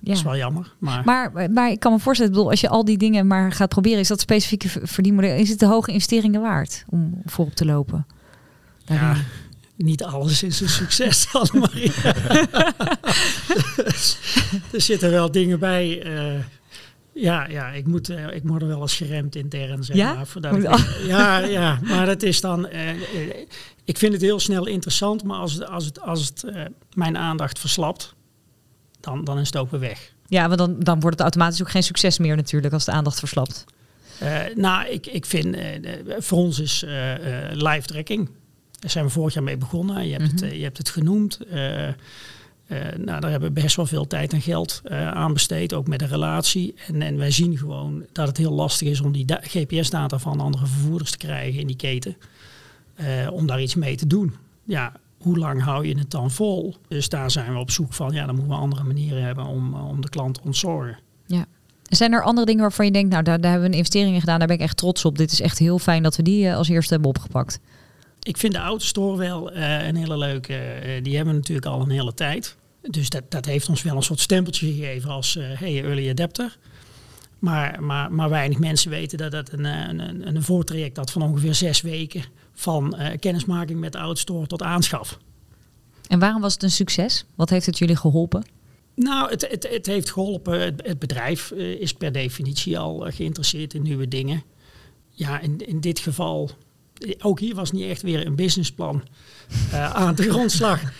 dat 0.01 0.17
is 0.17 0.23
wel 0.23 0.37
jammer. 0.37 0.75
Maar... 0.79 1.05
Maar, 1.05 1.51
maar 1.51 1.71
ik 1.71 1.81
kan 1.81 1.93
me 1.93 1.99
voorstellen, 1.99 2.33
bedoel, 2.33 2.51
als 2.51 2.61
je 2.61 2.69
al 2.69 2.85
die 2.85 2.99
dingen 2.99 3.27
maar 3.27 3.53
gaat 3.53 3.69
proberen, 3.69 3.99
is 3.99 4.09
dat 4.09 4.21
specifieke 4.21 4.69
verdienmodel, 4.83 5.37
is 5.37 5.49
het 5.49 5.59
de 5.59 5.67
hoge 5.67 5.93
investeringen 5.93 6.41
waard 6.41 6.85
om 6.89 7.21
voorop 7.25 7.55
te 7.55 7.65
lopen? 7.65 8.07
Daarin? 8.85 9.07
Ja, 9.07 9.17
niet 9.77 10.05
alles 10.05 10.43
is 10.43 10.61
een 10.61 10.69
succes, 10.69 11.27
Annemarie. 11.33 11.93
er 14.73 14.81
zitten 14.81 15.11
wel 15.11 15.31
dingen 15.31 15.59
bij. 15.59 16.07
Uh, 16.07 16.41
ja, 17.17 17.49
ja 17.49 17.69
ik, 17.69 17.87
moet, 17.87 18.11
uh, 18.11 18.35
ik 18.35 18.43
word 18.45 18.63
er 18.63 18.69
wel 18.69 18.81
eens 18.81 18.97
geremd 18.97 19.37
intern, 19.37 19.85
zeg 19.85 19.97
ja? 19.97 20.15
maar. 20.15 20.27
Voordat 20.27 20.57
ik, 20.57 20.63
ja, 21.07 21.39
ja, 21.39 21.79
maar 21.83 22.07
het 22.07 22.23
is 22.23 22.41
dan... 22.41 22.67
Uh, 22.67 22.95
uh, 22.95 23.35
ik 23.85 23.99
vind 23.99 24.13
het 24.13 24.23
heel 24.23 24.41
snel 24.41 24.67
interessant, 24.67 25.25
maar 25.25 25.39
als 25.39 25.53
het, 25.53 25.67
als 25.69 25.85
het, 25.85 26.01
als 26.01 26.27
het 26.27 26.45
mijn 26.95 27.17
aandacht 27.17 27.59
verslapt, 27.59 28.15
dan, 29.01 29.25
dan 29.25 29.39
is 29.39 29.47
het 29.47 29.57
ook 29.57 29.71
weer 29.71 29.81
weg. 29.81 30.13
Ja, 30.27 30.47
want 30.47 30.59
dan, 30.59 30.79
dan 30.79 31.01
wordt 31.01 31.17
het 31.17 31.21
automatisch 31.21 31.63
ook 31.63 31.71
geen 31.71 31.83
succes 31.83 32.19
meer 32.19 32.37
natuurlijk 32.37 32.73
als 32.73 32.85
de 32.85 32.91
aandacht 32.91 33.19
verslapt. 33.19 33.65
nou, 34.55 34.89
ik, 34.89 35.07
ik 35.07 35.27
vind, 35.27 35.57
voor 36.19 36.39
ons 36.39 36.59
is 36.59 36.85
live 37.53 37.87
tracking. 37.87 38.31
Daar 38.79 38.91
zijn 38.91 39.05
we 39.05 39.11
vorig 39.11 39.35
jaar 39.35 39.43
mee 39.43 39.57
begonnen. 39.57 40.07
Je 40.07 40.13
hebt, 40.13 40.33
mm 40.33 40.39
-hmm. 40.39 40.47
het, 40.47 40.57
je 40.57 40.63
hebt 40.63 40.79
het 40.79 40.89
genoemd. 40.89 41.39
Uh, 42.69 42.79
nou, 42.97 43.21
daar 43.21 43.31
hebben 43.31 43.53
we 43.55 43.61
best 43.61 43.77
wel 43.77 43.87
veel 43.87 44.07
tijd 44.07 44.33
en 44.33 44.41
geld 44.41 44.83
uh, 44.85 45.11
aan 45.11 45.33
besteed, 45.33 45.75
ook 45.75 45.89
met 45.89 45.99
de 45.99 46.07
relatie. 46.07 46.75
En, 46.87 47.03
en 47.03 47.17
wij 47.17 47.31
zien 47.31 47.59
gewoon 47.59 48.05
dat 48.13 48.29
het 48.29 48.37
heel 48.37 48.53
lastig 48.53 48.89
is 48.89 49.01
om 49.01 49.13
die 49.13 49.25
GPS-data 49.41 50.19
van 50.19 50.41
andere 50.41 50.67
vervoerders 50.67 51.11
te 51.11 51.19
krijgen 51.19 51.61
in 51.61 51.67
die 51.67 51.77
keten. 51.77 52.17
Uh, 53.01 53.33
om 53.33 53.47
daar 53.47 53.63
iets 53.63 53.75
mee 53.75 53.97
te 53.97 54.07
doen. 54.07 54.35
Ja, 54.65 54.93
hoe 55.19 55.39
lang 55.39 55.63
hou 55.63 55.87
je 55.87 55.99
het 55.99 56.11
dan 56.11 56.31
vol? 56.31 56.75
Dus 56.89 57.09
daar 57.09 57.31
zijn 57.31 57.53
we 57.53 57.59
op 57.59 57.71
zoek 57.71 57.93
van, 57.93 58.13
ja, 58.13 58.27
dan 58.27 58.35
moeten 58.35 58.55
we 58.55 58.61
andere 58.61 58.85
manieren 58.85 59.23
hebben 59.23 59.45
om, 59.45 59.75
om 59.75 60.01
de 60.01 60.09
klant 60.09 60.35
te 60.35 60.41
ontzorgen. 60.45 60.99
Ja. 61.27 61.45
Zijn 61.83 62.13
er 62.13 62.23
andere 62.23 62.47
dingen 62.47 62.63
waarvan 62.63 62.85
je 62.85 62.93
denkt, 62.93 63.11
nou, 63.11 63.23
daar, 63.23 63.41
daar 63.41 63.51
hebben 63.51 63.69
we 63.69 63.75
een 63.75 63.81
investering 63.81 64.15
in 64.15 64.21
gedaan, 64.21 64.39
daar 64.39 64.49
ben 64.49 64.57
ik 64.57 64.63
echt 64.63 64.77
trots 64.77 65.05
op. 65.05 65.19
Dit 65.19 65.33
is 65.33 65.41
echt 65.41 65.59
heel 65.59 65.79
fijn 65.79 66.03
dat 66.03 66.17
we 66.17 66.23
die 66.23 66.53
als 66.53 66.69
eerste 66.69 66.93
hebben 66.93 67.11
opgepakt. 67.11 67.61
Ik 68.27 68.37
vind 68.37 68.53
de 68.53 68.59
Autostore 68.59 69.17
wel 69.17 69.53
uh, 69.53 69.87
een 69.87 69.97
hele 69.97 70.19
leuke. 70.19 70.53
Uh, 70.53 71.03
die 71.03 71.17
hebben 71.17 71.35
we 71.35 71.41
natuurlijk 71.41 71.67
al 71.67 71.81
een 71.81 71.91
hele 71.91 72.15
tijd. 72.15 72.57
Dus 72.83 73.09
dat, 73.11 73.31
dat 73.31 73.45
heeft 73.45 73.69
ons 73.69 73.83
wel 73.83 73.97
een 73.97 74.03
soort 74.03 74.21
stempeltje 74.21 74.67
gegeven 74.67 75.11
als 75.11 75.37
uh, 75.37 75.45
hey, 75.59 75.83
early 75.85 76.11
adapter. 76.11 76.59
Maar, 77.39 77.83
maar, 77.83 78.13
maar 78.13 78.29
weinig 78.29 78.59
mensen 78.59 78.91
weten 78.91 79.19
dat 79.19 79.31
dat 79.31 79.53
een, 79.53 79.65
een, 79.65 79.99
een, 79.99 80.37
een 80.37 80.43
voortraject 80.43 80.97
had 80.97 81.11
van 81.11 81.23
ongeveer 81.23 81.55
zes 81.55 81.81
weken. 81.81 82.25
Van 82.53 82.97
kennismaking 83.21 83.81
met 83.81 83.93
de 83.93 83.99
Autostore 83.99 84.47
tot 84.47 84.63
aanschaf. 84.63 85.19
En 86.09 86.19
waarom 86.19 86.41
was 86.41 86.53
het 86.53 86.63
een 86.63 86.71
succes? 86.71 87.25
Wat 87.35 87.51
heeft 87.51 87.67
het 87.67 87.79
jullie 87.79 87.97
geholpen? 87.97 88.45
Nou, 88.95 89.31
het, 89.31 89.51
het, 89.51 89.69
het 89.71 89.87
heeft 89.87 90.11
geholpen. 90.11 90.61
Het, 90.61 90.83
het 90.87 90.99
bedrijf 90.99 91.51
is 91.51 91.93
per 91.93 92.13
definitie 92.13 92.79
al 92.79 93.07
geïnteresseerd 93.09 93.75
in 93.75 93.83
nieuwe 93.83 94.09
dingen. 94.09 94.43
Ja, 95.11 95.41
in, 95.41 95.59
in 95.59 95.81
dit 95.81 95.99
geval 95.99 96.51
ook 97.21 97.41
hier 97.41 97.55
was 97.55 97.73
niet 97.73 97.91
echt 97.91 98.03
weer 98.03 98.27
een 98.27 98.37
businessplan 98.37 99.03
uh, 99.73 99.95
aan 99.95 100.15
de 100.15 100.31
grondslag. 100.31 100.81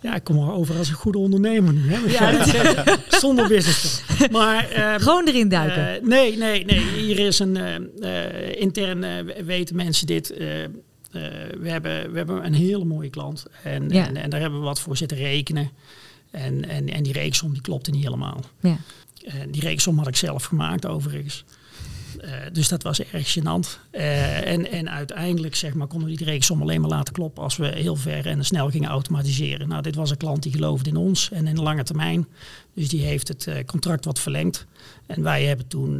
Ja, 0.00 0.14
ik 0.14 0.24
kom 0.24 0.38
er 0.38 0.52
over 0.52 0.78
als 0.78 0.88
een 0.88 0.94
goede 0.94 1.18
ondernemer 1.18 1.72
nu. 1.72 1.82
Hè? 1.92 1.96
Ja, 1.96 2.98
Zonder 3.20 3.48
businessplan. 3.48 4.30
Maar, 4.30 4.72
uh, 4.76 4.94
Gewoon 4.94 5.26
erin 5.26 5.48
duiken. 5.48 6.02
Uh, 6.02 6.08
nee, 6.08 6.36
nee, 6.36 6.64
nee. 6.64 6.80
Hier 6.80 7.18
is 7.18 7.38
een 7.38 7.56
intern 8.58 9.24
weten 9.44 9.76
mensen 9.76 10.06
dit. 10.06 10.28
we, 10.28 10.70
hebben, 11.62 12.10
we 12.10 12.16
hebben 12.16 12.44
een 12.46 12.54
hele 12.54 12.84
mooie 12.84 13.10
klant 13.10 13.46
en, 13.62 13.90
en, 13.90 14.16
en, 14.16 14.30
daar 14.30 14.40
hebben 14.40 14.58
we 14.58 14.64
wat 14.64 14.80
voor 14.80 14.96
zitten 14.96 15.16
rekenen. 15.16 15.70
En, 16.30 16.68
en, 16.68 16.88
en 16.88 17.02
die 17.02 17.12
reeksom 17.12 17.52
die 17.52 17.62
klopte 17.62 17.90
niet 17.90 18.04
helemaal. 18.04 18.40
Ja. 18.60 18.76
die 19.50 19.62
reeksom 19.62 19.98
had 19.98 20.08
ik 20.08 20.16
zelf 20.16 20.44
gemaakt 20.44 20.86
overigens. 20.86 21.44
Uh, 22.24 22.30
dus 22.52 22.68
dat 22.68 22.82
was 22.82 23.00
erg 23.00 23.38
gênant. 23.38 23.78
Uh, 23.92 24.46
en, 24.46 24.70
en 24.70 24.90
uiteindelijk 24.90 25.54
zeg 25.54 25.74
maar, 25.74 25.86
konden 25.86 26.08
we 26.08 26.16
die 26.16 26.26
reeksom 26.26 26.60
alleen 26.60 26.80
maar 26.80 26.90
laten 26.90 27.14
kloppen 27.14 27.42
als 27.42 27.56
we 27.56 27.66
heel 27.66 27.96
ver 27.96 28.26
en 28.26 28.44
snel 28.44 28.70
gingen 28.70 28.88
automatiseren. 28.88 29.68
Nou, 29.68 29.82
dit 29.82 29.94
was 29.94 30.10
een 30.10 30.16
klant 30.16 30.42
die 30.42 30.52
geloofde 30.52 30.90
in 30.90 30.96
ons 30.96 31.30
en 31.30 31.46
in 31.46 31.54
de 31.54 31.62
lange 31.62 31.82
termijn. 31.82 32.26
Dus 32.74 32.88
die 32.88 33.02
heeft 33.02 33.28
het 33.28 33.46
uh, 33.46 33.54
contract 33.66 34.04
wat 34.04 34.20
verlengd. 34.20 34.66
En 35.06 35.22
wij 35.22 35.44
hebben 35.44 35.66
toen 35.66 35.98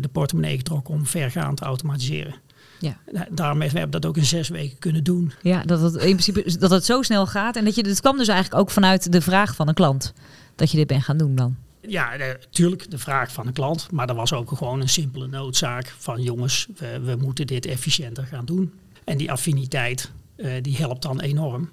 de 0.00 0.08
portemonnee 0.12 0.56
getrokken 0.56 0.94
om 0.94 1.06
vergaand 1.06 1.56
te 1.56 1.64
automatiseren. 1.64 2.34
Ja. 2.80 2.96
Daarom 3.30 3.60
hebben 3.60 3.82
we 3.82 3.88
dat 3.88 4.06
ook 4.06 4.16
in 4.16 4.24
zes 4.24 4.48
weken 4.48 4.78
kunnen 4.78 5.04
doen. 5.04 5.32
Ja, 5.42 5.62
dat 5.62 5.80
het 5.80 5.94
in 5.94 6.16
principe 6.16 6.58
dat 6.58 6.70
het 6.70 6.84
zo 6.84 7.02
snel 7.02 7.26
gaat. 7.26 7.56
En 7.56 7.64
dat 7.64 7.74
je 7.74 7.88
het 7.88 8.00
kwam 8.00 8.18
dus 8.18 8.28
eigenlijk 8.28 8.60
ook 8.60 8.70
vanuit 8.70 9.12
de 9.12 9.20
vraag 9.20 9.54
van 9.54 9.68
een 9.68 9.74
klant 9.74 10.12
dat 10.54 10.70
je 10.70 10.76
dit 10.76 10.86
bent 10.86 11.04
gaan 11.04 11.16
doen 11.16 11.34
dan. 11.34 11.56
Ja, 11.80 12.16
natuurlijk 12.16 12.90
de 12.90 12.98
vraag 12.98 13.32
van 13.32 13.46
een 13.46 13.52
klant. 13.52 13.90
Maar 13.90 14.06
dat 14.06 14.16
was 14.16 14.32
ook 14.32 14.48
gewoon 14.48 14.80
een 14.80 14.88
simpele 14.88 15.26
noodzaak 15.26 15.94
van 15.98 16.22
jongens, 16.22 16.68
we, 16.78 17.16
moeten 17.18 17.46
dit 17.46 17.66
efficiënter 17.66 18.24
gaan 18.24 18.44
doen. 18.44 18.72
En 19.04 19.18
die 19.18 19.30
affiniteit, 19.30 20.10
uh, 20.36 20.52
die 20.62 20.76
helpt 20.76 21.02
dan 21.02 21.20
enorm. 21.20 21.70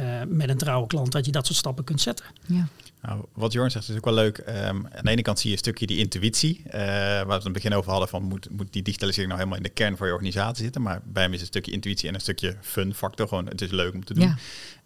Uh, 0.00 0.22
met 0.28 0.48
een 0.48 0.56
trouwe 0.56 0.86
klant 0.86 1.12
dat 1.12 1.26
je 1.26 1.32
dat 1.32 1.46
soort 1.46 1.58
stappen 1.58 1.84
kunt 1.84 2.00
zetten. 2.00 2.26
Ja. 2.46 2.68
Nou, 3.02 3.24
wat 3.32 3.52
Jorn 3.52 3.70
zegt 3.70 3.88
is 3.88 3.96
ook 3.96 4.04
wel 4.04 4.14
leuk. 4.14 4.38
Um, 4.38 4.54
aan 4.54 5.04
de 5.04 5.10
ene 5.10 5.22
kant 5.22 5.38
zie 5.38 5.50
je 5.50 5.56
een 5.56 5.62
stukje 5.62 5.86
die 5.86 5.98
intuïtie, 5.98 6.62
uh, 6.66 6.72
waar 6.72 7.26
we 7.26 7.32
het 7.32 7.44
in 7.44 7.52
het 7.52 7.62
begin 7.62 7.74
over 7.74 7.90
hadden 7.90 8.08
van 8.08 8.22
moet, 8.22 8.50
moet 8.50 8.72
die 8.72 8.82
digitalisering 8.82 9.32
nou 9.32 9.42
helemaal 9.44 9.64
in 9.64 9.68
de 9.68 9.82
kern 9.82 9.96
van 9.96 10.06
je 10.06 10.12
organisatie 10.12 10.64
zitten. 10.64 10.82
Maar 10.82 11.00
bij 11.04 11.22
hem 11.22 11.32
is 11.32 11.40
een 11.40 11.46
stukje 11.46 11.72
intuïtie 11.72 12.08
en 12.08 12.14
een 12.14 12.20
stukje 12.20 12.56
fun 12.60 12.94
factor. 12.94 13.28
Gewoon, 13.28 13.46
het 13.46 13.60
is 13.60 13.70
leuk 13.70 13.94
om 13.94 14.04
te 14.04 14.14
doen. 14.14 14.36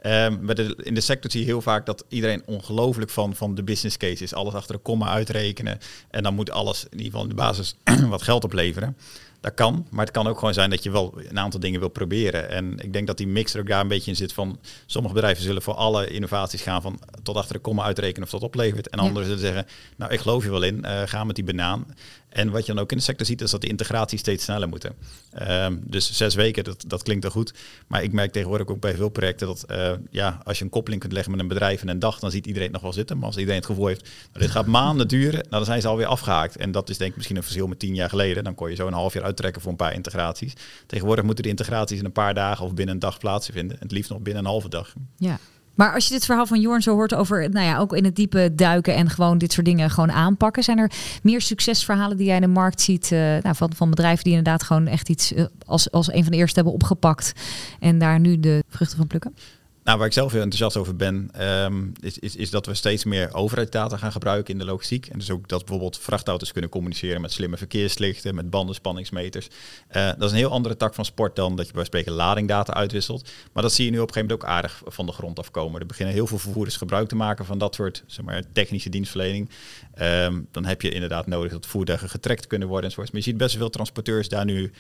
Ja. 0.02 0.26
Um, 0.26 0.46
de, 0.46 0.78
in 0.82 0.94
de 0.94 1.00
sector 1.00 1.30
zie 1.30 1.40
je 1.40 1.46
heel 1.46 1.62
vaak 1.62 1.86
dat 1.86 2.04
iedereen 2.08 2.42
ongelooflijk 2.46 3.10
van, 3.10 3.34
van 3.34 3.54
de 3.54 3.62
business 3.62 3.96
case 3.96 4.22
is. 4.22 4.34
Alles 4.34 4.54
achter 4.54 4.74
de 4.74 4.82
komma 4.82 5.08
uitrekenen. 5.08 5.78
En 6.10 6.22
dan 6.22 6.34
moet 6.34 6.50
alles 6.50 6.84
in 6.84 6.90
ieder 6.90 7.04
geval 7.04 7.22
in 7.22 7.28
de 7.28 7.34
basis 7.34 7.74
wat 8.08 8.22
geld 8.22 8.44
opleveren. 8.44 8.96
Dat 9.42 9.54
kan, 9.54 9.86
maar 9.90 10.04
het 10.04 10.14
kan 10.14 10.26
ook 10.26 10.38
gewoon 10.38 10.54
zijn 10.54 10.70
dat 10.70 10.82
je 10.82 10.90
wel 10.90 11.14
een 11.28 11.38
aantal 11.38 11.60
dingen 11.60 11.80
wil 11.80 11.88
proberen. 11.88 12.48
En 12.50 12.78
ik 12.78 12.92
denk 12.92 13.06
dat 13.06 13.16
die 13.16 13.26
mix 13.26 13.54
er 13.54 13.60
ook 13.60 13.66
daar 13.66 13.80
een 13.80 13.88
beetje 13.88 14.10
in 14.10 14.16
zit 14.16 14.32
van... 14.32 14.58
sommige 14.86 15.14
bedrijven 15.14 15.42
zullen 15.42 15.62
voor 15.62 15.74
alle 15.74 16.06
innovaties 16.06 16.62
gaan 16.62 16.82
van 16.82 17.00
tot 17.22 17.36
achter 17.36 17.54
de 17.54 17.60
komma 17.60 17.82
uitrekenen 17.82 18.24
of 18.24 18.30
dat 18.30 18.42
oplevert. 18.42 18.88
En 18.88 18.98
anderen 18.98 19.24
zullen 19.24 19.40
zeggen, 19.40 19.66
nou 19.96 20.12
ik 20.12 20.20
geloof 20.20 20.44
je 20.44 20.50
wel 20.50 20.62
in, 20.62 20.84
uh, 20.84 21.02
ga 21.04 21.24
met 21.24 21.34
die 21.34 21.44
banaan. 21.44 21.86
En 22.32 22.50
wat 22.50 22.66
je 22.66 22.72
dan 22.72 22.82
ook 22.82 22.90
in 22.90 22.96
de 22.96 23.02
sector 23.02 23.26
ziet, 23.26 23.40
is 23.40 23.50
dat 23.50 23.60
de 23.60 23.66
integratie 23.66 24.18
steeds 24.18 24.44
sneller 24.44 24.68
moeten. 24.68 24.94
Um, 25.48 25.82
dus 25.84 26.12
zes 26.12 26.34
weken, 26.34 26.64
dat, 26.64 26.84
dat 26.86 27.02
klinkt 27.02 27.24
er 27.24 27.30
goed. 27.30 27.54
Maar 27.86 28.02
ik 28.02 28.12
merk 28.12 28.32
tegenwoordig 28.32 28.66
ook 28.66 28.80
bij 28.80 28.94
veel 28.94 29.08
projecten 29.08 29.46
dat 29.46 29.64
uh, 29.70 29.92
ja, 30.10 30.40
als 30.44 30.58
je 30.58 30.64
een 30.64 30.70
koppeling 30.70 31.00
kunt 31.00 31.12
leggen 31.12 31.32
met 31.32 31.40
een 31.40 31.48
bedrijf 31.48 31.82
in 31.82 31.88
een 31.88 31.98
dag, 31.98 32.18
dan 32.18 32.30
ziet 32.30 32.46
iedereen 32.46 32.70
nog 32.70 32.82
wel 32.82 32.92
zitten. 32.92 33.16
Maar 33.16 33.26
als 33.26 33.36
iedereen 33.36 33.58
het 33.58 33.66
gevoel 33.66 33.86
heeft, 33.86 34.02
nou, 34.02 34.44
dit 34.44 34.50
gaat 34.50 34.66
maanden 34.66 35.08
duren, 35.08 35.32
nou, 35.32 35.48
dan 35.50 35.64
zijn 35.64 35.80
ze 35.80 35.88
alweer 35.88 36.06
afgehaakt. 36.06 36.56
En 36.56 36.72
dat 36.72 36.88
is 36.88 36.98
denk 36.98 37.10
ik 37.10 37.16
misschien 37.16 37.36
een 37.36 37.42
verschil 37.42 37.66
met 37.66 37.78
tien 37.78 37.94
jaar 37.94 38.08
geleden. 38.08 38.44
Dan 38.44 38.54
kon 38.54 38.70
je 38.70 38.76
zo 38.76 38.86
een 38.86 38.92
half 38.92 39.12
jaar 39.12 39.24
uittrekken 39.24 39.62
voor 39.62 39.70
een 39.70 39.76
paar 39.76 39.94
integraties. 39.94 40.52
Tegenwoordig 40.86 41.24
moeten 41.24 41.44
de 41.44 41.50
integraties 41.50 41.98
in 41.98 42.04
een 42.04 42.12
paar 42.12 42.34
dagen 42.34 42.64
of 42.64 42.74
binnen 42.74 42.94
een 42.94 43.00
dag 43.00 43.18
plaatsvinden. 43.18 43.76
En 43.76 43.82
het 43.82 43.92
liefst 43.92 44.10
nog 44.10 44.20
binnen 44.20 44.44
een 44.44 44.50
halve 44.50 44.68
dag. 44.68 44.94
Ja, 45.16 45.38
maar 45.74 45.94
als 45.94 46.06
je 46.06 46.14
dit 46.14 46.24
verhaal 46.24 46.46
van 46.46 46.60
Jorn 46.60 46.82
zo 46.82 46.94
hoort 46.94 47.14
over, 47.14 47.50
nou 47.50 47.66
ja, 47.66 47.78
ook 47.78 47.92
in 47.92 48.04
het 48.04 48.16
diepe 48.16 48.52
duiken 48.54 48.94
en 48.94 49.10
gewoon 49.10 49.38
dit 49.38 49.52
soort 49.52 49.66
dingen 49.66 49.90
gewoon 49.90 50.12
aanpakken, 50.12 50.62
zijn 50.62 50.78
er 50.78 50.90
meer 51.22 51.40
succesverhalen 51.40 52.16
die 52.16 52.26
jij 52.26 52.34
in 52.34 52.40
de 52.40 52.48
markt 52.48 52.80
ziet 52.80 53.10
uh, 53.10 53.18
nou, 53.18 53.54
van, 53.54 53.72
van 53.74 53.90
bedrijven 53.90 54.24
die 54.24 54.34
inderdaad 54.34 54.62
gewoon 54.62 54.86
echt 54.86 55.08
iets 55.08 55.32
uh, 55.32 55.44
als, 55.66 55.90
als 55.90 56.12
een 56.12 56.22
van 56.22 56.32
de 56.32 56.38
eerste 56.38 56.54
hebben 56.54 56.74
opgepakt 56.74 57.32
en 57.80 57.98
daar 57.98 58.20
nu 58.20 58.40
de 58.40 58.64
vruchten 58.68 58.96
van 58.96 59.06
plukken? 59.06 59.34
Nou, 59.84 59.98
waar 59.98 60.06
ik 60.06 60.12
zelf 60.12 60.32
heel 60.32 60.42
enthousiast 60.42 60.76
over 60.76 60.96
ben, 60.96 61.30
um, 61.64 61.92
is, 62.00 62.18
is, 62.18 62.36
is, 62.36 62.50
dat 62.50 62.66
we 62.66 62.74
steeds 62.74 63.04
meer 63.04 63.34
overheidsdata 63.34 63.96
gaan 63.96 64.12
gebruiken 64.12 64.52
in 64.52 64.58
de 64.58 64.64
logistiek. 64.64 65.06
En 65.06 65.18
dus 65.18 65.30
ook 65.30 65.48
dat 65.48 65.58
bijvoorbeeld 65.58 65.98
vrachtauto's 65.98 66.52
kunnen 66.52 66.70
communiceren 66.70 67.20
met 67.20 67.32
slimme 67.32 67.56
verkeerslichten, 67.56 68.34
met 68.34 68.50
bandenspanningsmeters. 68.50 69.48
Uh, 69.92 70.06
dat 70.06 70.22
is 70.22 70.30
een 70.30 70.36
heel 70.36 70.50
andere 70.50 70.76
tak 70.76 70.94
van 70.94 71.04
sport 71.04 71.36
dan 71.36 71.56
dat 71.56 71.66
je 71.66 71.72
bij 71.72 71.84
spreken 71.84 72.12
ladingdata 72.12 72.72
uitwisselt. 72.72 73.30
Maar 73.52 73.62
dat 73.62 73.72
zie 73.72 73.84
je 73.84 73.90
nu 73.90 73.98
op 73.98 74.08
een 74.08 74.14
gegeven 74.14 74.30
moment 74.30 74.48
ook 74.48 74.56
aardig 74.56 74.82
van 74.86 75.06
de 75.06 75.12
grond 75.12 75.38
afkomen. 75.38 75.80
Er 75.80 75.86
beginnen 75.86 76.14
heel 76.14 76.26
veel 76.26 76.38
vervoerders 76.38 76.76
gebruik 76.76 77.08
te 77.08 77.16
maken 77.16 77.44
van 77.44 77.58
dat 77.58 77.74
soort 77.74 78.04
zeg 78.06 78.24
maar, 78.24 78.42
technische 78.52 78.88
dienstverlening. 78.88 79.50
Um, 80.00 80.48
dan 80.50 80.64
heb 80.64 80.82
je 80.82 80.90
inderdaad 80.90 81.26
nodig 81.26 81.52
dat 81.52 81.66
voertuigen 81.66 82.08
getrekt 82.08 82.46
kunnen 82.46 82.68
worden 82.68 82.84
enzovoort. 82.84 83.12
Maar 83.12 83.20
je 83.20 83.26
ziet 83.26 83.36
best 83.36 83.56
veel 83.56 83.70
transporteurs 83.70 84.28
daar 84.28 84.44
nu 84.44 84.72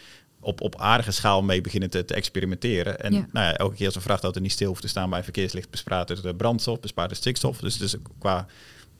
op, 0.42 0.60
op 0.60 0.76
aardige 0.80 1.10
schaal 1.10 1.42
mee 1.42 1.60
beginnen 1.60 1.90
te, 1.90 2.04
te 2.04 2.14
experimenteren. 2.14 3.00
En 3.00 3.12
Nou 3.12 3.46
ja, 3.46 3.56
elke 3.56 3.74
keer 3.74 3.86
als 3.86 3.94
een 3.94 4.02
vrachtauto 4.02 4.40
niet 4.40 4.52
stil 4.52 4.68
hoeft 4.68 4.80
te 4.80 4.88
staan 4.88 5.08
bij 5.08 5.18
een 5.18 5.24
verkeerslicht, 5.24 5.70
bespaart 5.70 6.08
het 6.08 6.22
de 6.22 6.34
brandstof, 6.34 6.80
bespaart 6.80 7.10
het 7.10 7.18
stikstof. 7.18 7.58
Dus 7.58 7.74
het 7.74 7.82
is 7.82 7.96
qua 8.18 8.46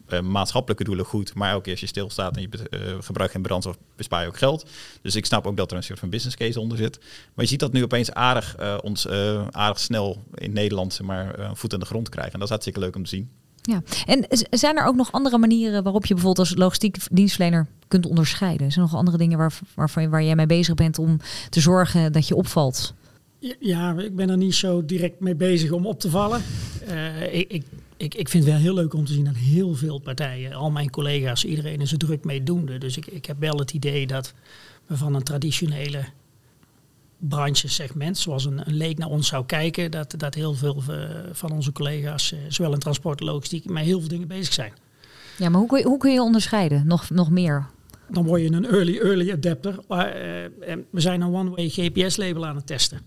uh, 0.09 0.21
maatschappelijke 0.21 0.85
doelen 0.85 1.05
goed. 1.05 1.35
Maar 1.35 1.51
elke 1.51 1.63
keer 1.63 1.73
als 1.73 1.81
je 1.81 1.87
stilstaat 1.87 2.37
en 2.37 2.43
je 2.43 2.49
uh, 2.71 2.97
gebruikt 3.01 3.33
geen 3.33 3.43
brandstof, 3.43 3.79
bespaar 3.97 4.23
je 4.23 4.29
ook 4.29 4.39
geld. 4.39 4.71
Dus 5.03 5.15
ik 5.15 5.27
snap 5.27 5.47
ook 5.47 5.57
dat 5.57 5.71
er 5.71 5.77
een 5.77 5.83
soort 5.83 5.99
van 5.99 6.11
business 6.11 6.37
case 6.37 6.61
onder 6.61 6.79
zit. 6.79 6.99
Maar 7.01 7.45
je 7.45 7.47
ziet 7.47 7.61
dat 7.61 7.73
nu 7.73 7.83
opeens 7.83 8.13
aardig, 8.13 8.61
uh, 8.61 8.79
ons, 8.83 9.09
aardig 9.51 9.79
snel 9.79 10.25
in 10.35 10.53
Nederland 10.53 11.01
maar, 11.03 11.51
voet 11.57 11.73
aan 11.73 11.81
de 11.81 11.87
grond 11.87 12.09
krijgen. 12.09 12.33
En 12.33 12.39
dat 12.39 12.49
is 12.49 12.55
hartstikke 12.55 12.81
leuk 12.81 12.97
om 12.97 13.03
te 13.03 13.09
zien. 13.09 13.31
Ja, 13.63 13.83
en 14.07 14.27
zijn 14.51 14.77
er 14.77 14.85
ook 14.85 14.95
nog 14.95 15.13
andere 15.13 15.39
manieren 15.39 15.83
waarop 15.83 16.07
je 16.07 16.15
bijvoorbeeld 16.15 16.49
als 16.49 16.59
logistiek 16.59 16.97
dienstverlener 17.11 17.67
kunt 17.89 18.07
onderscheiden? 18.07 18.73
Zijn 18.73 18.85
er 18.85 18.91
nog 18.91 19.01
andere 19.01 19.19
dingen 19.19 19.39
waar, 19.39 19.59
waarvan, 19.75 20.11
waar 20.11 20.23
jij 20.23 20.37
mee 20.37 20.47
bezig 20.47 20.75
bent 20.75 20.99
om 20.99 21.19
te 21.51 21.61
zorgen 21.61 22.13
dat 22.13 22.29
je 22.29 22.35
opvalt? 22.35 22.95
Ja, 23.59 23.95
ik 23.99 24.17
ben 24.17 24.31
er 24.31 24.37
niet 24.37 24.55
zo 24.55 24.85
direct 24.85 25.21
mee 25.21 25.35
bezig 25.35 25.71
om 25.71 25.87
op 25.87 26.01
te 26.01 26.11
vallen. 26.11 26.43
Uh, 26.89 27.35
ik, 27.35 27.51
ik, 27.51 27.65
ik, 27.97 28.15
ik 28.15 28.29
vind 28.29 28.45
het 28.45 28.53
wel 28.53 28.63
heel 28.63 28.75
leuk 28.75 28.95
om 28.95 29.05
te 29.05 29.13
zien 29.13 29.25
dat 29.25 29.37
heel 29.37 29.75
veel 29.75 29.99
partijen, 29.99 30.53
al 30.53 30.71
mijn 30.71 30.91
collega's, 30.91 31.45
iedereen 31.45 31.81
is 31.81 31.93
er 31.93 31.99
druk 31.99 32.25
mee 32.25 32.43
doende. 32.43 32.79
Dus 32.79 32.97
ik, 32.97 33.07
ik 33.07 33.27
heb 33.27 33.41
wel 33.41 33.59
het 33.59 33.73
idee 33.73 34.07
dat 34.07 34.35
we 34.87 34.97
van 34.97 35.15
een 35.15 35.23
traditionele 35.23 36.05
branchesegment, 37.29 38.19
zoals 38.19 38.45
een, 38.45 38.69
een, 38.69 38.77
leek 38.77 38.99
naar 38.99 39.09
ons 39.09 39.29
zou 39.29 39.47
kijken, 39.47 39.91
dat, 39.91 40.15
dat 40.17 40.35
heel 40.35 40.55
veel 40.55 40.83
eh, 40.89 41.09
van 41.33 41.53
onze 41.53 41.73
collega's, 41.73 42.33
eh, 42.33 42.39
zowel 42.49 42.73
in 42.73 42.79
transport 42.79 43.21
en 43.21 43.27
logistiek, 43.27 43.65
met 43.65 43.85
heel 43.85 44.01
veel 44.01 44.09
dingen 44.09 44.29
bezig 44.29 44.53
zijn. 44.53 44.73
Ja, 45.39 45.49
maar 45.49 45.59
hoe 45.61 45.69
kun 45.69 45.79
je, 45.79 45.85
hoe 45.85 45.99
kun 45.99 46.13
je 46.13 46.23
onderscheiden? 46.23 46.87
Nog, 46.87 47.11
nog 47.11 47.31
meer? 47.31 47.67
Dan 48.09 48.25
word 48.25 48.41
je 48.41 48.53
een 48.53 48.67
early, 48.67 48.99
early 48.99 49.33
adapter. 49.33 49.73
Uh, 49.89 49.99
we 50.91 51.01
zijn 51.01 51.21
een 51.21 51.35
one-way 51.35 51.69
GPS-label 51.69 52.47
aan 52.47 52.57
het 52.57 52.67
testen. 52.67 53.01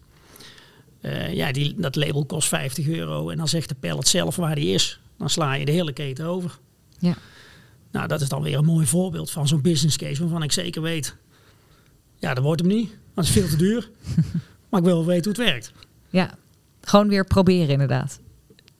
Uh, 1.01 1.33
ja, 1.33 1.51
die, 1.51 1.73
dat 1.77 1.95
label 1.95 2.25
kost 2.25 2.47
50 2.47 2.87
euro 2.87 3.29
en 3.29 3.37
dan 3.37 3.47
zegt 3.47 3.69
de 3.69 3.75
pallet 3.75 4.07
zelf 4.07 4.35
waar 4.35 4.55
die 4.55 4.73
is. 4.73 4.99
Dan 5.17 5.29
sla 5.29 5.53
je 5.53 5.65
de 5.65 5.71
hele 5.71 5.93
keten 5.93 6.25
over. 6.25 6.59
Ja. 6.99 7.15
Nou, 7.91 8.07
dat 8.07 8.21
is 8.21 8.29
dan 8.29 8.41
weer 8.41 8.57
een 8.57 8.65
mooi 8.65 8.85
voorbeeld 8.85 9.31
van 9.31 9.47
zo'n 9.47 9.61
business 9.61 9.97
case 9.97 10.21
waarvan 10.21 10.43
ik 10.43 10.51
zeker 10.51 10.81
weet, 10.81 11.15
ja, 12.17 12.33
dat 12.33 12.43
wordt 12.43 12.61
hem 12.61 12.69
niet. 12.69 12.97
Dat 13.15 13.23
is 13.23 13.29
veel 13.29 13.47
te 13.47 13.57
duur. 13.57 13.89
maar 14.69 14.79
ik 14.79 14.85
wil 14.85 14.95
wel 14.95 15.05
weten 15.05 15.31
hoe 15.31 15.43
het 15.43 15.51
werkt. 15.51 15.73
Ja, 16.09 16.37
gewoon 16.81 17.07
weer 17.07 17.25
proberen 17.25 17.69
inderdaad. 17.69 18.19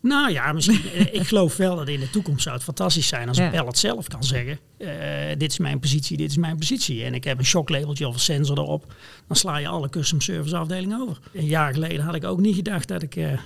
Nou 0.05 0.31
ja, 0.31 0.51
misschien. 0.51 0.81
Eh, 0.91 1.13
ik 1.13 1.27
geloof 1.27 1.57
wel 1.57 1.75
dat 1.75 1.87
in 1.87 1.99
de 1.99 2.09
toekomst 2.09 2.43
zou 2.43 2.55
het 2.55 2.63
fantastisch 2.63 3.07
zijn 3.07 3.27
als 3.27 3.37
ja. 3.37 3.45
een 3.45 3.51
pallet 3.51 3.77
zelf 3.77 4.07
kan 4.07 4.23
zeggen: 4.23 4.59
uh, 4.77 4.89
dit 5.37 5.51
is 5.51 5.57
mijn 5.57 5.79
positie, 5.79 6.17
dit 6.17 6.29
is 6.29 6.37
mijn 6.37 6.57
positie. 6.57 7.03
En 7.03 7.13
ik 7.13 7.23
heb 7.23 7.37
een 7.37 7.45
shocklabeltje 7.45 8.07
of 8.07 8.13
een 8.13 8.19
sensor 8.19 8.57
erop. 8.57 8.93
Dan 9.27 9.35
sla 9.35 9.57
je 9.57 9.67
alle 9.67 9.89
custom 9.89 10.21
service 10.21 10.57
afdelingen 10.57 11.01
over. 11.01 11.19
Een 11.33 11.45
jaar 11.45 11.73
geleden 11.73 12.05
had 12.05 12.15
ik 12.15 12.23
ook 12.23 12.39
niet 12.39 12.55
gedacht 12.55 12.87
dat 12.87 13.01
ik 13.01 13.15
uh, 13.15 13.39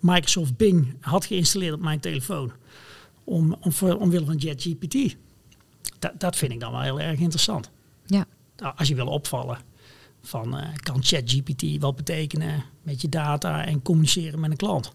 Microsoft 0.00 0.56
Bing 0.56 0.96
had 1.00 1.24
geïnstalleerd 1.24 1.74
op 1.74 1.80
mijn 1.80 2.00
telefoon. 2.00 2.52
Om, 3.24 3.56
om 3.60 3.72
voor, 3.72 3.96
omwille 3.96 4.26
van 4.26 4.36
JetGPT. 4.36 5.16
Dat, 5.98 6.12
dat 6.18 6.36
vind 6.36 6.52
ik 6.52 6.60
dan 6.60 6.72
wel 6.72 6.80
heel 6.80 7.00
erg 7.00 7.18
interessant. 7.18 7.70
Ja. 8.06 8.26
Nou, 8.56 8.74
als 8.76 8.88
je 8.88 8.94
wil 8.94 9.06
opvallen 9.06 9.58
van 10.26 10.56
uh, 10.56 10.68
kan 10.82 11.02
ChatGPT 11.02 11.80
wat 11.80 11.96
betekenen 11.96 12.64
met 12.82 13.00
je 13.00 13.08
data 13.08 13.64
en 13.64 13.82
communiceren 13.82 14.40
met 14.40 14.50
een 14.50 14.56
klant. 14.56 14.92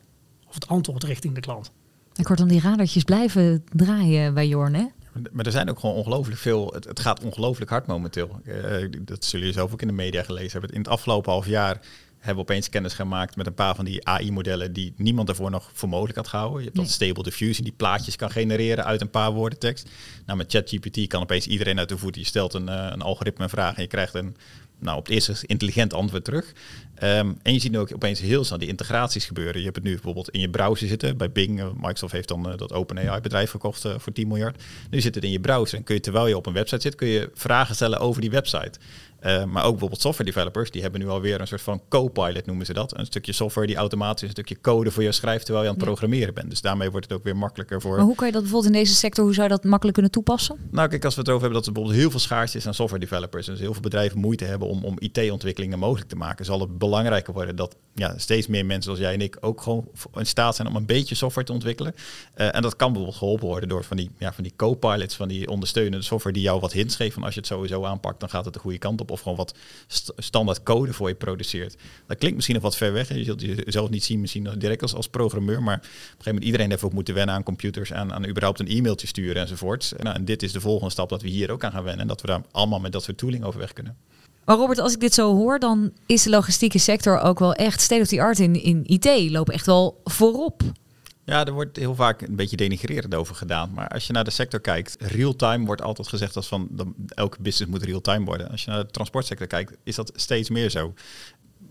Of 0.48 0.54
het 0.54 0.68
antwoord 0.68 1.04
richting 1.04 1.36
de 1.36 1.42
klant. 1.42 1.72
Ik 2.16 2.28
hoor 2.28 2.36
dan 2.36 2.48
die 2.48 2.62
radertjes 2.62 3.04
blijven 3.04 3.64
draaien 3.70 4.34
bij 4.34 4.48
Jorn, 4.48 4.74
hè? 4.74 4.86
Maar 5.32 5.46
er 5.46 5.52
zijn 5.52 5.70
ook 5.70 5.80
gewoon 5.80 5.96
ongelooflijk 5.96 6.40
veel. 6.40 6.72
Het, 6.74 6.86
het 6.86 7.00
gaat 7.00 7.24
ongelooflijk 7.24 7.70
hard 7.70 7.88
momenteel. 7.88 8.42
Uh, 8.44 8.90
dat 9.02 9.26
zullen 9.26 9.48
je 9.48 9.54
zelf 9.54 9.74
ook 9.74 9.82
in 9.82 9.88
de 9.88 9.94
media 9.94 10.24
gelezen 10.24 10.52
hebben. 10.52 10.70
In 10.70 10.82
het 10.82 10.88
afgelopen 10.88 11.32
half 11.32 11.48
jaar 11.48 11.82
hebben 12.22 12.46
we 12.46 12.52
opeens 12.52 12.70
kennis 12.70 12.94
gemaakt 12.94 13.36
met 13.36 13.48
een 13.48 13.54
paar 13.54 13.76
van 13.76 13.86
die 13.86 14.08
AI-modellen 14.08 14.74
die 14.74 14.94
niemand 14.98 15.30
ervoor 15.30 15.50
nog 15.50 15.70
voor 15.74 15.90
mogelijk 15.90 16.18
had 16.18 16.28
gehouden. 16.28 16.58
Je 16.58 16.64
hebt 16.64 16.76
nee. 16.76 16.86
dat 16.86 16.94
Stable 16.94 17.24
Diffusion 17.24 17.64
die 17.64 17.74
plaatjes 17.78 18.16
kan 18.16 18.32
genereren 18.32 18.86
uit 18.86 19.02
een 19.02 19.10
paar 19.10 19.32
woorden 19.32 19.60
tekst. 19.60 19.90
Nou, 20.26 20.38
met 20.38 20.52
ChatGPT 20.52 21.08
kan 21.08 21.22
opeens 21.22 21.48
iedereen 21.48 21.80
uit 21.80 21.90
de 21.90 21.98
voet. 21.98 22.16
Je 22.16 22.26
stelt 22.26 22.54
een, 22.54 22.68
uh, 22.68 22.88
een 22.90 23.02
algoritme 23.02 23.44
een 23.44 23.50
vraag 23.50 23.76
en 23.76 23.82
je 23.82 23.88
krijgt 23.88 24.14
een 24.14 24.36
nou, 24.82 24.98
op 24.98 25.06
het 25.06 25.14
eerste 25.14 25.48
intelligent 25.48 25.94
antwoord 25.94 26.24
terug. 26.24 26.54
Um, 27.04 27.38
en 27.42 27.54
je 27.54 27.60
ziet 27.60 27.72
nu 27.72 27.80
ook 27.80 27.94
opeens 27.94 28.20
heel 28.20 28.44
snel 28.44 28.58
die 28.58 28.68
integraties 28.68 29.26
gebeuren. 29.26 29.58
Je 29.58 29.64
hebt 29.64 29.76
het 29.76 29.86
nu 29.86 29.92
bijvoorbeeld 29.92 30.30
in 30.30 30.40
je 30.40 30.50
browser 30.50 30.88
zitten. 30.88 31.18
Bij 31.18 31.32
Bing, 31.32 31.60
uh, 31.60 31.66
Microsoft 31.76 32.14
heeft 32.14 32.28
dan 32.28 32.50
uh, 32.50 32.58
dat 32.58 32.74
OpenAI-bedrijf 32.74 33.50
verkocht 33.50 33.86
uh, 33.86 33.94
voor 33.98 34.14
10 34.14 34.28
miljard. 34.28 34.64
Nu 34.90 35.02
zit 35.02 35.16
het 35.16 35.24
in 35.24 35.32
je 35.32 35.40
browser 35.40 35.78
en 35.78 35.84
kun 35.84 35.96
je 35.96 36.02
terwijl 36.02 36.28
je 36.28 36.38
op 36.38 36.46
een 36.46 36.54
website 36.54 36.82
zit, 36.82 36.96
kun 36.96 37.08
je 37.08 37.30
vragen 37.34 37.76
stellen 37.76 38.00
over 38.00 38.22
die 38.22 38.30
website. 38.30 38.80
Uh, 39.26 39.44
maar 39.44 39.64
ook 39.64 39.72
bijvoorbeeld 39.72 40.02
software 40.02 40.32
developers, 40.32 40.72
die 40.72 40.82
hebben 40.82 41.02
nu 41.02 41.08
alweer 41.08 41.42
een 41.42 41.48
soort 41.48 41.62
van 41.62 41.82
co-pilot 41.90 42.46
noemen 42.46 42.66
ze 42.66 42.74
dat. 42.74 42.98
Een 42.98 43.06
stukje 43.06 43.34
software 43.34 43.68
die 43.68 43.76
automatisch 43.76 44.24
een 44.24 44.30
stukje 44.30 44.62
code 44.62 44.92
voor 44.92 45.04
je 45.04 45.12
schrijft 45.12 45.46
terwijl 45.46 45.66
je 45.66 45.72
aan 45.72 45.78
het 45.78 45.86
programmeren 45.86 46.34
bent. 46.34 46.50
Dus 46.50 46.62
daarmee 46.62 46.92
wordt 46.92 47.10
het 47.10 47.18
ook 47.18 47.24
weer 47.24 47.38
makkelijker 47.38 47.82
voor. 47.82 47.96
Maar 47.96 48.06
hoe 48.06 48.16
kan 48.16 48.28
je 48.28 48.34
dat 48.34 48.42
bijvoorbeeld 48.42 48.74
in 48.74 48.80
deze 48.80 48.94
sector, 48.94 49.24
hoe 49.24 49.34
zou 49.34 49.48
je 49.48 49.54
dat 49.54 49.64
makkelijk 49.64 49.94
kunnen 49.94 50.12
toepassen? 50.12 50.58
Nou, 50.72 50.90
kijk, 50.90 51.06
als 51.06 51.16
we 51.16 51.20
het 51.20 51.30
over 51.30 51.42
hebben 51.42 51.60
dat 51.60 51.68
er 51.68 51.74
bijvoorbeeld 51.74 52.02
heel 52.02 52.12
veel 52.12 52.20
schaarste 52.20 52.58
is 52.58 52.68
aan 52.68 52.74
software 52.74 53.06
developers. 53.06 53.46
Dus 53.46 53.60
heel 53.60 53.74
veel 53.74 53.82
bedrijven 53.82 54.20
moeite 54.20 54.46
hebben 54.46 54.68
om, 54.68 54.84
om 54.84 54.96
IT-ontwikkelingen 54.98 55.80
mogelijk 55.80 56.10
te 56.10 56.16
maken. 56.16 56.46
Zal 56.46 56.60
het 56.60 56.78
belangrijker 56.92 57.34
worden 57.34 57.56
dat 57.56 57.76
ja, 57.96 58.18
steeds 58.18 58.48
meer 58.48 58.66
mensen 58.66 58.84
zoals 58.84 59.00
jij 59.00 59.14
en 59.14 59.22
ik 59.22 59.38
ook 59.40 59.62
gewoon 59.62 59.88
in 60.14 60.26
staat 60.26 60.56
zijn 60.56 60.68
om 60.68 60.76
een 60.76 60.86
beetje 60.86 61.16
software 61.16 61.48
te 61.48 61.54
ontwikkelen. 61.54 61.96
Uh, 62.36 62.56
en 62.56 62.62
dat 62.62 62.76
kan 62.76 62.88
bijvoorbeeld 62.88 63.18
geholpen 63.18 63.48
worden 63.48 63.70
door 63.70 63.84
van 63.84 63.98
die, 63.98 64.12
ja, 64.18 64.34
van 64.34 64.44
die 64.44 64.54
co-pilots, 64.56 65.16
van 65.16 65.28
die 65.28 65.48
ondersteunende 65.48 66.06
software 66.06 66.36
die 66.36 66.44
jou 66.44 66.60
wat 66.60 66.74
hints 66.74 66.96
geeft 66.96 67.14
van 67.14 67.24
als 67.24 67.34
je 67.34 67.40
het 67.40 67.50
sowieso 67.50 67.86
aanpakt, 67.86 68.20
dan 68.20 68.30
gaat 68.30 68.46
het 68.46 68.54
de 68.54 68.60
goede 68.60 68.78
kant 68.78 69.02
op. 69.02 69.12
Of 69.12 69.22
gewoon 69.22 69.38
wat 69.38 69.56
st 69.88 70.12
standaard 70.18 70.64
code 70.64 70.94
voor 70.94 71.08
je 71.08 71.16
produceert. 71.16 71.76
Dat 72.08 72.18
klinkt 72.18 72.36
misschien 72.36 72.56
nog 72.56 72.66
wat 72.66 72.78
ver 72.78 72.94
weg. 72.94 73.08
Je 73.08 73.24
zult 73.24 73.42
jezelf 73.42 73.90
niet 73.90 74.04
zien 74.04 74.20
misschien 74.20 74.50
direct 74.58 74.82
als, 74.82 74.94
als 74.94 75.08
programmeur. 75.08 75.64
Maar 75.64 75.78
op 75.78 75.84
een 75.84 75.90
gegeven 75.90 76.24
moment 76.26 76.44
iedereen 76.44 76.70
heeft 76.70 76.84
ook 76.84 76.94
moeten 76.94 77.14
wennen 77.14 77.36
aan 77.36 77.44
computers. 77.44 77.94
Aan, 77.94 78.14
aan 78.14 78.28
überhaupt 78.28 78.60
een 78.60 78.68
e-mailtje 78.68 79.08
sturen 79.08 79.42
enzovoort. 79.42 79.92
En, 79.98 80.04
nou, 80.04 80.16
en 80.16 80.26
dit 80.26 80.44
is 80.44 80.52
de 80.52 80.62
volgende 80.62 80.92
stap 80.92 81.10
dat 81.10 81.22
we 81.22 81.28
hier 81.28 81.52
ook 81.52 81.64
aan 81.64 81.72
gaan 81.72 81.84
wennen. 81.84 82.02
En 82.02 82.08
dat 82.08 82.22
we 82.22 82.28
daar 82.28 82.42
allemaal 82.52 82.80
met 82.80 82.92
dat 82.92 83.04
soort 83.04 83.18
tooling 83.18 83.44
overweg 83.44 83.74
kunnen. 83.74 83.98
Maar 84.52 84.60
Robert, 84.60 84.80
als 84.80 84.94
ik 84.94 85.00
dit 85.00 85.14
zo 85.14 85.36
hoor, 85.36 85.60
dan 85.60 85.92
is 86.06 86.24
de 86.24 86.30
logistieke 86.30 86.80
sector 86.80 87.20
ook 87.20 87.40
wel 87.40 87.54
echt 87.54 87.82
state 87.82 88.02
of 88.02 88.08
the 88.08 88.22
art 88.22 88.40
in, 88.40 88.64
in 88.64 88.84
IT. 88.86 89.32
Lopen 89.32 89.54
echt 89.54 89.66
wel 89.66 90.02
voorop. 90.04 90.62
Ja, 91.26 91.46
er 91.46 91.54
wordt 91.54 91.78
heel 91.78 91.96
vaak 91.96 92.22
een 92.22 92.36
beetje 92.36 92.56
denigrerend 92.56 93.16
over 93.16 93.36
gedaan. 93.36 93.72
Maar 93.74 93.88
als 93.88 94.08
je 94.08 94.14
naar 94.14 94.24
de 94.24 94.32
sector 94.32 94.60
kijkt, 94.60 94.96
real-time 95.00 95.66
wordt 95.66 95.82
altijd 95.82 96.08
gezegd 96.08 96.36
als 96.36 96.48
van 96.48 96.70
elke 97.08 97.38
business 97.42 97.72
moet 97.72 97.84
real-time 97.84 98.26
worden. 98.26 98.50
Als 98.50 98.64
je 98.64 98.72
naar 98.72 98.86
de 98.86 98.92
transportsector 98.92 99.48
kijkt, 99.48 99.78
is 99.84 99.96
dat 99.96 100.12
steeds 100.16 100.50
meer 100.50 100.70
zo 100.70 100.94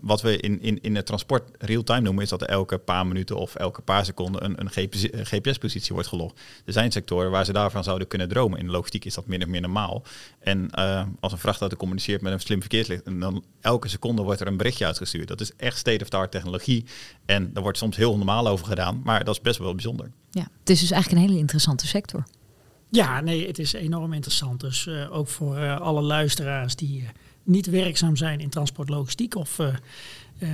wat 0.01 0.21
we 0.21 0.37
in, 0.37 0.61
in, 0.61 0.81
in 0.81 0.95
het 0.95 1.05
transport 1.05 1.49
real-time 1.57 2.01
noemen, 2.01 2.23
is 2.23 2.29
dat 2.29 2.41
er 2.41 2.47
elke 2.47 2.77
paar 2.77 3.07
minuten 3.07 3.37
of 3.37 3.55
elke 3.55 3.81
paar 3.81 4.05
seconden 4.05 4.43
een, 4.43 4.59
een 4.59 5.25
GPS-positie 5.25 5.93
wordt 5.93 6.07
gelogd. 6.07 6.39
Er 6.65 6.73
zijn 6.73 6.91
sectoren 6.91 7.31
waar 7.31 7.45
ze 7.45 7.53
daarvan 7.53 7.83
zouden 7.83 8.07
kunnen 8.07 8.29
dromen. 8.29 8.59
In 8.59 8.65
de 8.65 8.71
logistiek 8.71 9.05
is 9.05 9.13
dat 9.13 9.27
min 9.27 9.41
of 9.41 9.47
meer 9.47 9.61
normaal. 9.61 10.03
En 10.39 10.69
uh, 10.75 11.03
als 11.19 11.31
een 11.31 11.37
vrachtauto 11.37 11.75
communiceert 11.75 12.21
met 12.21 12.33
een 12.33 12.39
slim 12.39 12.59
verkeerslicht, 12.59 13.03
en 13.03 13.19
dan 13.19 13.43
elke 13.61 13.87
seconde 13.87 14.21
wordt 14.21 14.41
er 14.41 14.47
een 14.47 14.57
berichtje 14.57 14.85
uitgestuurd. 14.85 15.27
Dat 15.27 15.41
is 15.41 15.55
echt 15.55 15.77
state-of-the-art 15.77 16.31
technologie. 16.31 16.85
En 17.25 17.53
daar 17.53 17.63
wordt 17.63 17.77
soms 17.77 17.97
heel 17.97 18.17
normaal 18.17 18.47
over 18.47 18.65
gedaan, 18.65 19.01
maar 19.03 19.23
dat 19.23 19.35
is 19.35 19.41
best 19.41 19.59
wel 19.59 19.73
bijzonder. 19.73 20.11
Ja, 20.29 20.47
het 20.59 20.69
is 20.69 20.79
dus 20.79 20.91
eigenlijk 20.91 21.21
een 21.21 21.27
hele 21.27 21.41
interessante 21.41 21.87
sector. 21.87 22.23
Ja, 22.89 23.21
nee, 23.21 23.47
het 23.47 23.59
is 23.59 23.73
enorm 23.73 24.13
interessant. 24.13 24.59
Dus 24.59 24.85
uh, 24.85 25.15
ook 25.15 25.27
voor 25.27 25.57
uh, 25.57 25.79
alle 25.79 26.01
luisteraars 26.01 26.75
die 26.75 27.09
niet 27.43 27.65
werkzaam 27.65 28.15
zijn 28.15 28.39
in 28.39 28.49
transportlogistiek 28.49 29.35
of 29.35 29.59
uh, 29.59 29.67
uh, 30.39 30.49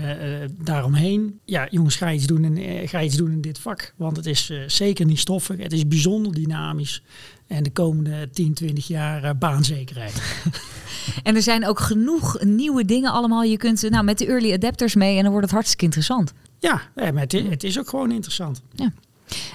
daaromheen. 0.63 1.39
Ja, 1.45 1.67
jongens, 1.69 1.95
ga 1.95 2.12
iets, 2.12 2.26
doen 2.26 2.43
in, 2.43 2.88
ga 2.88 3.02
iets 3.02 3.15
doen 3.15 3.32
in 3.32 3.41
dit 3.41 3.60
vak. 3.60 3.93
Want 3.95 4.17
het 4.17 4.26
is 4.26 4.52
zeker 4.67 5.06
niet 5.06 5.19
stoffig. 5.19 5.58
Het 5.58 5.73
is 5.73 5.88
bijzonder 5.88 6.34
dynamisch. 6.34 7.04
En 7.47 7.63
de 7.63 7.71
komende 7.71 8.30
10, 8.30 8.54
20 8.54 8.88
jaar 8.88 9.38
baanzekerheid. 9.38 10.21
en 11.23 11.36
er 11.36 11.41
zijn 11.41 11.67
ook 11.67 11.80
genoeg 11.80 12.43
nieuwe 12.43 12.86
dingen 12.86 13.12
allemaal. 13.12 13.43
Je 13.43 13.58
kunt 13.58 13.89
nou, 13.89 14.04
met 14.04 14.17
de 14.17 14.26
early 14.26 14.54
adapters 14.54 14.95
mee 14.95 15.15
en 15.15 15.21
dan 15.21 15.32
wordt 15.32 15.45
het 15.45 15.56
hartstikke 15.56 15.86
interessant. 15.86 16.34
Ja, 16.60 16.82
het, 16.95 17.32
het 17.32 17.63
is 17.63 17.80
ook 17.80 17.89
gewoon 17.89 18.12
interessant. 18.12 18.62
Ja. 18.76 18.91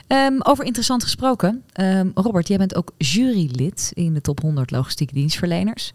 Um, 0.09 0.43
over 0.43 0.65
interessant 0.65 1.03
gesproken. 1.03 1.65
Um, 1.81 2.11
Robert, 2.15 2.49
jij 2.49 2.57
bent 2.57 2.75
ook 2.75 2.93
jurylid 2.99 3.91
in 3.95 4.15
de 4.15 4.21
top 4.21 4.41
100 4.41 4.71
logistieke 4.71 5.15
dienstverleners. 5.15 5.93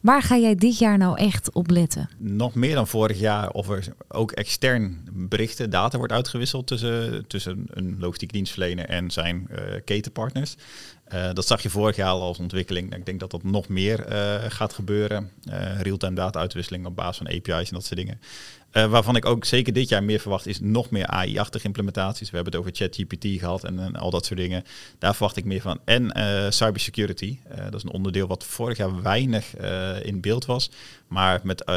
Waar 0.00 0.22
ga 0.22 0.36
jij 0.36 0.54
dit 0.54 0.78
jaar 0.78 0.98
nou 0.98 1.18
echt 1.18 1.52
op 1.52 1.70
letten? 1.70 2.08
Nog 2.18 2.54
meer 2.54 2.74
dan 2.74 2.88
vorig 2.88 3.18
jaar 3.18 3.50
of 3.50 3.68
er 3.68 3.84
ook 4.08 4.32
extern 4.32 5.08
berichten, 5.12 5.70
data 5.70 5.98
wordt 5.98 6.12
uitgewisseld 6.12 6.66
tussen, 6.66 7.26
tussen 7.26 7.64
een 7.70 7.96
logistieke 7.98 8.34
dienstverlener 8.34 8.84
en 8.84 9.10
zijn 9.10 9.48
uh, 9.50 9.58
ketenpartners. 9.84 10.56
Uh, 11.14 11.32
dat 11.32 11.46
zag 11.46 11.62
je 11.62 11.70
vorig 11.70 11.96
jaar 11.96 12.10
al 12.10 12.22
als 12.22 12.38
ontwikkeling. 12.38 12.94
Ik 12.94 13.06
denk 13.06 13.20
dat 13.20 13.30
dat 13.30 13.42
nog 13.42 13.68
meer 13.68 14.12
uh, 14.12 14.34
gaat 14.48 14.72
gebeuren. 14.72 15.30
Real-time 15.80 16.14
data-uitwisseling 16.14 16.86
op 16.86 16.96
basis 16.96 17.16
van 17.16 17.26
API's 17.26 17.68
en 17.68 17.74
dat 17.74 17.84
soort 17.84 17.96
dingen. 17.96 18.20
Uh, 18.72 18.90
waarvan 18.90 19.16
ik 19.16 19.24
ook 19.24 19.44
zeker 19.44 19.72
dit 19.72 19.88
jaar 19.88 20.02
meer 20.02 20.20
verwacht, 20.20 20.46
is 20.46 20.60
nog 20.60 20.90
meer 20.90 21.06
AI-achtige 21.06 21.66
implementaties. 21.66 22.30
We 22.30 22.36
hebben 22.36 22.52
het 22.52 22.62
over 22.62 22.76
ChatGPT 22.76 23.26
gehad 23.40 23.64
en, 23.64 23.78
en, 23.78 23.96
al 23.96 24.10
dat 24.10 24.26
soort 24.26 24.38
dingen. 24.38 24.64
Daar 24.98 25.14
verwacht 25.14 25.36
ik 25.36 25.44
meer 25.44 25.60
van. 25.60 25.80
En 25.84 26.18
uh, 26.18 26.50
cybersecurity. 26.50 27.38
Uh, 27.50 27.56
dat 27.64 27.74
is 27.74 27.82
een 27.82 27.92
onderdeel 27.92 28.26
wat 28.26 28.44
vorig 28.44 28.76
jaar 28.76 29.02
weinig 29.02 29.56
in 30.02 30.20
beeld 30.20 30.44
was. 30.44 30.70
Maar 31.08 31.40
met 31.42 31.68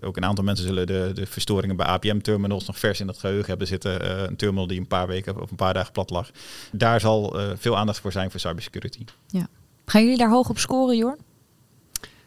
ook 0.00 0.16
een 0.16 0.24
aantal 0.24 0.44
mensen 0.44 0.66
zullen 0.66 0.86
de, 0.86 1.10
de 1.14 1.26
verstoringen 1.26 1.76
bij 1.76 1.86
APM-terminals 1.86 2.66
nog 2.66 2.78
vers 2.78 3.00
in 3.00 3.08
het 3.08 3.18
geheugen 3.18 3.46
hebben 3.46 3.66
zitten. 3.66 4.28
een 4.28 4.36
terminal 4.36 4.66
die 4.66 4.80
een 4.80 4.86
paar 4.86 5.06
weken 5.06 5.42
of 5.42 5.50
een 5.50 5.56
paar 5.56 5.74
dagen 5.74 5.92
plat 5.92 6.10
lag. 6.10 6.30
Daar 6.72 7.00
zal 7.00 7.36
veel 7.56 7.76
aandacht 7.76 8.00
voor 8.00 8.12
zijn 8.12 8.30
voor 8.30 8.40
cybersecurity. 8.40 9.04
Ja. 9.26 9.48
Gaan 9.84 10.02
jullie 10.02 10.18
daar 10.18 10.30
hoog 10.30 10.48
op 10.48 10.58
scoren, 10.58 10.96
Jor? 10.96 11.16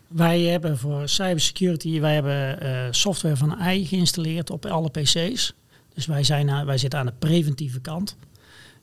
Wij 0.08 0.42
hebben 0.42 0.78
voor 0.78 1.10
cybersecurity, 1.10 2.00
wij 2.00 2.14
hebben 2.14 2.64
uh, 2.64 2.88
software 2.92 3.38
van 3.38 3.56
AI 3.56 3.86
geïnstalleerd 3.86 4.50
op 4.50 4.66
alle 4.66 4.90
PC's. 4.90 5.54
Dus 5.94 6.06
wij, 6.06 6.24
zijn, 6.24 6.66
wij 6.66 6.78
zitten 6.78 7.00
aan 7.00 7.06
de 7.06 7.14
preventieve 7.20 7.80
kant. 7.80 8.18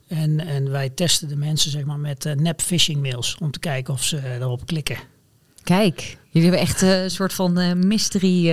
En, 0.07 0.41
en 0.41 0.71
wij 0.71 0.89
testen 0.89 1.29
de 1.29 1.37
mensen 1.37 1.71
zeg 1.71 1.85
maar, 1.85 1.99
met 1.99 2.25
uh, 2.25 2.33
nep 2.33 2.61
phishing 2.61 3.03
mails 3.03 3.37
om 3.41 3.51
te 3.51 3.59
kijken 3.59 3.95
of 3.95 4.05
ze 4.05 4.37
erop 4.41 4.67
klikken. 4.67 4.97
Kijk, 5.71 6.19
jullie 6.29 6.49
hebben 6.49 6.67
echt 6.67 6.83
een 6.83 7.11
soort 7.11 7.33
van 7.33 7.87
mystery 7.87 8.49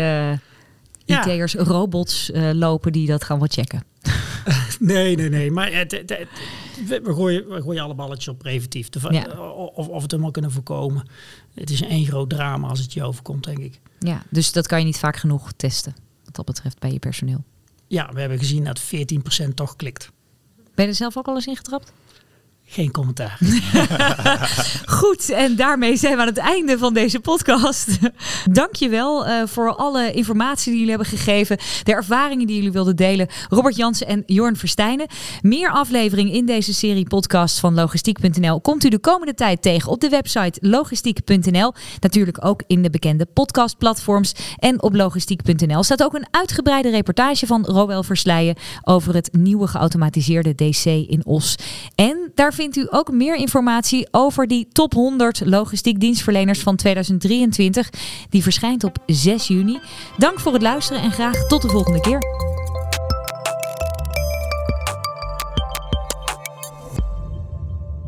IT'ers, 1.05 1.51
ja. 1.51 1.63
robots 1.63 2.31
lopen 2.53 2.91
die 2.91 3.07
dat 3.07 3.23
gaan 3.23 3.39
wat 3.39 3.53
checken. 3.53 3.83
nee, 4.79 5.15
nee, 5.15 5.29
nee. 5.29 5.51
Maar 5.51 5.71
het, 5.71 5.91
het, 5.91 6.09
het, 6.09 6.27
we, 7.03 7.13
gooien, 7.13 7.49
we 7.49 7.61
gooien 7.61 7.83
alle 7.83 7.95
balletjes 7.95 8.27
op 8.27 8.37
preventief. 8.37 8.89
ja. 9.09 9.39
of, 9.73 9.87
of 9.87 10.01
het 10.01 10.11
helemaal 10.11 10.31
kunnen 10.31 10.51
voorkomen. 10.51 11.07
Het 11.53 11.69
is 11.69 11.81
één 11.81 12.05
groot 12.05 12.29
drama 12.29 12.67
als 12.67 12.79
het 12.79 12.93
je 12.93 13.03
overkomt, 13.03 13.43
denk 13.43 13.57
ik. 13.57 13.79
Ja, 13.99 14.23
dus 14.29 14.51
dat 14.51 14.67
kan 14.67 14.79
je 14.79 14.85
niet 14.85 14.99
vaak 14.99 15.17
genoeg 15.17 15.51
testen, 15.51 15.95
wat 16.23 16.35
dat 16.35 16.45
betreft, 16.45 16.79
bij 16.79 16.91
je 16.91 16.99
personeel. 16.99 17.43
Ja, 17.87 18.09
we 18.13 18.19
hebben 18.19 18.39
gezien 18.39 18.63
dat 18.63 18.81
14% 19.45 19.53
toch 19.53 19.75
klikt. 19.75 20.11
Ben 20.75 20.85
je 20.85 20.91
er 20.91 20.97
zelf 20.97 21.17
ook 21.17 21.27
al 21.27 21.35
eens 21.35 21.47
ingetrapt? 21.47 21.93
Geen 22.69 22.91
commentaar. 22.91 23.39
Goed, 24.99 25.29
en 25.29 25.55
daarmee 25.55 25.97
zijn 25.97 26.15
we 26.15 26.21
aan 26.21 26.27
het 26.27 26.37
einde 26.37 26.77
van 26.77 26.93
deze 26.93 27.19
podcast. 27.19 27.97
Dankjewel 28.51 29.27
uh, 29.27 29.41
voor 29.45 29.75
alle 29.75 30.11
informatie 30.11 30.71
die 30.71 30.79
jullie 30.79 30.95
hebben 30.95 31.07
gegeven, 31.07 31.57
de 31.83 31.91
ervaringen 31.91 32.47
die 32.47 32.55
jullie 32.55 32.71
wilden 32.71 32.95
delen. 32.95 33.27
Robert 33.49 33.75
Jansen 33.75 34.07
en 34.07 34.23
Jorn 34.25 34.55
Verstijnen. 34.55 35.07
Meer 35.41 35.71
afleveringen 35.71 36.33
in 36.33 36.45
deze 36.45 36.73
serie 36.73 37.07
podcast 37.07 37.59
van 37.59 37.73
logistiek.nl 37.73 38.61
komt 38.61 38.83
u 38.83 38.89
de 38.89 38.99
komende 38.99 39.33
tijd 39.33 39.61
tegen 39.61 39.91
op 39.91 40.01
de 40.01 40.09
website 40.09 40.59
logistiek.nl. 40.61 41.73
Natuurlijk 41.99 42.45
ook 42.45 42.63
in 42.67 42.81
de 42.81 42.89
bekende 42.89 43.25
podcastplatforms. 43.25 44.35
En 44.57 44.81
op 44.81 44.95
logistiek.nl 44.95 45.83
staat 45.83 46.03
ook 46.03 46.13
een 46.13 46.27
uitgebreide 46.31 46.89
reportage 46.89 47.45
van 47.45 47.65
Roel 47.65 48.03
Versleijen 48.03 48.55
over 48.83 49.13
het 49.13 49.29
nieuwe 49.31 49.67
geautomatiseerde 49.67 50.55
DC 50.55 50.85
in 50.85 51.21
Os. 51.25 51.55
En 51.95 52.31
daar 52.35 52.55
vindt 52.57 52.75
u 52.75 52.87
ook 52.89 53.11
meer 53.11 53.35
informatie 53.35 54.07
over 54.11 54.47
die 54.47 54.67
top 54.71 54.93
100 54.93 55.45
logistiek 55.45 55.99
dienstverleners 55.99 56.59
van 56.59 56.75
2023. 56.75 57.89
Die 58.29 58.43
verschijnt 58.43 58.83
op 58.83 58.97
6 59.05 59.47
juni. 59.47 59.79
Dank 60.17 60.39
voor 60.39 60.53
het 60.53 60.61
luisteren 60.61 61.01
en 61.01 61.11
graag 61.11 61.47
tot 61.47 61.61
de 61.61 61.69
volgende 61.69 61.99
keer. 61.99 62.19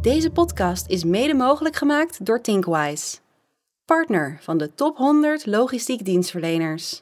Deze 0.01 0.29
podcast 0.29 0.87
is 0.87 1.03
mede 1.03 1.33
mogelijk 1.33 1.75
gemaakt 1.75 2.25
door 2.25 2.41
Thinkwise, 2.41 3.17
partner 3.85 4.37
van 4.41 4.57
de 4.57 4.73
top 4.75 4.97
100 4.97 5.45
logistiek 5.45 6.05
dienstverleners. 6.05 7.01